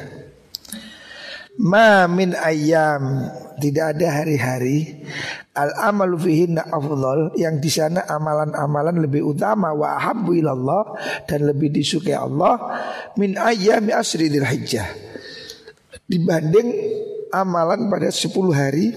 Ma 1.63 2.05
min 2.05 2.35
ayam 2.35 3.31
tidak 3.57 3.97
ada 3.97 4.21
hari-hari 4.21 5.07
al 5.55 5.71
amalu 5.79 6.19
fihinna 6.19 6.67
afdal 6.67 7.31
yang 7.39 7.63
di 7.63 7.71
sana 7.71 8.03
amalan-amalan 8.05 9.01
lebih 9.07 9.23
utama 9.23 9.71
wa 9.71 9.95
habbu 9.97 10.35
ilallah 10.35 10.93
dan 11.23 11.47
lebih 11.47 11.71
disukai 11.71 12.13
Allah 12.13 12.59
min 13.15 13.39
ayami 13.39 13.95
asri 13.95 14.27
dil 14.27 14.45
hijjah 14.45 14.85
dibanding 16.07 16.75
amalan 17.31 17.91
pada 17.91 18.07
10 18.07 18.31
hari 18.55 18.87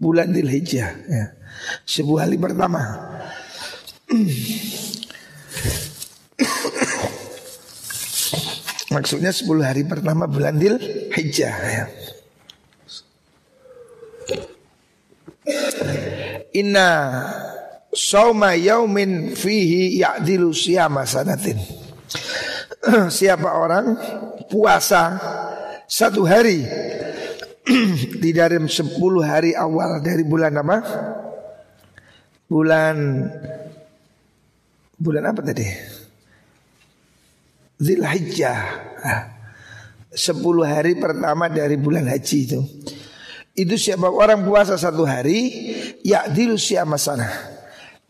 bulan 0.00 0.32
Dzulhijjah 0.32 0.90
ya. 1.06 1.24
Sebuah 1.86 2.28
hari 2.28 2.36
pertama. 2.38 2.80
Maksudnya 8.92 9.32
10 9.32 9.48
hari 9.64 9.82
pertama 9.88 10.28
bulan 10.28 10.60
Dzulhijjah 10.60 11.56
ya. 11.64 11.84
Inna 16.52 16.88
sauma 17.88 18.52
yaumin 18.52 19.32
fihi 19.32 19.96
ya'dilu 19.96 20.52
siyama 20.52 21.08
sanatin. 21.08 21.56
Siapa 23.16 23.48
orang 23.56 23.96
puasa 24.52 25.16
satu 25.88 26.28
hari 26.28 26.60
di 28.22 28.30
dalam 28.36 28.68
sepuluh 28.68 29.24
hari 29.24 29.56
awal 29.56 30.04
dari 30.04 30.20
bulan 30.28 30.52
apa? 30.60 30.78
Bulan 32.52 32.96
bulan 35.00 35.24
apa 35.32 35.40
tadi? 35.40 35.64
Zilhijjah. 37.80 38.60
Ah, 39.00 39.22
sepuluh 40.12 40.68
hari 40.68 41.00
pertama 41.00 41.48
dari 41.48 41.80
bulan 41.80 42.04
haji 42.12 42.38
itu. 42.44 42.60
Itu 43.56 43.80
siapa 43.80 44.08
orang 44.08 44.44
puasa 44.44 44.76
satu 44.76 45.08
hari, 45.08 45.48
ya 46.04 46.28
siapa 46.60 47.00
sana 47.00 47.52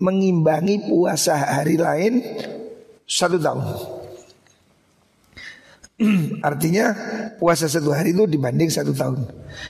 mengimbangi 0.03 0.91
puasa 0.91 1.39
hari 1.39 1.79
lain 1.79 2.23
satu 3.07 3.39
tahun. 3.39 3.92
Artinya 6.49 6.95
puasa 7.39 7.71
satu 7.71 7.95
hari 7.95 8.15
itu 8.15 8.27
dibanding 8.27 8.71
satu 8.71 8.93
tahun. 8.95 9.23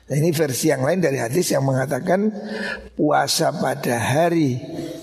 Nah 0.08 0.14
ini 0.16 0.32
versi 0.32 0.72
yang 0.72 0.84
lain 0.84 1.00
dari 1.02 1.20
hadis 1.20 1.52
yang 1.52 1.64
mengatakan 1.64 2.32
puasa 2.96 3.52
pada 3.52 3.96
hari 3.98 4.60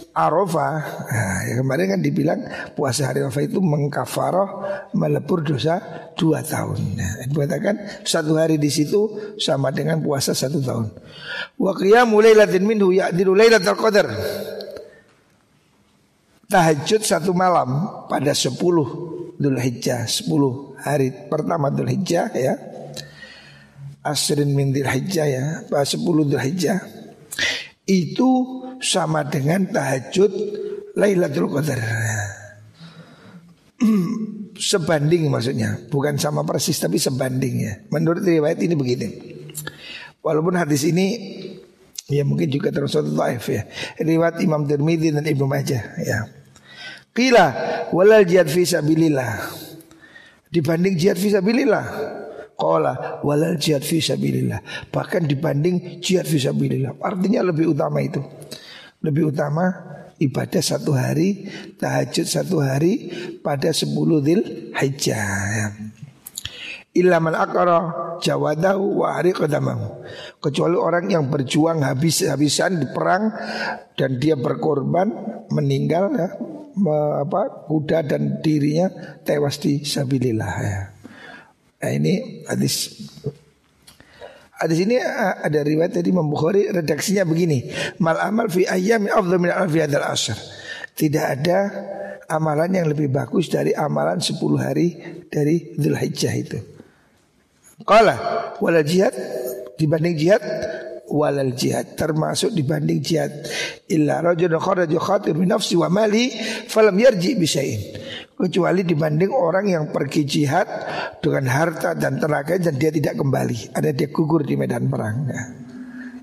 Arafah. 0.09 0.75
Nah, 1.05 1.37
ya 1.47 1.53
kemarin 1.61 1.95
kan 1.95 2.01
dibilang 2.01 2.39
puasa 2.73 3.07
hari 3.07 3.23
Arafah 3.23 3.45
itu 3.45 3.61
mengkafaroh 3.61 4.49
melepur 4.97 5.45
dosa 5.45 5.79
dua 6.17 6.41
tahun. 6.43 6.97
Nah, 6.97 7.29
dikatakan 7.29 8.03
satu 8.03 8.35
hari 8.35 8.57
di 8.57 8.67
situ 8.67 9.33
sama 9.39 9.69
dengan 9.71 10.01
puasa 10.01 10.33
satu 10.33 10.59
tahun. 10.59 10.87
Wa 11.61 11.71
mulai 12.03 12.35
lailatin 12.35 12.65
minhu 12.65 12.91
ya'dilu 12.91 13.37
lailatul 13.37 13.79
qadar. 13.79 14.07
Tahajud 16.49 17.05
satu 17.05 17.29
malam 17.37 17.85
pada 18.09 18.33
sepuluh 18.33 18.89
Dhul 19.37 19.61
Hijjah 19.61 20.09
10 20.09 20.68
hari 20.83 21.11
pertama 21.31 21.71
Dhul 21.71 21.89
ya. 22.07 22.55
Asrin 24.03 24.55
min 24.55 24.71
Dhul 24.71 24.87
ya. 25.11 25.63
10 25.67 25.99
Dhul 25.99 26.39
Itu 27.89 28.29
sama 28.79 29.27
dengan 29.27 29.67
tahajud 29.67 30.31
Lailatul 30.95 31.49
Qadar. 31.51 31.79
Sebanding 34.59 35.31
maksudnya. 35.31 35.79
Bukan 35.87 36.19
sama 36.19 36.43
persis 36.43 36.75
tapi 36.79 36.99
sebanding 36.99 37.55
ya. 37.63 37.73
Menurut 37.95 38.23
riwayat 38.23 38.59
ini 38.59 38.75
begini. 38.75 39.07
Walaupun 40.19 40.59
hadis 40.59 40.83
ini 40.83 41.15
Ya 42.09 42.25
mungkin 42.25 42.49
juga 42.49 42.73
terus 42.73 42.97
satu 42.97 43.13
taif 43.13 43.45
ya. 43.53 43.69
Riwayat 44.01 44.41
Imam 44.41 44.65
Tirmidzi 44.65 45.13
dan 45.13 45.29
Ibnu 45.29 45.45
Majah 45.45 45.93
ya. 46.01 46.25
Qila 47.13 47.47
walal 47.93 48.25
jihad 48.25 48.49
fi 48.49 48.65
sabilillah. 48.65 49.68
Dibanding 50.49 50.97
jihad 50.97 51.17
fi 51.21 51.29
sabilillah. 51.29 51.85
Qala 52.59 53.23
walal 53.23 53.55
jihad 53.55 53.85
fi 53.85 54.01
sabilillah. 54.01 54.89
Bahkan 54.89 55.29
dibanding 55.29 56.01
jihad 56.01 56.25
fi 56.25 56.41
sabilillah. 56.41 56.97
Artinya 56.99 57.45
lebih 57.45 57.71
utama 57.71 58.01
itu. 58.01 58.19
Lebih 58.99 59.31
utama 59.31 59.71
ibadah 60.19 60.59
satu 60.59 60.91
hari, 60.91 61.47
tahajud 61.79 62.27
satu 62.27 62.59
hari 62.59 63.13
pada 63.39 63.71
sepuluh 63.71 64.19
dil 64.19 64.73
hijjah. 64.75 65.71
Illa 66.89 67.21
man 67.21 67.37
akara 67.37 67.79
jawadahu 68.19 69.05
wa 69.05 69.15
ariqadamahu. 69.21 70.03
Kecuali 70.43 70.75
orang 70.75 71.05
yang 71.07 71.31
berjuang 71.31 71.85
habis-habisan 71.85 72.81
di 72.81 72.87
perang 72.91 73.31
dan 73.95 74.19
dia 74.19 74.35
berkorban 74.35 75.07
meninggal 75.53 76.11
ya, 76.11 76.27
me, 76.79 77.27
apa, 77.27 77.67
kuda 77.67 78.07
dan 78.07 78.39
dirinya 78.39 79.19
tewas 79.21 79.59
di 79.59 79.83
sabilillah 79.83 80.53
ya. 80.63 80.81
Nah 81.79 81.91
ini 81.95 82.43
hadis 82.47 82.95
Hadis 84.59 84.83
ini 84.83 84.99
eh, 84.99 85.33
ada 85.39 85.63
riwayat 85.63 85.95
tadi 85.95 86.11
Imam 86.11 86.27
Bukhari 86.27 86.67
redaksinya 86.67 87.23
begini. 87.23 87.71
Mal 88.03 88.19
amal 88.19 88.51
fi 88.51 88.67
ayyami 88.67 89.07
afdal 89.07 89.39
min 89.39 89.55
alfi 89.55 89.79
hadal 89.79 90.03
asr. 90.03 90.35
Tidak 90.99 91.23
ada 91.23 91.59
amalan 92.27 92.75
yang 92.75 92.91
lebih 92.91 93.07
bagus 93.07 93.47
dari 93.47 93.71
amalan 93.71 94.19
10 94.19 94.35
hari 94.59 94.99
dari 95.31 95.79
Dzulhijjah 95.79 96.33
itu. 96.35 96.59
Qala 97.87 98.19
wala 98.59 98.83
jihad 98.83 99.15
dibanding 99.79 100.19
jihad 100.19 100.43
walal 101.09 101.51
jihad 101.57 101.97
termasuk 101.97 102.53
dibanding 102.53 103.01
jihad. 103.01 103.31
Illa 103.89 104.21
rajulun 104.21 104.61
kharaja 104.61 104.99
khatir 105.01 105.33
min 105.33 105.49
nafsi 105.49 105.75
wa 105.75 105.89
mali 105.89 106.29
falam 106.69 106.95
yarji 106.95 107.35
bisain 107.35 107.81
kecuali 108.39 108.87
dibanding 108.87 109.33
orang 109.35 109.65
yang 109.67 109.85
pergi 109.91 110.23
jihad 110.23 110.69
dengan 111.19 111.49
harta 111.51 111.97
dan 111.97 112.21
tenaga 112.21 112.55
dan 112.55 112.77
dia 112.79 112.93
tidak 112.93 113.19
kembali. 113.19 113.75
Ada 113.75 113.91
dia 113.91 114.07
gugur 114.13 114.47
di 114.47 114.55
medan 114.55 114.87
perang. 114.87 115.17
Ya. 115.27 115.43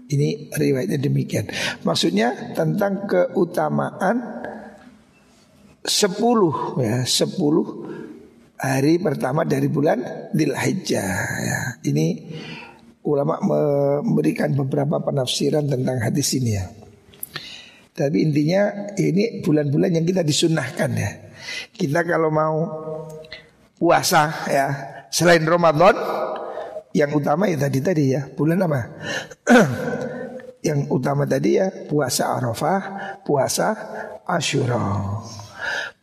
ini 0.06 0.54
riwayatnya 0.54 1.02
demikian. 1.02 1.50
Maksudnya 1.82 2.54
tentang 2.54 3.10
keutamaan 3.10 4.46
sepuluh 5.86 6.78
ya 6.82 7.06
sepuluh 7.06 7.86
hari 8.58 8.98
pertama 8.98 9.46
dari 9.46 9.70
bulan 9.70 10.30
Dzulhijjah 10.34 11.18
ya 11.46 11.60
ini 11.86 12.06
ulama 13.06 13.38
memberikan 13.38 14.52
beberapa 14.52 14.98
penafsiran 14.98 15.70
tentang 15.70 16.02
hadis 16.02 16.34
ini 16.34 16.52
ya. 16.58 16.66
Tapi 17.96 18.28
intinya 18.28 18.92
ini 18.98 19.40
bulan-bulan 19.40 19.96
yang 19.96 20.04
kita 20.04 20.20
disunahkan 20.20 20.90
ya. 20.92 21.10
Kita 21.72 22.04
kalau 22.04 22.28
mau 22.28 22.56
puasa 23.78 24.44
ya 24.50 24.66
selain 25.08 25.46
Ramadan 25.46 25.96
yang 26.92 27.08
utama 27.16 27.48
ya 27.48 27.56
tadi 27.56 27.80
tadi 27.80 28.04
ya 28.12 28.28
bulan 28.28 28.68
apa? 28.68 28.80
yang 30.68 30.90
utama 30.92 31.24
tadi 31.24 31.56
ya 31.56 31.72
puasa 31.88 32.36
Arafah, 32.36 32.80
puasa 33.24 33.68
Ashura. 34.28 35.22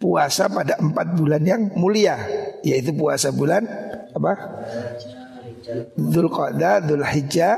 Puasa 0.01 0.51
pada 0.51 0.75
empat 0.81 1.15
bulan 1.15 1.43
yang 1.45 1.61
mulia 1.77 2.17
yaitu 2.65 2.89
puasa 2.95 3.29
bulan 3.29 3.63
apa? 4.17 4.33
Dhul 5.95 6.29
Qa'dah, 6.29 6.83
Dhul 6.83 7.05
Hijjah, 7.05 7.55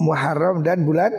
Muharram 0.00 0.60
dan 0.60 0.84
bulan 0.84 1.12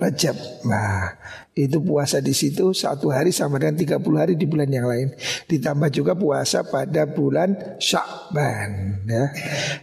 Rajab. 0.00 0.34
Nah, 0.66 1.14
itu 1.52 1.78
puasa 1.78 2.18
di 2.18 2.32
situ 2.34 2.72
satu 2.72 3.12
hari 3.12 3.30
sama 3.30 3.60
dengan 3.60 3.76
30 3.78 4.02
hari 4.18 4.34
di 4.34 4.48
bulan 4.48 4.66
yang 4.72 4.88
lain. 4.88 5.14
Ditambah 5.46 5.92
juga 5.92 6.16
puasa 6.16 6.64
pada 6.66 7.06
bulan 7.06 7.76
Sya'ban 7.78 9.04
ya. 9.06 9.24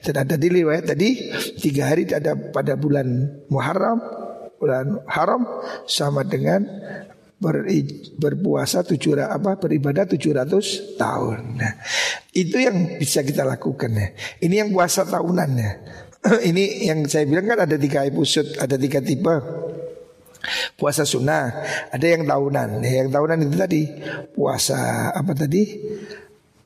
Dan 0.04 0.16
ada 0.28 0.36
di 0.36 0.48
riwayat 0.50 0.92
tadi 0.92 1.32
tiga 1.62 1.94
hari 1.94 2.10
ada 2.10 2.36
pada 2.36 2.76
bulan 2.76 3.06
Muharram, 3.48 4.02
bulan 4.60 5.00
Haram 5.08 5.46
sama 5.86 6.26
dengan 6.26 6.68
ber, 7.40 7.66
berpuasa 8.20 8.84
tujuh 8.84 9.18
apa 9.24 9.56
beribadah 9.56 10.06
tujuh 10.06 10.36
ratus 10.36 10.96
tahun. 11.00 11.56
Nah, 11.58 11.74
itu 12.36 12.60
yang 12.60 13.00
bisa 13.00 13.24
kita 13.24 13.48
lakukan 13.48 13.90
ya. 13.96 14.08
Ini 14.44 14.56
yang 14.68 14.70
puasa 14.76 15.08
tahunan 15.08 15.50
ya. 15.56 15.72
Ini 16.52 16.92
yang 16.92 17.08
saya 17.08 17.24
bilang 17.24 17.48
kan 17.48 17.64
ada 17.64 17.80
tiga 17.80 18.04
episode, 18.04 18.60
ada 18.60 18.76
tiga 18.76 19.00
tipe. 19.00 19.36
Puasa 20.80 21.04
sunnah 21.04 21.52
Ada 21.92 22.16
yang 22.16 22.24
tahunan 22.24 22.80
ya, 22.80 23.04
Yang 23.04 23.10
tahunan 23.12 23.38
itu 23.44 23.56
tadi 23.60 23.84
Puasa 24.32 25.12
apa 25.12 25.36
tadi 25.36 25.68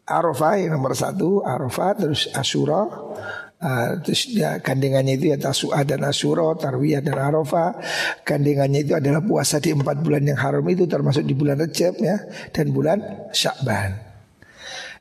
Arafah 0.06 0.62
yang 0.62 0.78
nomor 0.78 0.94
satu 0.94 1.42
Arafah 1.42 1.98
terus 1.98 2.30
Asyura 2.38 2.86
Uh, 3.64 3.95
terus 4.03 4.28
ya, 4.28 4.59
gandengannya 4.59 5.16
itu 5.16 5.32
ya 5.32 5.39
Tasu'ah 5.39 5.88
dan 5.88 6.03
Asyura, 6.03 6.51
Tarwiyah 6.59 6.99
dan 6.99 7.16
Arafah. 7.16 7.80
Gandengannya 8.28 8.84
itu 8.84 8.91
adalah 8.91 9.24
puasa 9.24 9.64
di 9.64 9.72
empat 9.72 10.03
bulan 10.03 10.28
yang 10.28 10.36
haram 10.36 10.68
itu 10.68 10.84
Termasuk 10.84 11.24
di 11.24 11.32
bulan 11.32 11.64
Recep 11.64 11.95
ya 12.03 12.20
Dan 12.51 12.76
bulan 12.76 13.32
Syakban. 13.32 13.95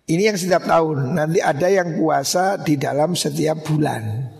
Ini 0.06 0.30
yang 0.30 0.38
setiap 0.38 0.62
tahun. 0.62 1.18
Nanti 1.18 1.42
ada 1.42 1.66
yang 1.66 1.98
puasa 1.98 2.58
di 2.58 2.78
dalam 2.78 3.18
setiap 3.18 3.66
bulan 3.66 4.30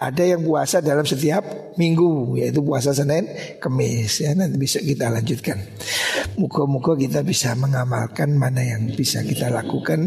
ada 0.00 0.22
yang 0.24 0.42
puasa 0.42 0.82
dalam 0.82 1.06
setiap 1.06 1.74
minggu 1.78 2.40
Yaitu 2.40 2.60
puasa 2.64 2.90
Senin, 2.90 3.28
Kemis 3.62 4.22
ya, 4.24 4.34
Nanti 4.34 4.56
bisa 4.58 4.82
kita 4.82 5.12
lanjutkan. 5.12 5.58
Muka-muka 6.36 6.98
kita 6.98 7.22
bisa 7.22 7.54
mengamalkan 7.54 8.34
Mana 8.34 8.64
yang 8.64 8.90
bisa 8.94 9.22
kita 9.22 9.52
lakukan. 9.52 10.00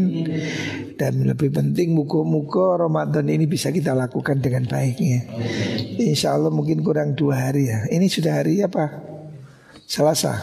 Dan 0.98 1.24
lebih 1.24 1.50
penting 1.54 1.96
Muka-muka 1.96 2.80
Ramadan 2.80 3.26
ini 3.30 3.48
bisa 3.48 3.72
kita 3.72 3.96
lakukan 3.96 4.40
dengan 4.40 4.68
baiknya 4.68 5.26
Insya 6.00 6.36
Allah 6.36 6.50
mungkin 6.52 6.82
kurang 6.84 7.16
dua 7.16 7.50
hari 7.50 7.70
ya. 7.70 7.86
Ini 7.88 8.06
sudah 8.10 8.42
hari 8.42 8.60
apa? 8.60 8.90
Selasa. 9.84 10.36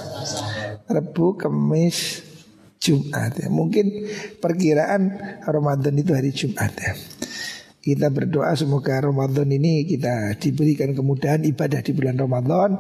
Rebu, 0.92 1.40
Kemis, 1.40 2.24
Jumat 2.82 3.38
ya. 3.40 3.48
Mungkin 3.48 4.10
perkiraan 4.42 5.16
Ramadan 5.46 5.96
itu 5.96 6.12
hari 6.12 6.32
Jumat 6.34 6.74
ya 6.76 7.11
kita 7.82 8.14
berdoa 8.14 8.54
semoga 8.54 9.02
Ramadan 9.02 9.50
ini 9.50 9.90
kita 9.90 10.38
diberikan 10.38 10.94
kemudahan 10.94 11.42
ibadah 11.50 11.82
di 11.82 11.92
bulan 11.98 12.14
Ramadan 12.14 12.78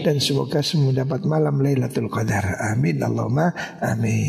dan 0.00 0.16
semoga 0.16 0.64
semua 0.64 0.96
dapat 0.96 1.28
malam 1.28 1.60
Lailatul 1.60 2.08
Qadar. 2.08 2.56
Amin 2.72 3.04
Allahumma 3.04 3.52
amin. 3.84 4.28